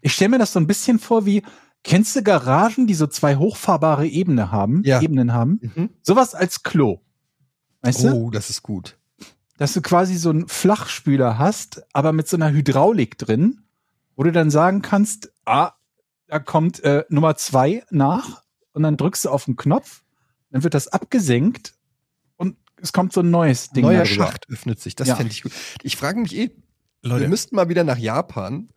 [0.00, 1.42] Ich stelle mir das so ein bisschen vor wie,
[1.84, 5.00] kennst du Garagen, die so zwei hochfahrbare Ebene haben, Ja.
[5.00, 5.60] Ebenen haben?
[5.74, 5.90] Mhm.
[6.02, 7.00] Sowas als Klo.
[7.82, 8.12] Weißt du?
[8.12, 8.98] Oh, das ist gut.
[9.56, 13.62] Dass du quasi so einen Flachspüler hast, aber mit so einer Hydraulik drin,
[14.16, 15.72] wo du dann sagen kannst, ah,
[16.26, 20.02] da kommt äh, Nummer zwei nach und dann drückst du auf den Knopf,
[20.50, 21.74] dann wird das abgesenkt
[22.36, 23.84] und es kommt so ein neues Ding.
[23.84, 24.26] Neuer darüber.
[24.26, 24.94] Schacht öffnet sich.
[24.96, 25.16] Das Ja.
[25.16, 25.52] fände ich gut.
[25.82, 26.50] Ich frage mich eh,
[27.02, 28.68] Leute, wir müssten mal wieder nach Japan,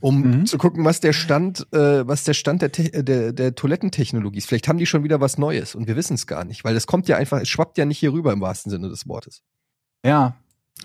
[0.00, 0.46] um Mhm.
[0.46, 4.46] zu gucken, was der Stand, äh, was der Stand der, Te- der, der Toilettentechnologie ist.
[4.48, 6.86] Vielleicht haben die schon wieder was Neues und wir wissen es gar nicht, weil das
[6.86, 9.42] kommt ja einfach, es schwappt ja nicht hier rüber im wahrsten Sinne des Wortes.
[10.04, 10.36] Ja.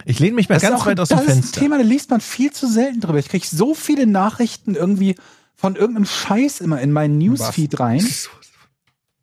[0.05, 1.59] ich lehne mich mal Das ganz auch- weit aus dem Das ist ein Fenster.
[1.61, 3.17] Thema, da liest man viel zu selten drüber.
[3.19, 5.15] Ich kriege so viele Nachrichten irgendwie
[5.55, 7.99] von irgendeinem Scheiß immer in meinen Newsfeed rein.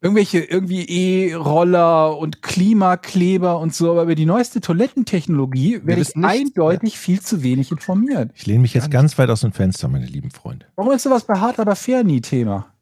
[0.02, 6.98] Irgendwelche irgendwie E-Roller und Klimakleber und so, aber über die neueste Toilettentechnologie werde ich eindeutig
[6.98, 8.30] viel zu wenig informiert.
[8.34, 10.64] Ich lehne mich jetzt ganz weit aus dem Fenster, meine lieben Freunde.
[10.76, 12.72] Warum ist sowas bei Hart aber fair nie Thema?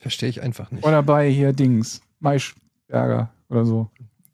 [0.00, 0.84] Verstehe ich einfach nicht.
[0.86, 3.90] Oder bei hier Dings, Maischberger oder so.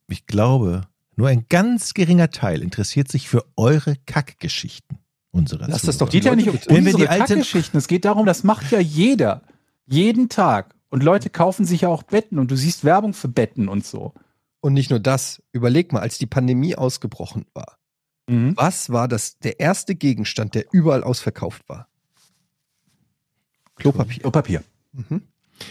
[0.08, 0.82] Ich glaube,
[1.16, 4.98] nur ein ganz geringer Teil interessiert sich für eure Kackgeschichten
[5.32, 5.98] unserer Lass das Zuhörer.
[6.06, 7.78] doch geht ja nicht um Wenn wir unsere die alten- Kackgeschichten.
[7.78, 9.42] Es geht darum, das macht ja jeder.
[9.86, 10.74] Jeden Tag.
[10.90, 14.14] Und Leute kaufen sich ja auch Betten und du siehst Werbung für Betten und so.
[14.60, 17.78] Und nicht nur das, überleg mal, als die Pandemie ausgebrochen war,
[18.30, 21.88] was war das der erste Gegenstand, der überall ausverkauft war?
[23.76, 24.20] Klopapier.
[24.20, 24.62] Klopapier.
[24.92, 25.22] Mhm.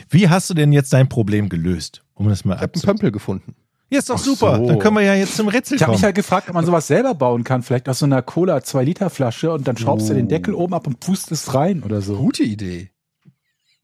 [0.09, 2.03] Wie hast du denn jetzt dein Problem gelöst?
[2.15, 2.82] Um das mal Ich habe einen.
[2.84, 3.55] Pömpel gefunden.
[3.89, 4.57] Ja, ist doch Ach super.
[4.57, 4.65] so.
[4.68, 5.97] Dann können wir ja jetzt zum Rätsel Ich habe kommen.
[5.99, 7.61] mich halt gefragt, ob man sowas selber bauen kann.
[7.63, 10.99] Vielleicht aus so einer Cola 2-Liter-Flasche und dann schraubst du den Deckel oben ab und
[10.99, 12.18] pustest rein oder so.
[12.18, 12.89] Gute Idee.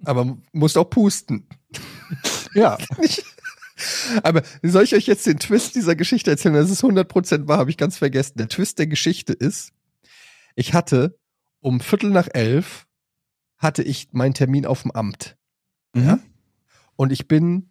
[0.06, 1.48] Aber musst auch pusten.
[2.56, 2.78] Ja.
[4.22, 6.54] Aber soll ich euch jetzt den Twist dieser Geschichte erzählen?
[6.54, 8.38] Das ist 100% wahr, habe ich ganz vergessen.
[8.38, 9.72] Der Twist der Geschichte ist,
[10.56, 11.18] ich hatte
[11.62, 12.86] um Viertel nach elf
[13.58, 15.38] hatte ich meinen Termin auf dem Amt.
[15.96, 16.20] Ja.
[16.96, 17.70] Und ich bin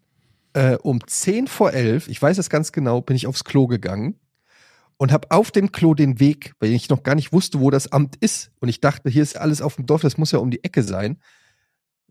[0.55, 4.18] äh, um 10 vor 11, ich weiß es ganz genau, bin ich aufs Klo gegangen
[4.97, 7.93] und habe auf dem Klo den Weg, weil ich noch gar nicht wusste, wo das
[7.93, 8.51] Amt ist.
[8.61, 10.83] Und ich dachte, hier ist alles auf dem Dorf, das muss ja um die Ecke
[10.83, 11.18] sein.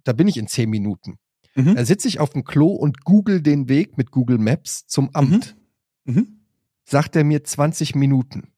[0.03, 1.17] Da bin ich in 10 Minuten.
[1.55, 1.75] Mhm.
[1.75, 5.55] Da sitze ich auf dem Klo und google den Weg mit Google Maps zum Amt.
[6.05, 6.39] Mhm.
[6.85, 8.49] Sagt er mir 20 Minuten.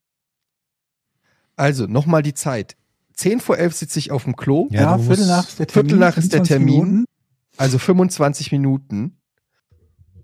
[1.56, 2.76] Also, nochmal die Zeit.
[3.14, 5.60] 10 vor 11 sitze ich auf dem Klo, Ja, Ja, du Viertel musst- nach ist
[5.60, 5.90] der Termin.
[5.90, 6.76] Viertel nach ist der 25 Termin.
[6.86, 7.06] Minuten.
[7.58, 9.18] also 25 Minuten.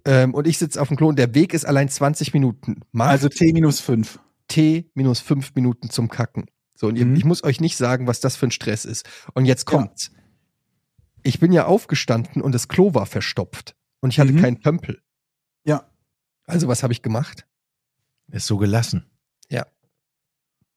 [0.05, 2.80] Ähm, und ich sitze auf dem Klo und der Weg ist allein 20 Minuten.
[2.91, 4.20] Macht Also T minus 5.
[4.47, 6.45] T minus 5 Minuten zum Kacken.
[6.74, 7.15] So, und ihr, Mhm.
[7.15, 9.07] ich muss euch nicht sagen, was das für ein Stress ist.
[9.36, 10.11] Und jetzt kommt's.
[11.30, 13.75] Ich bin ja aufgestanden und das Klo war verstopft.
[14.01, 14.41] Und ich hatte Mhm.
[14.41, 14.99] keinen Pömpel.
[15.63, 15.84] Ja.
[16.47, 17.45] Also, was habe ich gemacht?
[18.32, 19.05] Ist so gelassen.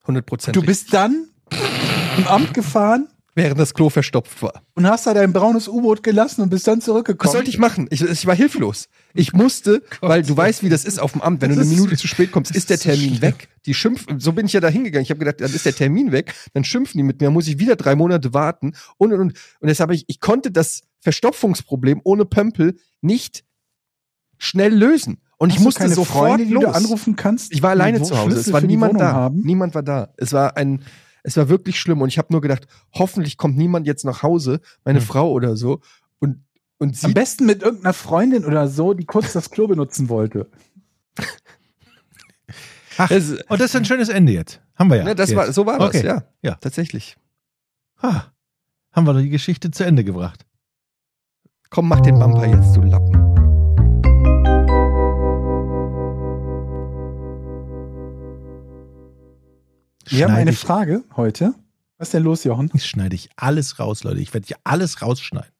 [0.04, 0.56] 100 Prozent.
[0.56, 1.28] Du bist dann
[2.18, 4.62] im Amt gefahren während das Klo verstopft war.
[4.74, 7.28] und hast da dein braunes U-Boot gelassen und bist dann zurückgekommen.
[7.28, 7.86] Was sollte ich machen?
[7.90, 8.88] Ich, ich war hilflos.
[9.14, 11.40] Ich musste, weil du weißt, wie das ist auf dem Amt.
[11.42, 13.22] Wenn du eine Minute zu spät kommst, ist der Termin schlimm.
[13.22, 13.48] weg.
[13.66, 15.02] Die schimpfen, so bin ich ja da hingegangen.
[15.04, 17.46] Ich habe gedacht, dann ist der Termin weg, dann schimpfen die mit mir, dann muss
[17.48, 19.32] ich wieder drei Monate warten und und und.
[19.60, 23.44] Und deshalb ich, ich konnte das Verstopfungsproblem ohne Pömpel nicht
[24.38, 25.18] schnell lösen.
[25.38, 26.64] Und Hast ich musste keine sofort Freunde, die los.
[26.64, 27.52] du anrufen kannst.
[27.52, 28.30] Ich war alleine die zu Hause.
[28.32, 29.12] Schlüssel Es war die niemand da.
[29.12, 29.40] Haben.
[29.42, 30.12] Niemand war da.
[30.16, 30.82] Es war ein,
[31.24, 32.00] es war wirklich schlimm.
[32.00, 35.06] Und ich habe nur gedacht, hoffentlich kommt niemand jetzt nach Hause, meine Hm.
[35.06, 35.80] Frau oder so,
[36.82, 40.50] und, und Am besten mit irgendeiner Freundin oder so, die kurz das Klo benutzen wollte.
[42.98, 44.60] Ach, Es- und das ist ein schönes Ende jetzt.
[44.74, 45.04] Haben wir ja.
[45.04, 45.36] ne, das jetzt.
[45.36, 46.04] war, so war das, Okay.
[46.04, 46.24] ja.
[46.42, 46.54] Ja.
[46.56, 47.16] Tatsächlich.
[47.98, 48.22] Ah,
[48.90, 50.44] haben wir doch die Geschichte zu Ende gebracht.
[51.70, 53.12] Komm, mach den Bumper jetzt, du Lappen.
[60.08, 61.54] Wir haben Schneide eine ich- Frage heute.
[61.98, 62.68] Was ist denn los, Jochen?
[62.72, 64.20] Das schneide ich alles raus, Leute.
[64.20, 65.52] Ich werde hier alles rausschneiden.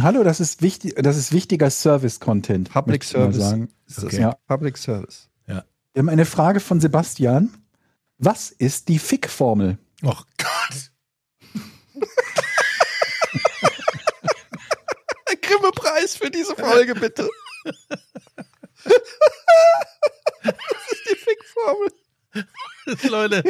[0.00, 2.70] Hallo, das ist wichtig, das ist wichtiger Service-Content.
[2.70, 3.36] Public Service.
[3.36, 3.70] Sagen.
[3.86, 4.20] Ist das Okay.
[4.20, 4.36] Ja.
[4.46, 5.28] Public Service.
[5.46, 5.64] Wir
[6.00, 7.54] haben eine Frage von Sebastian.
[8.18, 9.78] Was ist die Fick-Formel?
[10.04, 10.92] Och Gott.
[15.24, 17.26] Ein Grimme-Preis für diese Folge, bitte.
[17.64, 17.74] das
[20.92, 21.92] ist die Fick-Formel.
[23.08, 23.42] Leute.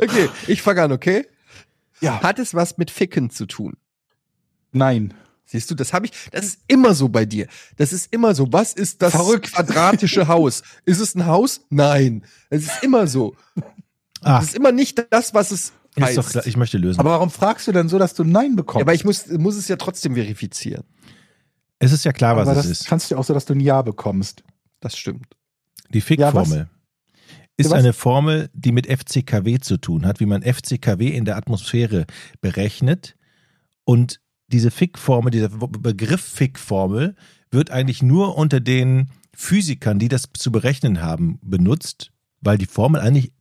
[0.00, 1.26] Okay, ich fange an, okay?
[2.00, 2.22] Ja.
[2.22, 3.76] Hat es was mit Ficken zu tun?
[4.76, 5.14] Nein.
[5.48, 7.46] Siehst du, das habe ich, das ist immer so bei dir.
[7.76, 8.52] Das ist immer so.
[8.52, 9.52] Was ist das Verrückt.
[9.52, 10.62] quadratische Haus?
[10.84, 11.60] Ist es ein Haus?
[11.70, 12.24] Nein.
[12.50, 13.36] Es ist immer so.
[14.22, 16.18] Ah, Es ist immer nicht das, was es ist heißt.
[16.18, 16.46] doch klar.
[16.46, 16.98] Ich möchte lösen.
[16.98, 18.82] Aber warum fragst du denn so, dass du Nein ja, bekommst?
[18.82, 20.82] aber ich muss, muss es ja trotzdem verifizieren.
[21.78, 22.88] es ist ja klar, was Aber es das ist.
[22.88, 24.42] kannst du auch so, dass du ein Ja bekommst.
[24.80, 25.28] Das stimmt.
[25.90, 26.68] Die Fick-Formel
[27.56, 27.78] ist Ja, was?
[27.78, 32.06] eine Formel, die mit FCKW zu tun hat, wie man FCKW in der Atmosphäre
[32.40, 33.14] berechnet.
[33.84, 37.16] Und diese Fick-Formel, dieser Begriff Fick-Formel
[37.50, 43.00] wird eigentlich nur unter den Physikern, die das zu berechnen haben, benutzt, weil die Formel
[43.00, 43.32] eigentlich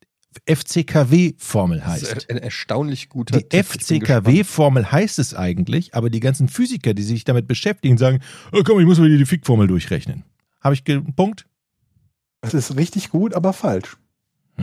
[0.46, 2.04] FCKW-Formel Das heißt.
[2.14, 3.46] ist ein erstaunlich guter Die.
[3.58, 3.66] Ich.
[3.66, 8.20] FCKW-Formel heißt es eigentlich, aber die ganzen Physiker, die sich damit beschäftigen, sagen,
[8.52, 10.24] oh, komm, ich muss mal die Fick-Formel durchrechnen.
[10.60, 11.48] Habe ich einen Punkt?
[12.42, 13.98] Das ist richtig gut, aber falsch.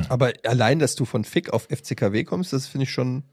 [0.09, 3.25] Aber allein, dass du von Fick auf FCKW kommst, das finde ich schon.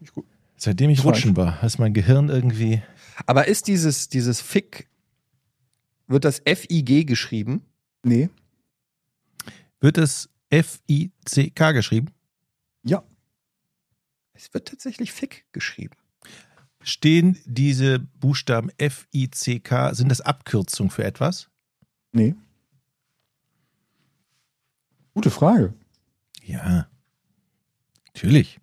[0.00, 0.26] Nicht gut.
[0.56, 2.82] Seitdem ich rutschen war, ist mein Gehirn irgendwie.
[3.26, 4.88] Aber ist dieses, dieses Fick,
[6.06, 7.62] wird das FIG geschrieben?
[8.02, 8.30] Nee.
[9.80, 12.08] Wird es F-I-C-K geschrieben?
[12.84, 13.02] Ja.
[14.32, 15.96] Es wird tatsächlich Fick geschrieben.
[16.82, 21.48] Stehen diese Buchstaben F-I-C-K, sind das Abkürzungen für etwas?
[22.12, 22.34] Nee.
[25.14, 25.74] Gute Frage.
[26.42, 26.88] Ja.
[28.08, 28.60] Natürlich.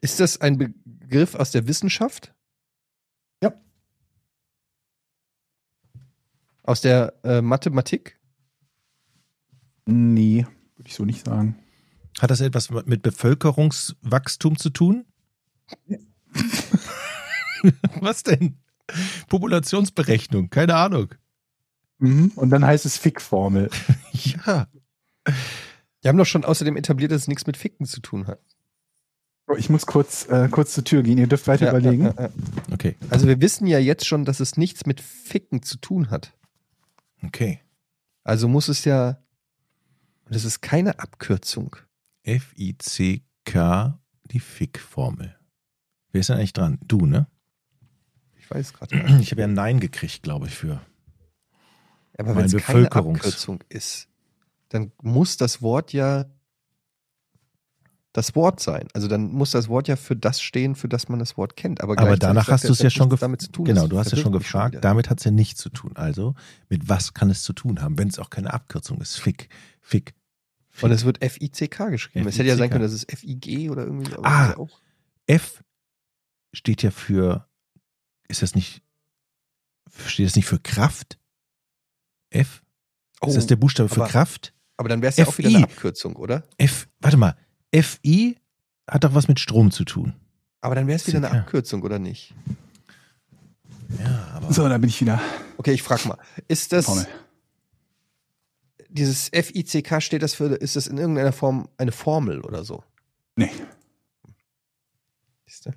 [0.00, 2.34] Ist das ein Begriff aus der Wissenschaft?
[3.42, 3.52] Ja.
[6.62, 8.18] Aus der äh, Mathematik?
[9.86, 10.46] Nee,
[10.76, 11.56] würde ich so nicht sagen.
[12.20, 15.04] Hat das etwas mit Bevölkerungswachstum zu tun?
[18.00, 18.58] Was denn?
[19.28, 21.14] Populationsberechnung, keine Ahnung.
[21.98, 22.32] Mhm.
[22.36, 23.70] Und dann heißt es Fick-Formel.
[24.12, 24.66] Ja.
[26.00, 28.40] Wir haben doch schon außerdem etabliert, dass es nichts mit Ficken zu tun hat.
[29.48, 31.18] Oh, Ich muss kurz, äh, kurz zur Tür gehen.
[31.18, 32.04] Ihr dürft weiter Ja, überlegen.
[32.04, 32.28] ja, ja.
[32.72, 36.34] Okay, Also wir wissen ja jetzt schon, dass es nichts mit Ficken zu tun hat.
[37.22, 37.60] okay.
[38.24, 39.18] Also muss es ja.
[40.26, 41.76] Und es ist keine Abkürzung.
[42.24, 45.34] F-I-C-K, die Fick-Formel.
[46.12, 46.78] Wer ist denn eigentlich dran?
[46.86, 47.26] Du, ne?
[48.38, 49.20] Ich weiß gerade nicht.
[49.20, 50.80] Ich habe ja ein Nein gekriegt, glaube ich, für.
[52.18, 54.08] Aber wenn es keine Abkürzung ist,
[54.68, 56.26] dann muss das Wort ja
[58.18, 58.88] das Wort sein.
[58.92, 61.80] Also dann muss das Wort ja für das stehen, für das man das Wort kennt.
[61.80, 63.64] Aber, Aber danach hast du es ja schon damit zu tun.
[63.64, 64.72] Genau, du hast ja schon gefragt.
[64.74, 64.80] wieder.
[64.80, 65.92] Damit hat es ja nichts zu tun.
[65.96, 66.34] Also,
[66.68, 69.16] mit was kann es zu tun haben, wenn es auch keine Abkürzung ist?
[69.18, 69.48] Fick,
[69.80, 70.14] Fick.
[70.68, 70.84] Fick.
[70.84, 72.28] Und es wird F-I-C-K geschrieben.
[72.28, 74.12] Es hätte ja sein können, dass es F-I-G oder irgendwie.
[74.22, 74.50] Ah.
[74.50, 74.80] ja auch.
[75.26, 75.62] F
[76.52, 77.46] steht ja für.
[78.28, 78.82] Ist das nicht.
[80.06, 81.18] Steht das nicht für Kraft?
[82.30, 82.62] F?
[83.20, 84.54] Oh, ist das der Buchstabe für aber- Kraft?
[84.76, 86.44] aber dann wäre es ja auch wieder eine Abkürzung, oder?
[86.56, 87.34] F, warte mal.
[87.72, 88.36] FI
[88.88, 90.14] hat doch was mit Strom zu tun.
[90.60, 91.40] Aber dann wäre es wieder eine.
[91.40, 92.34] Abkürzung, oder nicht?
[93.98, 94.52] Ja, aber.
[94.52, 95.20] So, da bin ich wieder.
[95.56, 96.18] Okay, ich frage mal.
[96.48, 97.06] Ist das Formel.
[98.88, 102.82] dieses F-I-C-K steht das für, ist das in irgendeiner Form eine Formel oder so?
[103.36, 103.50] Nee.
[105.46, 105.70] Siehst du?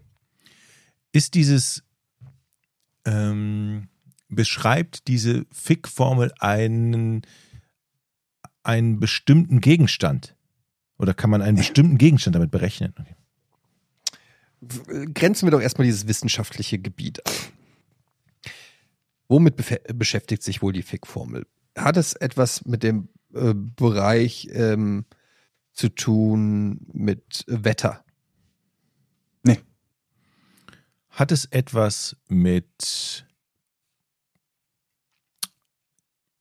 [1.11, 1.83] Ist dieses.
[3.05, 3.87] Ähm,
[4.29, 7.23] beschreibt diese Fick-Formel einen,
[8.63, 10.35] einen bestimmten Gegenstand?
[11.01, 12.93] Oder kann man einen bestimmten Gegenstand damit berechnen?
[12.99, 13.15] Okay.
[15.13, 17.33] Grenzen wir doch erstmal dieses wissenschaftliche Gebiet ein.
[19.27, 19.55] Womit
[19.97, 21.47] beschäftigt sich wohl die Fick-Formel?
[21.75, 25.05] Hat es etwas mit dem äh, Bereich ähm,
[25.73, 28.05] zu tun mit Wetter?
[31.11, 33.25] Hat es etwas mit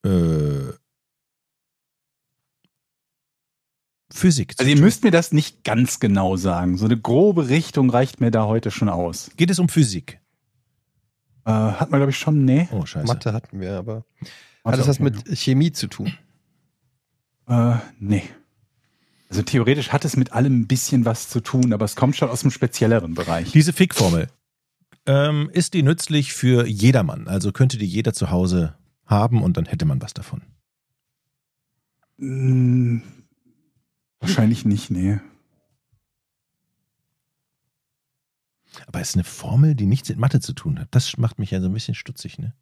[0.04, 0.72] äh,
[4.12, 4.84] Physik zu Also ihr tun?
[4.84, 6.76] müsst mir das nicht ganz genau sagen.
[6.76, 9.30] So eine grobe Richtung reicht mir da heute schon aus.
[9.36, 10.20] Geht es um Physik?
[11.44, 12.68] Äh, hat man, glaube ich, schon, nee.
[12.72, 13.06] Oh, scheiße.
[13.06, 14.04] Mathe hatten wir, aber
[14.64, 15.04] hat das was okay.
[15.04, 16.12] mit Chemie zu tun?
[17.48, 18.24] Äh, nee.
[19.28, 22.28] Also theoretisch hat es mit allem ein bisschen was zu tun, aber es kommt schon
[22.28, 23.52] aus einem spezielleren Bereich.
[23.52, 24.28] Diese Fick-Formel,
[25.06, 27.28] ähm, ist die nützlich für jedermann?
[27.28, 28.74] Also könnte die jeder zu Hause
[29.06, 30.42] haben und dann hätte man was davon.
[34.20, 35.18] Wahrscheinlich nicht, nee.
[38.86, 40.88] Aber es ist eine Formel, die nichts mit Mathe zu tun hat.
[40.92, 42.54] Das macht mich ja so ein bisschen stutzig, ne?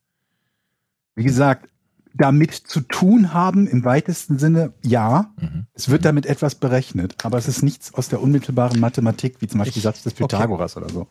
[1.14, 1.68] Wie gesagt,
[2.14, 5.34] damit zu tun haben im weitesten Sinne, ja.
[5.40, 5.66] Mhm.
[5.74, 9.58] Es wird damit etwas berechnet, aber es ist nichts aus der unmittelbaren Mathematik, wie zum
[9.58, 11.06] Beispiel Ich- Satz des Pythagoras oder so.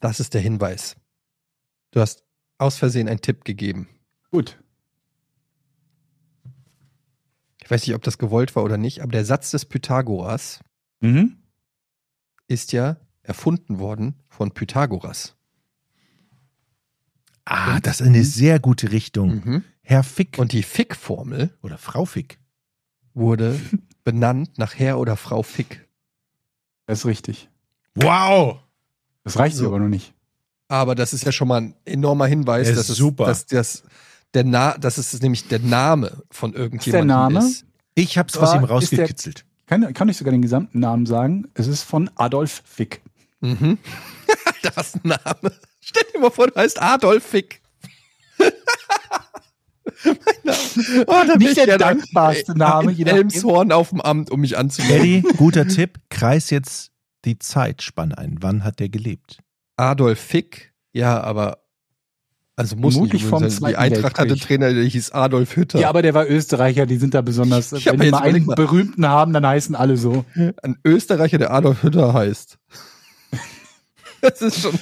[0.00, 0.96] Das ist der Hinweis.
[1.92, 2.24] Du hast
[2.58, 3.88] aus Versehen einen Tipp gegeben.
[4.30, 4.58] Gut.
[7.68, 10.60] Ich weiß nicht, ob das gewollt war oder nicht, aber der Satz des Pythagoras
[11.00, 11.36] Mhm.
[12.46, 15.36] ist ja erfunden worden von Pythagoras.
[17.44, 19.42] Ah, das ist eine sehr gute Richtung.
[19.44, 19.64] Mhm.
[19.82, 22.38] Herr Fick Und die Fick-Formel oder Frau Fick.
[23.12, 23.60] wurde
[24.02, 25.86] benannt nach Herr oder Frau Fick.
[26.86, 27.50] Das ist richtig.
[27.96, 28.60] Wow!
[29.24, 29.66] Das reicht So.
[29.66, 30.14] aber noch nicht.
[30.68, 33.26] Aber das ist ja schon mal ein enormer Hinweis, Das ist dass, es, super.
[33.26, 33.82] dass das
[34.34, 37.38] der Na das ist nämlich der Name von irgendjemandem Name?
[37.40, 37.64] ist.
[37.94, 39.44] Ich hab's Zwar aus ihm ist der- rausgekitzelt.
[39.66, 41.46] Kann, kann ich sogar den gesamten Namen sagen?
[41.54, 43.02] Es ist von Adolf Fick.
[43.40, 43.76] Mhm.
[44.62, 45.52] das ist Name.
[45.80, 47.60] Stell dir mal vor, du heißt Adolf Fick.
[51.06, 53.06] Oh, Nicht ich der dankbarste Name, In.
[53.06, 55.24] Elmshorn auf dem Amt, um mich anzumelden.
[55.24, 56.92] Eddie, guter Tipp, kreis jetzt
[57.24, 58.36] die Zeitspanne ein.
[58.40, 59.38] Wann hat der gelebt?
[59.76, 61.58] Adolf Fick, ja, aber
[62.58, 63.50] also muss Vermutlich nicht vom sein.
[63.50, 64.48] Die Zweiten Eintracht hatte Weltkrieg.
[64.48, 65.78] Trainer, der hieß Adolf Hütter.
[65.78, 67.72] Ja, aber der war Österreicher, die sind da besonders.
[67.72, 68.56] Aber wenn die mal einen mal.
[68.56, 70.24] berühmten haben, dann heißen alle so.
[70.34, 72.58] Ein Österreicher, der Adolf Hütter heißt.
[74.20, 74.76] Das ist schon.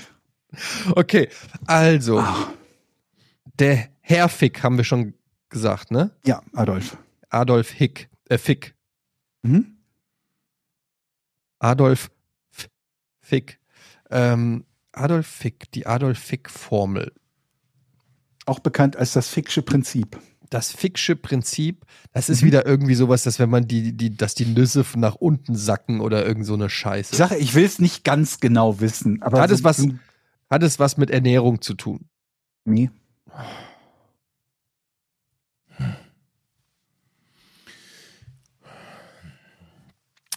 [0.93, 1.29] Okay,
[1.67, 2.25] also.
[3.59, 5.13] Der Herr Fick haben wir schon
[5.51, 6.13] gesagt, ne?
[6.25, 6.97] Ja, Adolf.
[7.29, 8.75] Adolf Hick, äh, Fick.
[9.43, 9.77] Mhm.
[11.59, 12.11] Adolf
[12.51, 12.71] F
[13.21, 13.61] Fick.
[14.11, 17.13] Ähm, Adolf Fick, die Adolf Fick-Formel.
[18.47, 20.19] Auch bekannt als das Ficksche Prinzip.
[20.51, 24.47] Das Ficksche Prinzip, das ist wieder irgendwie sowas, dass wenn man die, die, dass die
[24.47, 27.11] Nüsse nach unten sacken oder irgend so eine Scheiße.
[27.13, 29.91] Ich sage, ich will es nicht ganz genau wissen, aber Hat es so- was- so-
[30.49, 32.09] Hat es was mit Ernährung zu tun?
[32.65, 32.91] Nee.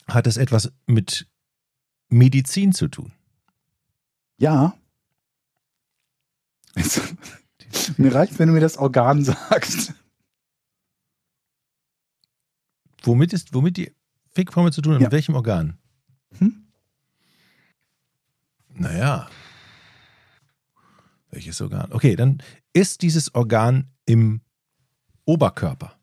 [0.07, 1.27] Hat es etwas mit
[2.09, 3.13] Medizin zu tun?
[4.37, 4.73] Ja.
[7.97, 9.93] Mir reicht, wenn du mir das Organ sagst.
[13.03, 13.93] Womit ist, womit die
[14.27, 15.01] Fickformel zu tun hat?
[15.01, 15.07] Ja.
[15.07, 15.77] Mit welchem Organ?
[16.37, 16.67] Hm?
[18.73, 19.29] Naja.
[21.31, 21.91] Welches Organ?
[21.91, 22.41] Okay, dann
[22.73, 24.41] ist dieses Organ im
[25.25, 25.97] Oberkörper.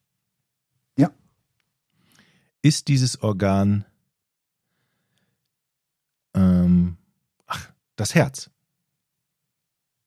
[0.96, 1.10] Ja.
[2.62, 3.84] Ist dieses Organ
[6.36, 6.98] ähm,
[7.46, 8.50] ach, das Herz?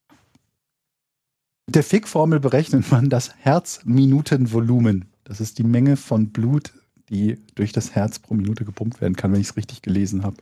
[0.09, 5.05] Mit der Fick-Formel berechnet man das Herzminutenvolumen.
[5.23, 6.73] Das ist die Menge von Blut,
[7.09, 10.37] die durch das Herz pro Minute gepumpt werden kann, wenn ich es richtig gelesen habe.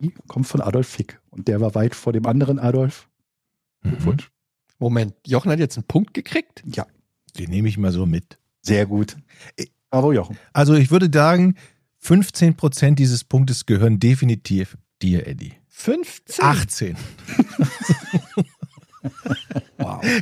[0.00, 1.20] Die kommt von Adolf Fick.
[1.30, 3.08] Und der war weit vor dem anderen Adolf.
[3.82, 4.16] Mhm.
[4.78, 6.62] Moment, Jochen hat jetzt einen Punkt gekriegt?
[6.66, 6.86] Ja,
[7.38, 8.38] Den nehme ich mal so mit.
[8.62, 9.16] sehr gut.
[9.90, 10.36] Bravo, Jochen.
[10.52, 11.54] Also ich würde sagen,
[12.04, 15.54] 15% dieses Punktes gehören definitiv dir, Eddie.
[15.68, 16.44] 15?
[16.44, 16.96] 18.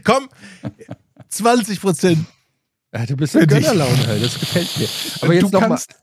[0.04, 0.28] Komm,
[1.32, 2.16] 20%.
[2.94, 3.46] Ja, du bist dich.
[3.48, 4.22] Gönnerlaune, halt.
[4.24, 4.88] das gefällt mir.
[5.20, 5.94] Aber du jetzt noch mal, kannst.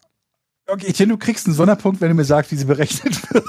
[0.68, 3.46] Okay, Etienne, du kriegst einen Sonderpunkt, wenn du mir sagst, wie sie berechnet wird.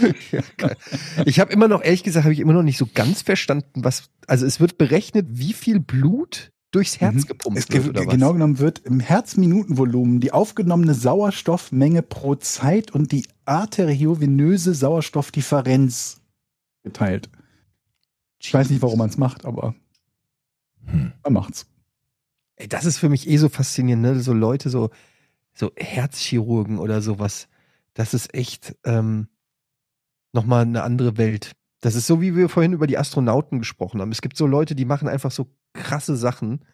[1.26, 4.04] ich habe immer noch, ehrlich gesagt, habe ich immer noch nicht so ganz verstanden, was,
[4.26, 7.26] also es wird berechnet, wie viel Blut durchs Herz Mhm.
[7.26, 8.12] gepumpt Es wird, oder was?
[8.12, 16.20] genau genommen wird im Herzminutenvolumen die aufgenommene Sauerstoffmenge pro Zeit und die arteriovenöse Sauerstoffdifferenz
[16.82, 17.28] geteilt.
[18.42, 19.74] Ich weiß nicht, warum man es macht, aber
[20.86, 21.12] Hm.
[21.22, 21.66] man macht's.
[22.56, 24.20] Ey, das ist für mich eh so faszinierend, ne?
[24.20, 24.90] So Leute, so,
[25.54, 27.48] so Herzchirurgen oder sowas.
[27.94, 29.28] Das ist echt ähm,
[30.32, 31.52] nochmal eine andere Welt.
[31.80, 34.12] Das ist so, wie wir vorhin über die Astronauten gesprochen haben.
[34.12, 36.64] Es gibt so Leute, die machen einfach so krasse Sachen.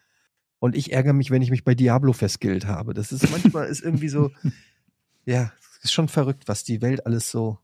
[0.57, 2.93] Und ich ärgere mich, wenn ich mich bei Diablo festgillt habe.
[2.93, 4.31] Das ist manchmal ist irgendwie so,
[5.25, 7.59] ja, es ist schon verrückt, was die Welt alles so,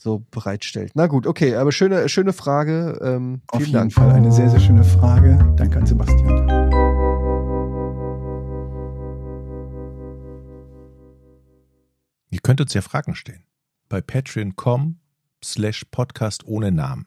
[0.00, 0.92] so bereitstellt.
[0.94, 2.98] Na gut, okay, aber schöne, schöne Frage.
[3.02, 3.92] Ähm, Auf vielen jeden Dank.
[3.92, 5.38] Fall eine sehr, sehr schöne Frage.
[5.56, 6.48] Danke an Sebastian.
[12.30, 13.44] Ihr könnt uns ja Fragen stellen.
[13.90, 14.98] Bei patreon.com
[15.44, 17.06] slash podcast ohne Namen.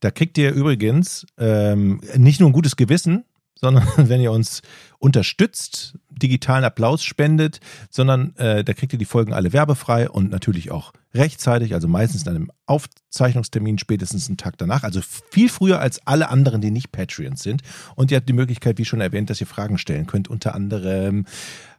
[0.00, 3.24] Da kriegt ihr übrigens ähm, nicht nur ein gutes Gewissen,
[3.62, 4.60] sondern wenn ihr uns
[4.98, 7.60] unterstützt, digitalen Applaus spendet,
[7.90, 12.22] sondern äh, da kriegt ihr die Folgen alle werbefrei und natürlich auch rechtzeitig, also meistens
[12.22, 16.92] in einem Aufzeichnungstermin, spätestens einen Tag danach, also viel früher als alle anderen, die nicht
[16.92, 17.62] Patreons sind.
[17.96, 20.28] Und ihr habt die Möglichkeit, wie schon erwähnt, dass ihr Fragen stellen könnt.
[20.28, 21.24] Unter anderem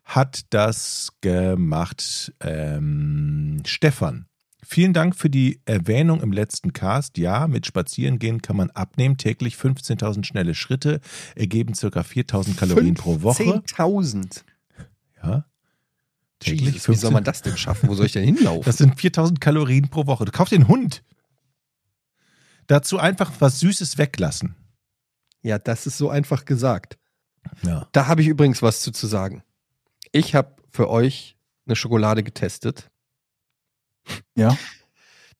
[0.06, 4.26] hat das gemacht ähm, Stefan.
[4.66, 7.18] Vielen Dank für die Erwähnung im letzten Cast.
[7.18, 9.18] Ja, mit Spazierengehen kann man abnehmen.
[9.18, 11.02] Täglich 15.000 schnelle Schritte
[11.36, 13.44] ergeben circa 4.000 Kalorien pro Woche.
[13.44, 14.44] 10.000.
[15.22, 15.46] Ja.
[16.40, 17.90] Täglich Jesus, wie soll man das denn schaffen?
[17.90, 18.64] Wo soll ich denn hinlaufen?
[18.66, 20.26] Das sind 4000 Kalorien pro Woche.
[20.26, 21.04] Du kaufst den Hund.
[22.68, 24.56] Dazu einfach was Süßes weglassen.
[25.42, 26.98] ja, das ist so einfach gesagt.
[27.64, 27.88] Ja.
[27.92, 29.44] Da habe ich übrigens was zu, zu sagen.
[30.12, 31.36] Ich habe für euch
[31.66, 32.90] eine Schokolade getestet.
[34.36, 34.58] Ja.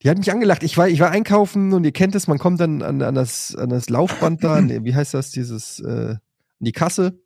[0.02, 0.62] Die hat mich angelacht.
[0.62, 3.56] Ich war, ich war einkaufen und ihr kennt es, man kommt dann an, an, das,
[3.56, 6.20] an das Laufband da, nee, wie heißt das, dieses, äh, an
[6.60, 7.18] die Kasse.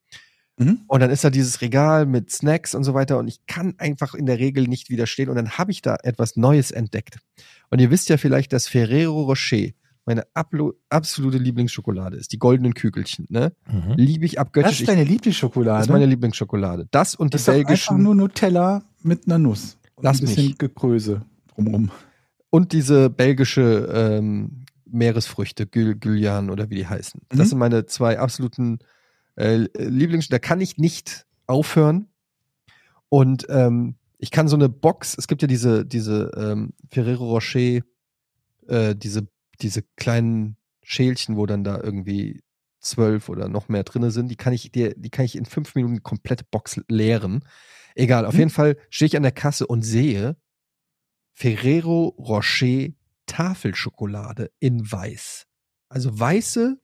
[0.59, 0.81] Mhm.
[0.86, 4.15] Und dann ist da dieses Regal mit Snacks und so weiter und ich kann einfach
[4.15, 7.19] in der Regel nicht widerstehen und dann habe ich da etwas Neues entdeckt.
[7.70, 9.69] Und ihr wisst ja vielleicht, dass Ferrero Rocher
[10.05, 10.24] meine
[10.89, 12.32] absolute Lieblingsschokolade ist.
[12.32, 13.52] Die goldenen Kügelchen, ne?
[13.70, 13.94] Mhm.
[13.97, 14.81] Liebe ich Das abgöttisch.
[14.81, 15.78] ist deine Lieblingsschokolade.
[15.78, 16.89] das ist meine Lieblingsschokolade.
[16.90, 19.77] Das und Das die ist doch einfach belgischen nur Nutella mit einer Nuss.
[19.98, 20.58] Und Lass ein bisschen mich.
[20.58, 21.90] Gekröse drumrum.
[22.50, 27.20] und diese belgische ähm, Meeresfrüchte, Gül, Güljan oder wie die heißen.
[27.32, 27.36] Mhm.
[27.36, 28.78] Das sind meine zwei absoluten
[29.36, 30.28] äh, Lieblings.
[30.28, 32.06] Da kann ich nicht aufhören.
[33.08, 37.80] Und ähm, ich kann so eine Box, es gibt ja diese, diese ähm, Ferrero Rocher,
[38.68, 39.26] äh, diese,
[39.60, 42.42] diese kleinen Schälchen, wo dann da irgendwie
[42.80, 45.74] zwölf oder noch mehr drinne sind, die kann ich dir, die kann ich in fünf
[45.74, 47.44] Minuten komplette Box leeren.
[47.98, 48.38] Egal, auf Mhm.
[48.38, 50.36] jeden Fall stehe ich an der Kasse und sehe
[51.32, 52.90] Ferrero Rocher
[53.26, 55.46] Tafelschokolade in weiß.
[55.88, 56.80] Also weiße,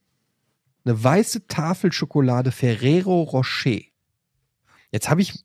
[0.84, 3.80] eine weiße Tafelschokolade Ferrero Rocher.
[4.90, 5.44] Jetzt habe ich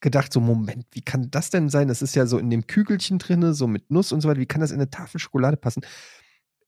[0.00, 1.88] gedacht, so Moment, wie kann das denn sein?
[1.88, 4.40] Das ist ja so in dem Kügelchen drinne, so mit Nuss und so weiter.
[4.40, 5.82] Wie kann das in eine Tafelschokolade passen?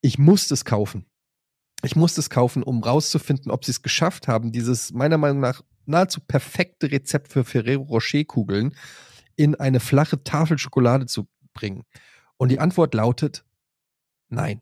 [0.01, 1.07] Ich musste es kaufen.
[1.83, 5.63] Ich musste es kaufen, um rauszufinden, ob sie es geschafft haben, dieses meiner Meinung nach
[5.89, 8.75] nahezu perfekte Rezept für Ferrero Rocher Kugeln
[9.37, 11.85] in eine flache Tafelschokolade zu bringen.
[12.37, 13.45] Und die Antwort lautet
[14.29, 14.61] nein.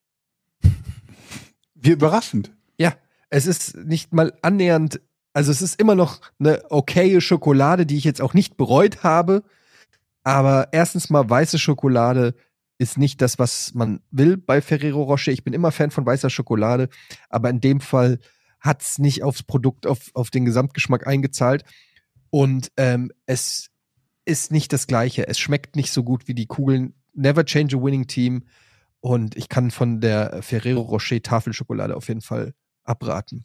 [1.74, 2.52] Wie überraschend.
[2.78, 2.94] Ja,
[3.30, 5.00] es ist nicht mal annähernd,
[5.32, 9.42] also es ist immer noch eine okaye Schokolade, die ich jetzt auch nicht bereut habe.
[10.22, 12.34] Aber erstens mal weiße Schokolade
[12.78, 15.32] ist nicht das, was man will bei Ferrero Rocher.
[15.32, 16.88] Ich bin immer Fan von weißer Schokolade,
[17.28, 18.18] aber in dem Fall
[18.60, 21.64] hat's nicht aufs Produkt, auf, auf den Gesamtgeschmack eingezahlt.
[22.30, 23.70] Und ähm, es
[24.24, 25.28] ist nicht das Gleiche.
[25.28, 26.94] Es schmeckt nicht so gut wie die Kugeln.
[27.14, 28.44] Never change a winning team.
[29.00, 32.54] Und ich kann von der Ferrero Rocher Tafelschokolade auf jeden Fall
[32.84, 33.44] abraten.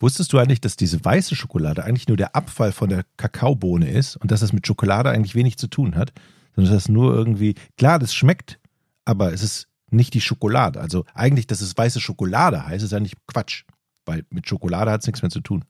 [0.00, 4.16] Wusstest du eigentlich, dass diese weiße Schokolade eigentlich nur der Abfall von der Kakaobohne ist
[4.16, 6.12] und dass das mit Schokolade eigentlich wenig zu tun hat?
[6.56, 8.58] Sondern dass das nur irgendwie, klar, das schmeckt,
[9.04, 10.80] aber es ist nicht die Schokolade.
[10.80, 13.64] Also eigentlich, dass es weiße Schokolade heißt, ist eigentlich Quatsch.
[14.04, 15.64] Weil mit Schokolade hat es nichts mehr zu tun.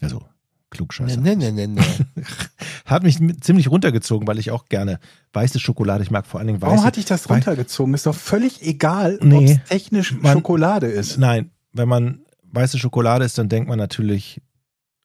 [0.00, 0.22] Also,
[0.70, 1.20] klugscheißer.
[1.20, 1.82] Nee, nee, nee, nee.
[2.86, 4.98] Hat mich ziemlich runtergezogen, weil ich auch gerne
[5.34, 6.70] weiße Schokolade, ich mag vor allen Dingen weiße.
[6.72, 7.92] Warum hatte ich das runtergezogen?
[7.94, 9.60] Ist doch völlig egal, ob Nee.
[9.62, 11.18] es technisch Man- Schokolade ist.
[11.18, 14.40] Nein, wenn man weiße Schokolade isst, dann denkt man natürlich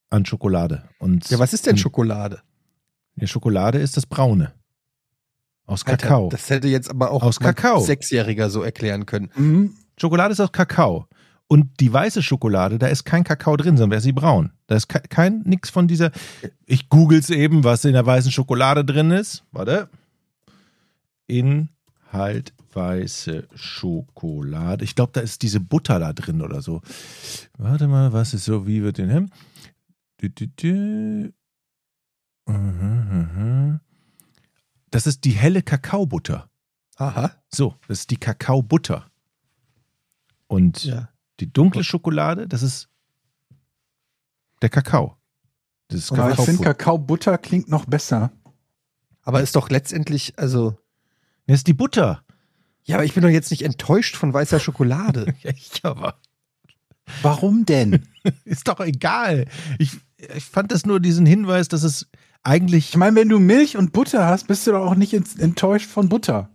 [0.09, 0.83] an Schokolade.
[0.99, 2.41] Und Ja, was ist denn Schokolade?
[3.15, 4.53] Die Schokolade ist das Braune.
[5.65, 6.29] Aus Alter, Kakao.
[6.29, 7.79] Das hätte jetzt aber auch Aus Kakao.
[7.81, 9.29] Sechsjähriger so erklären können.
[9.35, 9.73] Mhm.
[9.97, 11.07] Schokolade ist aus Kakao.
[11.47, 14.51] Und die weiße Schokolade, da ist kein Kakao drin, sondern wäre sie braun.
[14.67, 16.11] Da ist ke- kein nix von dieser.
[16.65, 19.43] Ich googles eben, was in der weißen Schokolade drin ist.
[19.51, 19.89] Warte.
[21.27, 24.83] Inhalt weiße Schokolade.
[24.83, 26.81] Ich glaube, da ist diese Butter da drin oder so.
[27.57, 29.29] Warte mal, was ist so, wie wird den hin?
[30.21, 31.31] Dü.
[32.47, 33.79] Mhm, mhm.
[34.89, 36.49] Das ist die helle Kakaobutter.
[36.95, 37.31] Aha.
[37.53, 39.05] So, das ist die Kakaobutter.
[40.47, 41.09] Und Ja.
[41.43, 42.87] Die dunkle Schokolade, das ist
[44.61, 45.17] der Kakao.
[45.89, 46.45] Das ist Aber ich Kakao.
[46.45, 48.31] finde, Kakaobutter klingt noch besser.
[49.23, 50.77] Aber ist doch letztendlich, also.
[51.45, 52.23] Das ist die Butter.
[52.85, 55.33] Ja, aber ich bin doch jetzt nicht enttäuscht von weißer Schokolade.
[55.43, 56.15] Ja, ich aber.
[57.21, 58.07] Warum denn?
[58.45, 59.45] Ist doch egal.
[59.77, 62.07] Ich, ich fand das nur diesen Hinweis, dass es
[62.43, 62.89] eigentlich.
[62.89, 66.07] Ich meine, wenn du Milch und Butter hast, bist du doch auch nicht enttäuscht von
[66.07, 66.49] Butter.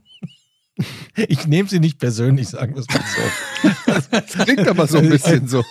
[1.28, 4.02] Ich nehme sie nicht persönlich, sagen wir es mal so.
[4.10, 5.64] Das klingt aber so ein bisschen so.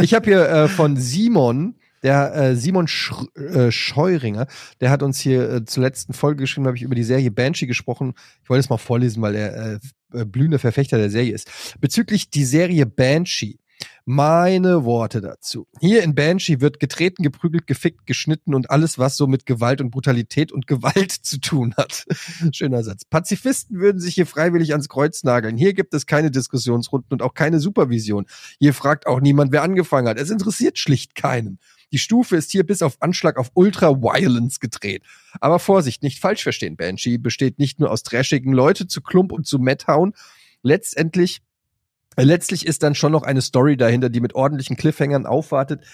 [0.00, 4.46] Ich habe hier äh, von Simon, der äh, Simon Sch äh, Scheuringer,
[4.80, 7.66] der hat uns hier äh, zur letzten Folge geschrieben, habe ich über die Serie Banshee
[7.66, 8.14] gesprochen.
[8.42, 9.78] Ich wollte es mal vorlesen, weil er äh,
[10.12, 11.48] äh, blühender Verfechter der Serie ist.
[11.80, 13.58] Bezüglich die Serie Banshee.
[14.04, 15.68] Meine Worte dazu.
[15.80, 19.90] Hier in Banshee wird getreten, geprügelt, gefickt, geschnitten und alles, was so mit Gewalt und
[19.90, 22.06] Brutalität und Gewalt zu tun hat.
[22.52, 23.04] Schöner Satz.
[23.04, 25.56] Pazifisten würden sich hier freiwillig ans Kreuz nageln.
[25.56, 28.26] Hier gibt es keine Diskussionsrunden und auch keine Supervision.
[28.58, 30.18] Hier fragt auch niemand, wer angefangen hat.
[30.18, 31.60] Es interessiert schlicht keinen.
[31.92, 35.04] Die Stufe ist hier bis auf Anschlag auf Ultra-Violence gedreht.
[35.40, 36.76] Aber Vorsicht, nicht falsch verstehen.
[36.76, 40.14] Banshee besteht nicht nur aus trashigen Leute zu Klump und zu Madtown.
[40.62, 41.42] Letztendlich
[42.16, 45.84] Letztlich ist dann schon noch eine Story dahinter, die mit ordentlichen Cliffhangern aufwartet,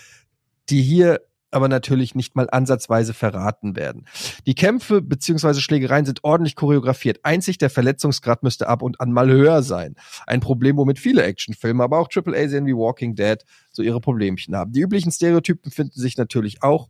[0.69, 1.21] die hier
[1.51, 4.07] aber natürlich nicht mal ansatzweise verraten werden.
[4.47, 7.21] Die Kämpfe beziehungsweise Schlägereien sind ordentlich choreografiert.
[7.23, 9.95] Einzig der Verletzungsgrad müsste ab und an mal höher sein.
[10.27, 13.39] Ein Problem, womit viele Actionfilme, aber auch AAA-Serien wie Walking Dead
[13.71, 14.73] so ihre Problemchen haben.
[14.73, 16.89] Die üblichen Stereotypen finden sich natürlich auch,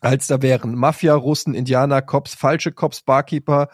[0.00, 3.68] als da wären Mafia, Russen, Indianer, Cops, falsche Cops, Barkeeper,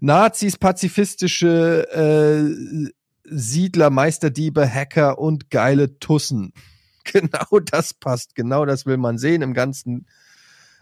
[0.00, 2.90] Nazis, pazifistische äh,
[3.30, 6.52] Siedler, Meisterdiebe, Hacker und geile Tussen.
[7.02, 8.34] Genau das passt.
[8.34, 10.06] Genau das will man sehen im ganzen,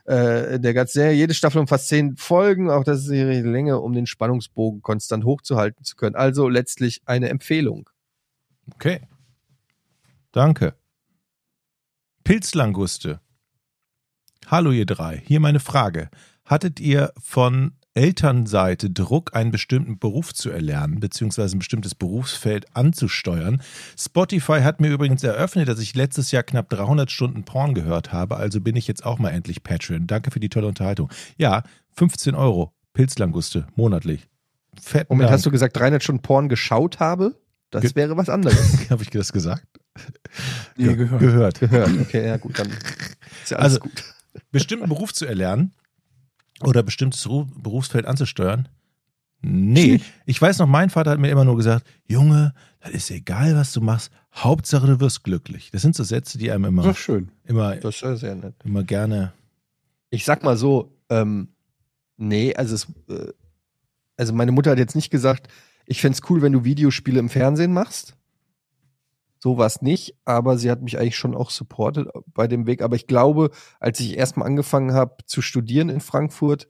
[0.06, 1.16] äh, in der ganzen Serie.
[1.16, 2.70] Jede Staffel umfasst zehn Folgen.
[2.70, 6.16] Auch das ist die Länge, um den Spannungsbogen konstant hochzuhalten zu können.
[6.16, 7.88] Also letztlich eine Empfehlung.
[8.74, 9.00] Okay.
[10.32, 10.74] Danke.
[12.24, 13.20] Pilzlanguste.
[14.48, 15.22] Hallo ihr drei.
[15.24, 16.10] Hier meine Frage.
[16.44, 23.60] Hattet ihr von Elternseite Druck, einen bestimmten Beruf zu erlernen, beziehungsweise ein bestimmtes Berufsfeld anzusteuern.
[23.98, 28.36] Spotify hat mir übrigens eröffnet, dass ich letztes Jahr knapp 300 Stunden Porn gehört habe,
[28.36, 30.06] also bin ich jetzt auch mal endlich Patreon.
[30.06, 31.10] Danke für die tolle Unterhaltung.
[31.38, 31.64] Ja,
[31.96, 34.28] 15 Euro, Pilzlanguste, monatlich.
[34.80, 35.10] Fett.
[35.10, 37.34] Moment, hast du gesagt, 300 Stunden Porn geschaut habe?
[37.70, 38.88] Das Ge- wäre was anderes.
[38.90, 39.66] Habe ich das gesagt?
[40.76, 41.20] Nee, gehört.
[41.20, 41.58] Gehört.
[41.60, 41.90] Gehört.
[42.02, 42.68] Okay, ja gut, dann
[43.42, 44.04] ist ja alles Also- gut.
[44.52, 45.72] bestimmten Beruf zu erlernen
[46.62, 48.68] oder bestimmtes Ru- Berufsfeld anzusteuern?
[49.40, 53.54] Nee, ich weiß noch, mein Vater hat mir immer nur gesagt, Junge, das ist egal,
[53.54, 55.70] was du machst, Hauptsache du wirst glücklich.
[55.70, 57.30] Das sind so Sätze, die einem Das immer, ist schön.
[57.44, 58.54] immer, Das ist sehr nett.
[58.64, 59.32] immer gerne.
[60.10, 61.48] Ich sag mal so, ähm,
[62.16, 63.32] nee, also es, äh,
[64.16, 65.46] also meine Mutter hat jetzt nicht gesagt,
[65.86, 68.14] ich fänd's cool, wenn du Videospiele im Fernsehen machst.
[69.40, 72.82] So war's nicht, aber sie hat mich eigentlich schon auch supportet bei dem Weg.
[72.82, 76.68] Aber ich glaube, als ich erstmal angefangen habe zu studieren in Frankfurt,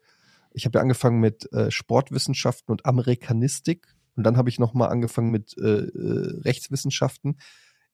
[0.53, 3.87] ich habe ja angefangen mit äh, Sportwissenschaften und Amerikanistik
[4.17, 7.39] und dann habe ich nochmal angefangen mit äh, äh, Rechtswissenschaften.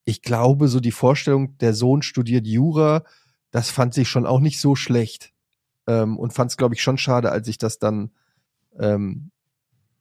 [0.03, 3.03] Ich glaube, so die Vorstellung, der Sohn studiert Jura,
[3.51, 5.31] das fand sich schon auch nicht so schlecht
[5.87, 8.11] ähm, und fand es, glaube ich, schon schade, als ich das dann
[8.79, 9.31] ähm,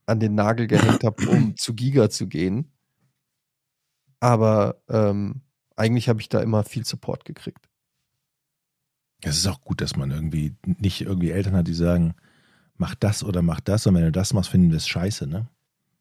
[0.07, 2.73] an den Nagel gehängt habe, um zu Giga zu gehen.
[4.25, 5.43] Aber ähm,
[5.77, 7.69] eigentlich habe ich da immer viel Support gekriegt.
[9.21, 12.15] Es ist auch gut, dass man irgendwie nicht irgendwie Eltern hat, die sagen,
[12.79, 15.47] mach das oder mach das und wenn du das machst, finden wir das scheiße, ne?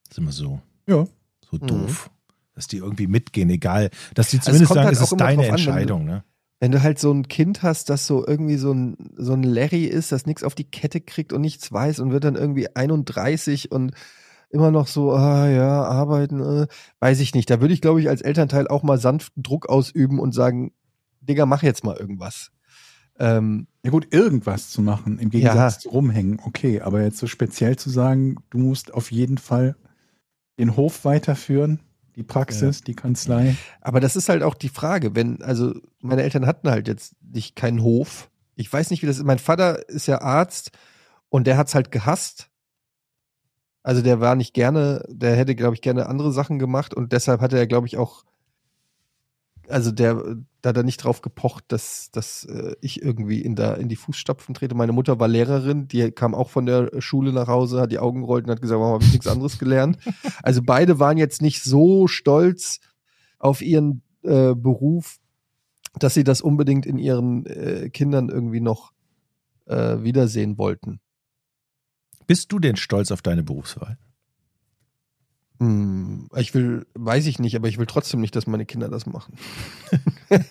[0.05, 1.05] Das ist immer so, Ja.
[1.51, 1.67] so Mhm.
[1.67, 2.09] doof.
[2.55, 3.89] Dass die irgendwie mitgehen, egal.
[4.13, 6.23] Dass die es zumindest kommt sagen, halt es ist deine drauf an, wenn Entscheidung, ne?
[6.61, 9.83] Wenn du halt so ein Kind hast, das so irgendwie so ein, so ein Larry
[9.83, 13.69] ist, das nichts auf die Kette kriegt und nichts weiß und wird dann irgendwie 31
[13.69, 13.91] und
[14.53, 16.67] immer noch so, ah ja, arbeiten, äh,
[16.99, 17.49] weiß ich nicht.
[17.49, 20.71] Da würde ich, glaube ich, als Elternteil auch mal sanften Druck ausüben und sagen,
[21.21, 22.51] Digga, mach jetzt mal irgendwas.
[23.19, 26.81] Ähm, Ja gut, irgendwas zu machen, im Gegensatz zu rumhängen, okay.
[26.81, 29.75] Aber jetzt so speziell zu sagen, du musst auf jeden Fall
[30.59, 31.79] den Hof weiterführen,
[32.15, 33.55] die Praxis, die Kanzlei.
[33.81, 37.55] Aber das ist halt auch die Frage, wenn, also meine Eltern hatten halt jetzt nicht
[37.55, 38.29] keinen Hof.
[38.55, 39.25] Ich weiß nicht, wie das ist.
[39.25, 40.71] Mein Vater ist ja Arzt
[41.29, 42.49] und der hat's halt gehasst.
[43.83, 47.41] Also der war nicht gerne, der hätte, glaube ich, gerne andere Sachen gemacht und deshalb
[47.41, 48.23] hatte er, glaube ich, auch,
[49.67, 53.73] also der, da hat er nicht drauf gepocht, dass, dass äh, ich irgendwie in, da,
[53.73, 54.73] in die Fußstapfen trete.
[54.73, 58.21] Meine Mutter war Lehrerin, die kam auch von der Schule nach Hause, hat die Augen
[58.21, 59.97] gerollt und hat gesagt, warum habe ich nichts anderes gelernt?
[60.41, 62.79] Also beide waren jetzt nicht so stolz
[63.39, 65.19] auf ihren äh, Beruf,
[65.99, 68.93] dass sie das unbedingt in ihren äh, Kindern irgendwie noch
[69.65, 70.99] äh, wiedersehen wollten.
[72.27, 73.97] Bist du denn stolz auf deine Berufswahl?
[75.59, 79.05] Hm, ich will, weiß ich nicht, aber ich will trotzdem nicht, dass meine Kinder das
[79.05, 79.37] machen.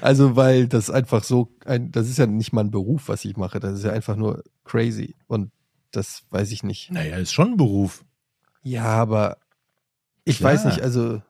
[0.00, 3.36] also, weil das einfach so, ein, das ist ja nicht mal ein Beruf, was ich
[3.36, 5.50] mache, das ist ja einfach nur crazy und
[5.90, 6.90] das weiß ich nicht.
[6.92, 8.04] Naja, ist schon ein Beruf.
[8.62, 9.38] Ja, aber
[10.24, 10.52] ich Klar.
[10.52, 11.20] weiß nicht, also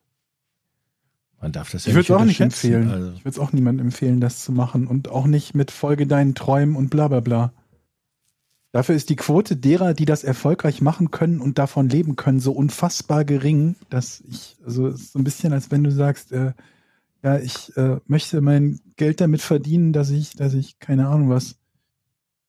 [1.40, 2.90] Man darf das Ich ja würde es auch nicht empfehlen.
[2.90, 4.86] Also, Ich würde es auch niemandem empfehlen, das zu machen.
[4.86, 7.52] Und auch nicht mit Folge deinen Träumen und bla bla bla.
[8.72, 12.52] Dafür ist die Quote derer, die das erfolgreich machen können und davon leben können, so
[12.52, 16.52] unfassbar gering, dass ich, also ist so ein bisschen, als wenn du sagst, äh,
[17.22, 21.56] ja, ich äh, möchte mein Geld damit verdienen, dass ich, dass ich, keine Ahnung was,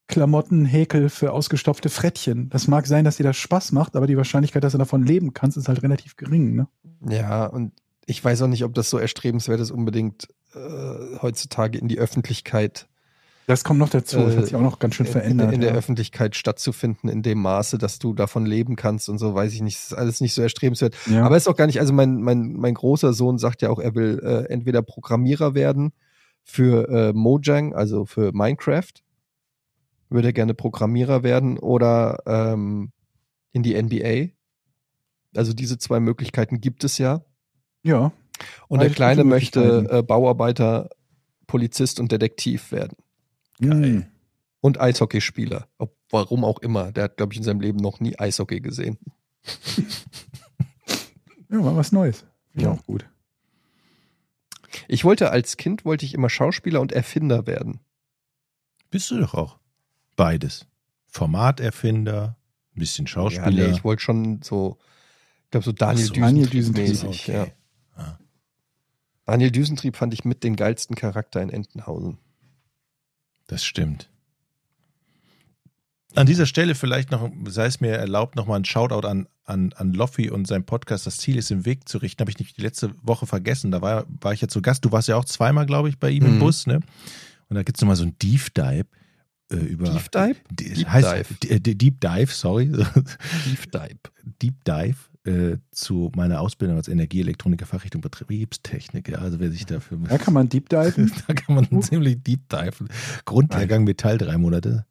[0.08, 2.50] Klamotten häkel für ausgestopfte Frettchen.
[2.50, 5.34] Das mag sein, dass dir das Spaß macht, aber die Wahrscheinlichkeit, dass du davon leben
[5.34, 6.68] kannst, ist halt relativ gering, ne?
[7.08, 7.72] Ja, und
[8.06, 12.90] ich weiß auch nicht, ob das so erstrebenswert ist, unbedingt äh, heutzutage in die Öffentlichkeit,
[13.48, 14.18] Das kommt noch dazu.
[14.18, 15.50] Das Äh, hat sich auch noch ganz schön verändert.
[15.50, 15.76] in, in der ja.
[15.76, 19.78] Öffentlichkeit stattzufinden, in dem Maße, dass du davon leben kannst und so, weiß ich nicht.
[19.78, 20.96] Das ist alles nicht so erstrebenswert.
[21.08, 21.24] Ja.
[21.24, 23.96] Aber ist auch gar nicht, also mein, mein, mein großer Sohn sagt ja auch, er
[23.96, 25.94] will äh, entweder Programmierer werden
[26.44, 28.94] für äh, Mojang, also für Minecraft,
[30.10, 32.92] würde er gerne Programmierer werden oder ähm,
[33.54, 34.34] in die NBA.
[35.36, 37.22] Also diese zwei Möglichkeiten gibt es ja.
[37.84, 38.12] ja.
[38.68, 40.90] Und der Kleine möchte äh, Bauarbeiter,
[41.48, 42.98] Polizist und Detektiv werden.
[43.62, 44.12] Geil.
[44.60, 45.68] Und Eishockeyspieler.
[45.78, 46.92] Ob, warum auch immer.
[46.92, 48.98] Der hat, glaube ich, in seinem Leben noch nie Eishockey gesehen.
[51.50, 52.26] Ja, war was Neues.
[52.52, 52.72] Finde Ja.
[52.72, 53.08] auch gut.
[54.88, 57.80] Ich wollte als Kind wollte ich immer Schauspieler und Erfinder werden.
[58.90, 59.58] bist du doch auch.
[60.16, 60.66] Beides.
[61.08, 62.38] Formaterfinder,
[62.76, 63.50] ein bisschen Schauspieler.
[63.50, 64.78] Ja, nee, ich wollte schon so,
[65.46, 66.14] ich glaube so Daniel so.
[66.14, 67.30] Daniel Düsentrieb Düsentrieb, mäßig.
[67.30, 67.52] okay.
[67.98, 68.04] Ja.
[68.04, 68.20] Ah.
[69.26, 72.18] Daniel Düsentrieb fand ich mit den geilsten Charakter in Entenhausen.
[73.48, 74.10] Das stimmt.
[76.16, 79.94] An dieser Stelle vielleicht noch, sei es mir erlaubt, nochmal ein Shoutout an, an, an
[79.94, 82.20] Loffi und sein Podcast Das Ziel ist im Weg zu richten.
[82.22, 83.72] Habe ich nicht die letzte Woche vergessen.
[83.72, 84.84] Da war, war ich ja zu Gast.
[84.84, 86.40] Du warst ja auch zweimal, glaube ich, bei ihm im Mhm.
[86.40, 86.82] Bus, ne?
[87.48, 88.86] Und da gibt es nochmal so ein Deep Dive.
[89.52, 90.36] äh, über Deep Dive?
[90.52, 91.60] Deep heißt, Dive.
[91.62, 92.68] D- Deep Dive, sorry.
[92.68, 94.00] Deep Dive.
[94.42, 99.10] Deep Dive äh, zu meiner Ausbildung als Energieelektroniker Fachrichtung Betriebstechnik.
[99.10, 99.98] Ja, also wer sich dafür.
[100.10, 101.12] Da kann man deep diven.
[101.28, 102.86] da kann man ziemlich deep dive.
[103.26, 104.86] Grundlehrgang Metall drei Monate.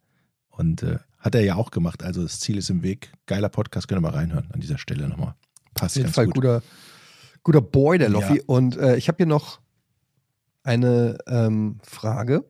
[0.50, 2.02] Und äh, hat er ja auch gemacht.
[2.02, 3.12] Also das Ziel ist im Weg.
[3.26, 5.34] Geiler Podcast, könnt ihr mal reinhören an dieser Stelle nochmal.
[5.74, 6.34] Passt Auf jeden ganz Fall gut.
[6.36, 6.62] guter,
[7.42, 8.12] guter Boy, der Ja.
[8.14, 8.42] Loffi.
[8.46, 9.60] Und äh, ich habe hier noch
[10.62, 12.44] eine ähm, Frage.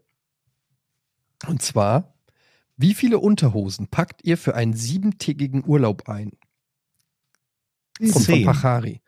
[1.47, 2.15] Und zwar,
[2.77, 6.33] wie viele Unterhosen packt ihr für einen siebentägigen Urlaub ein?
[8.13, 8.45] Kommt von.
[8.45, 9.01] Pachari.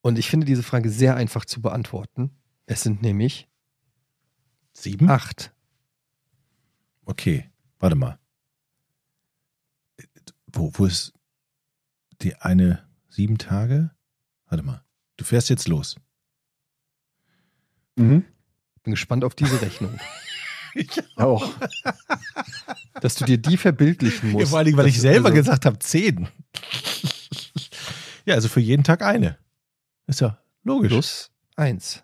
[0.00, 2.30] Und ich finde diese Frage sehr einfach zu beantworten.
[2.66, 3.48] Es sind nämlich
[4.72, 5.10] Sieben?
[5.10, 5.52] acht.
[7.04, 8.18] Okay, warte mal.
[10.46, 11.12] Wo, wo ist
[12.22, 13.90] die eine sieben Tage?
[14.46, 14.84] Warte mal.
[15.16, 15.96] Du fährst jetzt los.
[17.96, 18.24] Mhm.
[18.82, 19.98] Bin gespannt auf diese Rechnung.
[21.16, 21.54] Auch.
[23.00, 24.44] dass du dir die verbildlichen musst.
[24.44, 26.28] Ja, vor allen Dingen, weil ich selber also- gesagt habe, zehn.
[28.28, 29.38] Ja, also für jeden Tag eine.
[30.06, 30.90] Ist ja logisch.
[30.92, 32.02] Plus eins.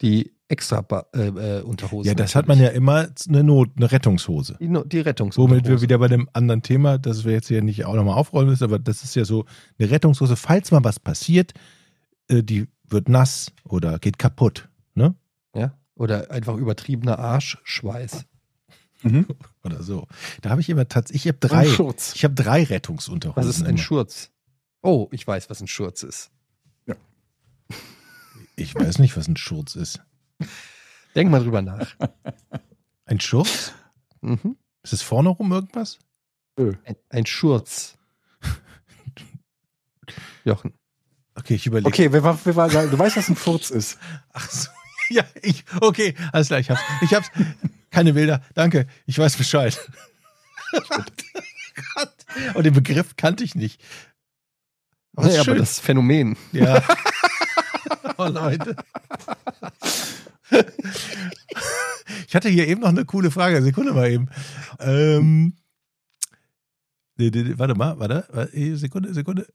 [0.00, 0.84] Die extra
[1.14, 1.26] äh,
[1.58, 2.08] äh, Unterhose.
[2.08, 4.56] ja, das hat man ja immer eine Not, eine Rettungshose.
[4.60, 5.50] Die, No- die Rettungsunterhose.
[5.64, 8.48] Womit wir wieder bei dem anderen Thema, das wir jetzt hier nicht auch nochmal aufrollen
[8.48, 9.44] müssen, aber das ist ja so
[9.78, 11.52] eine Rettungshose, falls mal was passiert,
[12.28, 14.68] äh, die wird nass oder geht kaputt.
[14.94, 15.14] Ne?
[15.54, 15.74] Ja?
[15.94, 18.24] Oder einfach übertriebener Arschschweiß.
[19.02, 19.26] Mhm.
[19.64, 20.06] Oder so.
[20.42, 21.66] Da habe ich immer tatsächlich, ich habe drei,
[22.14, 23.40] ich habe drei Rettungsunterhosen.
[23.40, 23.78] Was ist ein immer.
[23.78, 24.30] Schurz?
[24.82, 26.30] Oh, ich weiß, was ein Schurz ist.
[28.56, 30.00] Ich weiß nicht, was ein Schurz ist.
[31.14, 31.94] Denk mal drüber nach.
[33.04, 33.72] Ein Schurz?
[34.20, 34.56] Mhm.
[34.82, 35.98] Ist es vorne rum irgendwas?
[36.56, 36.76] Ein,
[37.08, 37.96] ein Schurz.
[40.44, 40.74] Jochen.
[41.34, 41.88] Okay, ich überlege.
[41.88, 43.98] Okay, wir, wir, war- du weißt, was ein Furz ist.
[44.32, 44.68] Ach so.
[45.10, 46.82] Ja, ich, okay, alles klar, ich hab's.
[47.00, 47.30] Ich hab's.
[47.90, 49.78] Keine Bilder, danke, ich weiß Bescheid.
[51.94, 52.12] Gott.
[52.52, 53.80] Und den Begriff kannte ich nicht.
[55.18, 56.36] Aber Nee, aber das Phänomen.
[56.52, 56.80] ja.
[58.18, 58.76] oh, Leute.
[62.28, 63.60] Ich hatte hier eben noch eine coole Frage.
[63.62, 64.28] Sekunde mal eben.
[64.78, 65.54] Ähm,
[67.16, 68.48] warte mal, warte.
[68.76, 69.48] Sekunde, Sekunde.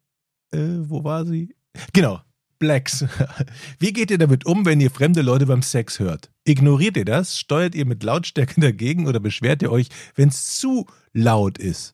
[0.52, 0.60] Äh,
[0.90, 1.56] wo war sie?
[1.94, 2.20] Genau.
[2.60, 3.06] Blacks.
[3.80, 6.30] Wie geht ihr damit um, wenn ihr fremde Leute beim Sex hört?
[6.44, 7.40] Ignoriert ihr das?
[7.40, 11.94] Steuert ihr mit Lautstärke dagegen oder beschwert ihr euch, wenn es zu laut ist?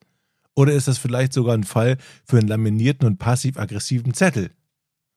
[0.60, 4.52] Oder ist das vielleicht sogar ein Fall für einen laminierten und passiv-aggressiven Zettel?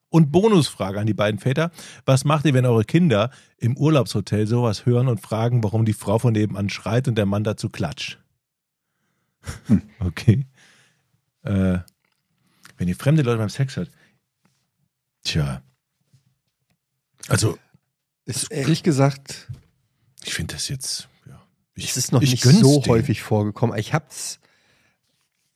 [0.07, 1.69] Und Bonusfrage an die beiden Väter.
[2.05, 6.17] Was macht ihr, wenn eure Kinder im Urlaubshotel sowas hören und fragen, warum die Frau
[6.17, 8.19] von nebenan schreit und der Mann dazu klatscht?
[9.99, 10.45] Okay.
[11.41, 11.79] Äh,
[12.77, 13.89] wenn ihr fremde Leute beim Sex hört.
[15.25, 15.61] Tja.
[17.27, 17.59] Also,
[18.23, 19.49] Ist ehrlich gesagt,
[20.23, 21.09] ich finde das jetzt.
[21.27, 21.41] Ja,
[21.75, 22.85] ich, es ist noch ich nicht so denen.
[22.93, 23.77] häufig vorgekommen.
[23.77, 24.39] Ich hab's.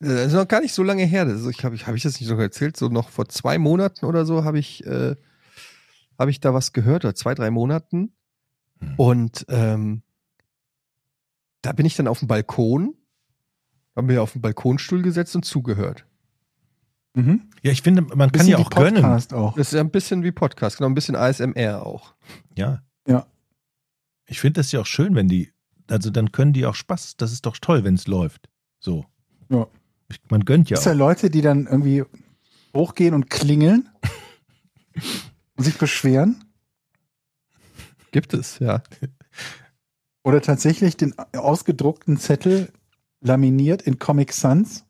[0.02, 1.26] Äh, Das ist noch gar nicht so lange her.
[1.26, 2.78] Das ist- Ich habe ich, hab ich das nicht sogar erzählt?
[2.78, 5.16] So noch vor zwei Monaten oder so habe ich, äh,
[6.18, 8.12] hab ich da was gehört, oder zwei, drei Monaten.
[8.80, 8.94] Hm.
[8.98, 10.02] Und ähm,
[11.62, 12.96] da bin ich dann auf dem Balkon,
[13.96, 16.06] haben wir auf den Balkonstuhl gesetzt und zugehört.
[17.16, 17.50] Mhm.
[17.64, 19.02] Ja, ich finde, man kann ja auch gönnen.
[19.02, 19.56] Podcast auch.
[19.56, 22.14] Das ist ja ein bisschen wie Podcast, genau, ein bisschen ASMR auch.
[22.56, 22.84] Ja.
[23.08, 23.26] Ja.
[24.28, 25.52] Ich finde das ja auch schön, wenn die,
[25.90, 28.50] also dann können die auch Spaß, das ist doch toll, wenn es läuft.
[28.80, 29.06] So.
[29.50, 29.66] Ja.
[30.10, 30.94] Ich, man gönnt ja Gibt es ja.
[30.94, 32.04] Leute, die dann irgendwie
[32.74, 33.90] hochgehen und klingeln
[35.56, 36.44] und sich beschweren?
[38.12, 38.82] Gibt es, ja.
[40.24, 42.72] Oder tatsächlich den ausgedruckten Zettel
[43.22, 44.86] laminiert in Comic Sans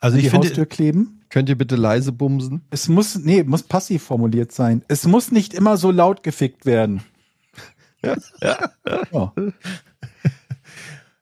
[0.00, 1.24] Also an die ich finde, Haustür kleben?
[1.28, 2.62] Könnt ihr bitte leise bumsen?
[2.70, 4.84] Es muss, nee, muss passiv formuliert sein.
[4.88, 7.02] Es muss nicht immer so laut gefickt werden.
[8.42, 9.32] Ja.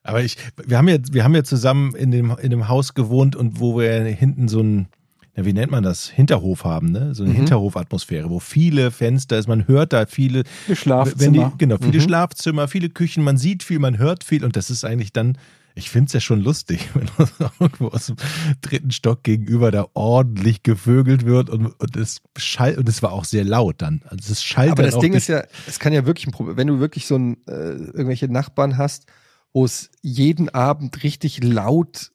[0.03, 3.35] aber ich, wir haben ja, wir haben ja zusammen in dem, in dem Haus gewohnt
[3.35, 4.87] und wo wir hinten so ein,
[5.35, 6.09] na, wie nennt man das?
[6.09, 7.15] Hinterhof haben, ne?
[7.15, 7.37] So eine Mhm.
[7.37, 11.51] Hinterhofatmosphäre, wo viele Fenster ist, man hört da viele, Die Schlafzimmer.
[11.51, 12.03] die, genau, viele Mhm.
[12.03, 15.37] Schlafzimmer, viele Küchen, man sieht viel, man hört viel und das ist eigentlich dann,
[15.73, 17.07] ich finde es ja schon lustig, wenn
[17.61, 18.17] irgendwo aus dem
[18.59, 23.23] dritten Stock gegenüber da ordentlich gevögelt wird und, und es schallt, und es war auch
[23.23, 24.01] sehr laut dann.
[24.09, 26.67] Also es schallt Aber das Ding ist ja, es kann ja wirklich ein Problem, wenn
[26.67, 29.05] du wirklich so ein, äh, irgendwelche Nachbarn hast,
[29.53, 32.11] wo es jeden Abend richtig laut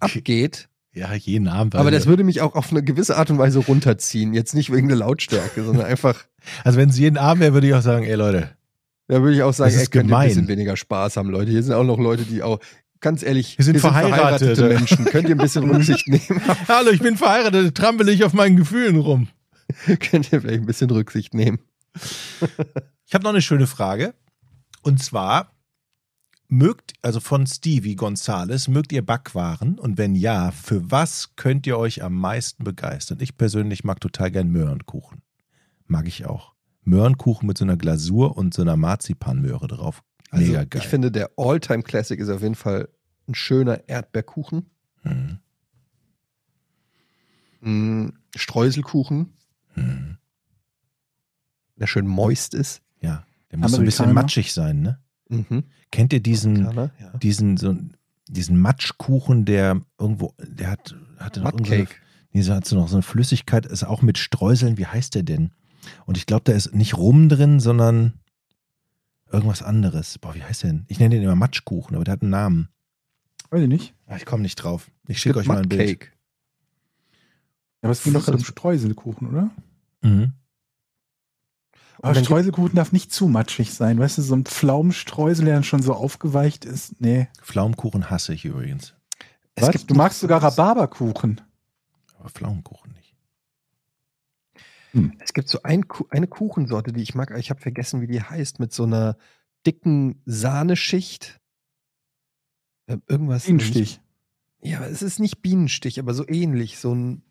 [0.00, 0.68] abgeht.
[0.92, 1.74] ja, jeden Abend.
[1.74, 4.34] Aber das würde mich auch auf eine gewisse Art und Weise runterziehen.
[4.34, 6.24] Jetzt nicht wegen der Lautstärke, sondern einfach,
[6.64, 8.50] Also wenn es jeden Abend wäre, würde ich auch sagen, ey Leute,
[9.08, 11.30] da würde ich auch sagen, Das ist ey, könnt ihr ein bisschen weniger Spaß haben,
[11.30, 11.50] Leute.
[11.50, 12.58] Hier sind auch noch Leute, die auch,
[13.00, 14.58] ganz ehrlich, Wir sind verheiratet.
[14.58, 15.04] Menschen.
[15.06, 16.40] Könnt ihr ein bisschen Rücksicht nehmen?
[16.68, 19.28] hallo, ich bin verheiratet, trampel ich auf meinen Gefühlen rum.
[20.00, 21.58] Könnt ihr vielleicht ein bisschen Rücksicht nehmen?
[23.06, 24.14] Ich habe noch eine schöne Frage.
[24.82, 25.52] Und zwar,
[26.52, 29.78] Mögt, also von Stevie Gonzales, mögt ihr Backwaren?
[29.78, 33.16] Und wenn ja, für was könnt ihr euch am meisten begeistern?
[33.22, 35.22] Ich persönlich mag total gern Möhrenkuchen.
[35.86, 36.52] Mag ich auch.
[36.84, 40.02] Möhrenkuchen mit so einer Glasur und so einer Marzipanmöhre drauf.
[40.30, 40.82] Mega also, geil.
[40.82, 42.90] Ich finde, der All-Time Classic ist auf jeden Fall
[43.28, 44.66] ein schöner Erdbeerkuchen.
[45.04, 45.38] Mhm.
[47.62, 49.32] Mm, Streuselkuchen,
[49.74, 50.18] Mhm.
[51.76, 52.82] der schön moist ist.
[53.00, 55.01] Ja, der muss so ein bisschen matschig sein, ne?
[55.32, 55.64] Mhm.
[55.90, 56.90] Kennt ihr diesen, ja.
[57.22, 57.76] diesen, so,
[58.28, 61.94] diesen Matschkuchen, der irgendwo, der hat, hatte noch Mudcake.
[62.32, 65.22] Nee, so hat so noch so eine Flüssigkeit, ist auch mit Streuseln, wie heißt der
[65.22, 65.52] denn?
[66.06, 68.14] Und ich glaube, da ist nicht Rum drin, sondern
[69.30, 70.18] irgendwas anderes.
[70.18, 70.84] Boah, wie heißt der denn?
[70.88, 72.68] Ich nenne den immer Matschkuchen, aber der hat einen Namen.
[73.50, 73.94] Weiß ich nicht.
[74.06, 74.90] Ah, ich komme nicht drauf.
[75.08, 75.80] Ich schicke euch mal ein Bild.
[75.80, 76.12] Mudcake.
[77.82, 79.50] Ja, aber es ging doch gerade um Streuselkuchen, oder?
[80.02, 80.32] Mhm.
[82.02, 83.98] Aber Streuselkuchen darf nicht zu matschig sein.
[83.98, 87.00] Weißt du, so ein Pflaumenstreusel, der dann schon so aufgeweicht ist.
[87.00, 87.28] Nee.
[87.40, 88.94] Pflaumenkuchen hasse ich übrigens.
[89.54, 89.70] Es Was?
[89.70, 91.40] gibt Du magst sogar Rhabarberkuchen.
[92.18, 93.14] Aber Pflaumenkuchen nicht.
[95.20, 98.22] Es gibt so ein, eine Kuchensorte, die ich mag, aber ich habe vergessen, wie die
[98.22, 99.16] heißt, mit so einer
[99.66, 101.40] dicken Sahneschicht.
[102.86, 103.44] Äh, Irgendwas.
[103.44, 104.00] Bienenstich.
[104.60, 106.78] Ja, aber es ist nicht Bienenstich, aber so ähnlich.
[106.78, 107.22] So ein.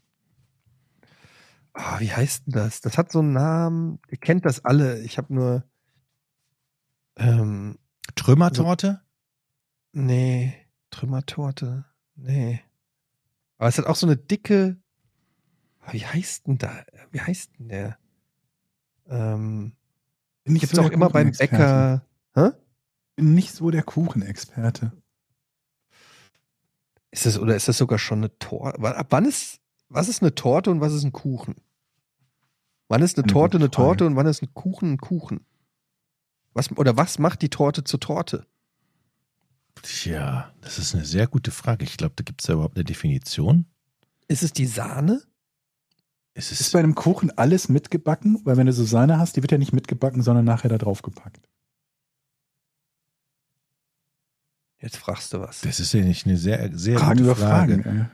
[1.74, 2.82] Ah, wie heißt denn das?
[2.82, 4.00] Das hat so einen Namen.
[4.10, 5.02] Ihr kennt das alle.
[5.04, 5.64] Ich habe nur.
[7.16, 7.78] Ähm,
[8.16, 9.02] Trümmertorte?
[9.94, 10.54] nee.
[10.90, 11.86] Trümmertorte.
[12.16, 12.62] Nee.
[13.58, 14.78] Aber es hat auch so eine dicke.
[15.92, 16.84] Wie heißt denn da?
[17.12, 17.98] Wie heißt denn der?
[19.08, 19.74] Ähm,
[20.44, 21.32] Bin nicht gibt's so auch immer beim.
[21.32, 22.06] Bäcker.
[22.34, 22.50] Hä?
[23.16, 24.92] Bin nicht so der Kuchenexperte.
[27.12, 28.80] Ist das, oder ist das sogar schon eine Torte?
[28.82, 29.61] Ab wann ist,
[29.94, 31.56] was ist eine Torte und was ist ein Kuchen?
[32.88, 35.46] Wann ist eine Eine Torte eine Torte und wann ist ein Kuchen ein Kuchen?
[36.54, 38.46] Was, oder was macht die Torte zur Torte?
[39.82, 41.86] Tja, das ist eine sehr gute Frage.
[41.86, 43.66] Ich glaube, da gibt es da überhaupt eine Definition.
[44.28, 45.22] Ist es die Sahne?
[46.34, 48.42] Es Ist ist, bei einem Kuchen alles mitgebacken?
[48.44, 51.02] Weil wenn du so Sahne hast, die wird ja nicht mitgebacken, sondern nachher da drauf
[51.02, 51.50] gepackt.
[54.80, 55.62] Jetzt fragst du was.
[55.62, 57.82] das ist ja nicht eine sehr, sehr Fragen gute über Frage.
[57.84, 58.12] Fragen.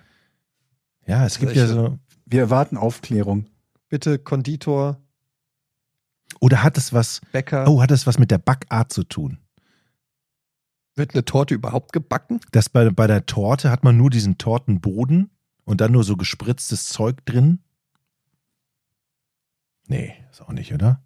[1.07, 1.97] Ja, es gibt ja so.
[2.25, 3.47] Wir erwarten Aufklärung.
[3.89, 5.01] Bitte Konditor,
[6.41, 7.65] Oder hat es was, Bäcker.
[7.67, 9.37] oh, hat es was mit der Backart zu tun?
[10.95, 12.41] Wird eine Torte überhaupt gebacken?
[12.51, 15.29] dass bei, bei der Torte hat man nur diesen Tortenboden
[15.63, 17.59] und dann nur so gespritztes Zeug drin?
[19.87, 21.01] Nee, ist auch nicht, oder?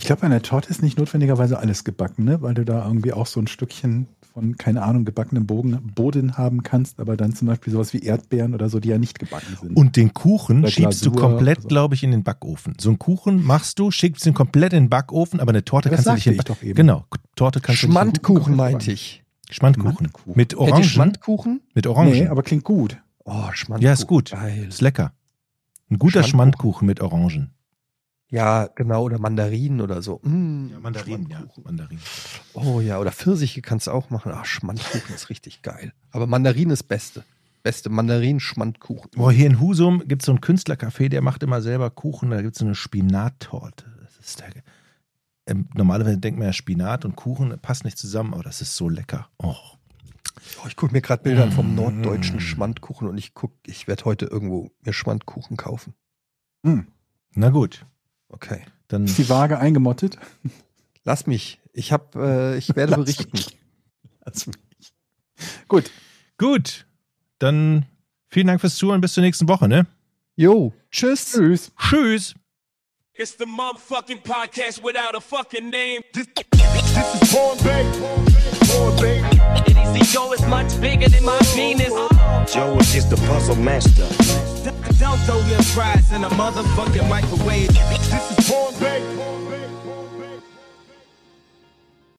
[0.00, 2.40] Ich glaube, an der Torte ist nicht notwendigerweise alles gebacken, ne?
[2.40, 6.62] weil du da irgendwie auch so ein Stückchen von, keine Ahnung, gebackenem Boden, Boden haben
[6.62, 9.76] kannst, aber dann zum Beispiel sowas wie Erdbeeren oder so, die ja nicht gebacken sind.
[9.76, 11.68] Und den Kuchen Oder schiebst du komplett, also.
[11.68, 12.74] glaube ich, in den Backofen.
[12.80, 16.04] So einen Kuchen machst du, schiebst ihn komplett in den Backofen, aber eine Torte das
[16.04, 16.74] kannst du nicht in den ich doch eben.
[16.76, 17.04] Genau,
[17.36, 19.22] Torte kannst du nicht Schmandkuchen in- meinte ich.
[19.50, 19.96] Schmandkuchen.
[19.96, 20.32] Schmandkuchen.
[20.36, 20.84] Mit Orangen.
[20.84, 21.60] Schmandkuchen?
[21.74, 22.12] Mit Orangen.
[22.12, 22.96] nee, aber klingt gut.
[23.24, 23.82] Oh, Schmandkuchen.
[23.82, 24.30] ja, ist gut.
[24.30, 24.66] Geil.
[24.68, 25.12] Ist lecker.
[25.90, 26.30] Ein guter Schmandkuchen.
[26.30, 27.50] Schmandkuchen mit Orangen.
[28.30, 29.02] Ja, genau.
[29.04, 30.20] Oder Mandarinen oder so.
[30.22, 31.44] Mm, Ja, Mandarinen, ja.
[31.64, 32.02] Mandarinen.
[32.54, 34.32] Oh ja, oder Pfirsiche kannst du auch machen.
[34.32, 35.92] Ah, Schmandkuchen ist richtig geil.
[36.12, 37.24] Aber Mandarinen ist beste.
[37.62, 39.10] Beste Mandarinen-Schmandkuchen.
[39.16, 42.30] Boah, hier in Husum gibt es so einen Künstlercafé, der macht immer selber Kuchen.
[42.30, 43.84] Da gibt es so eine Spinattorte.
[44.02, 44.46] Das ist der,
[45.46, 48.88] ähm, normalerweise denkt man ja, Spinat und Kuchen passt nicht zusammen, aber das ist so
[48.88, 49.28] lecker.
[49.38, 49.56] Oh.
[50.62, 51.74] Oh, ich gucke mir gerade Bilder an vom Mm.
[51.74, 55.92] norddeutschen Schmandkuchen und ich guck, ich werde heute irgendwo mir Schmandkuchen kaufen.
[56.64, 56.86] Hm.
[57.34, 57.84] Na gut,
[58.30, 58.62] Okay.
[58.88, 60.18] dann Ist die Waage eingemottet?
[61.04, 61.60] Lass mich.
[61.72, 63.30] Ich hab, äh, ich werde Lass berichten.
[63.32, 63.58] mich.
[64.24, 64.56] Lass mich.
[65.68, 65.90] Gut.
[66.38, 66.86] gut.
[67.38, 67.86] Dann
[68.28, 69.00] vielen Dank fürs Zuhören.
[69.00, 69.86] Bis zur nächsten Woche, ne?
[70.36, 71.32] Jo, tschüss.
[71.32, 71.72] Tschüss.
[71.78, 72.34] Tschüss.
[73.14, 76.02] It's the motherfucking podcast without a fucking name.
[76.14, 77.84] This, this is Born Bay.
[78.66, 79.22] Born Bay.
[79.66, 81.92] Diddy see Joe is much bigger than my penis.
[82.50, 84.06] Joe is just a puzzle master.
[85.00, 87.68] Don't throw your fries in a motherfucking microwave.
[87.68, 89.39] This is Born Bay.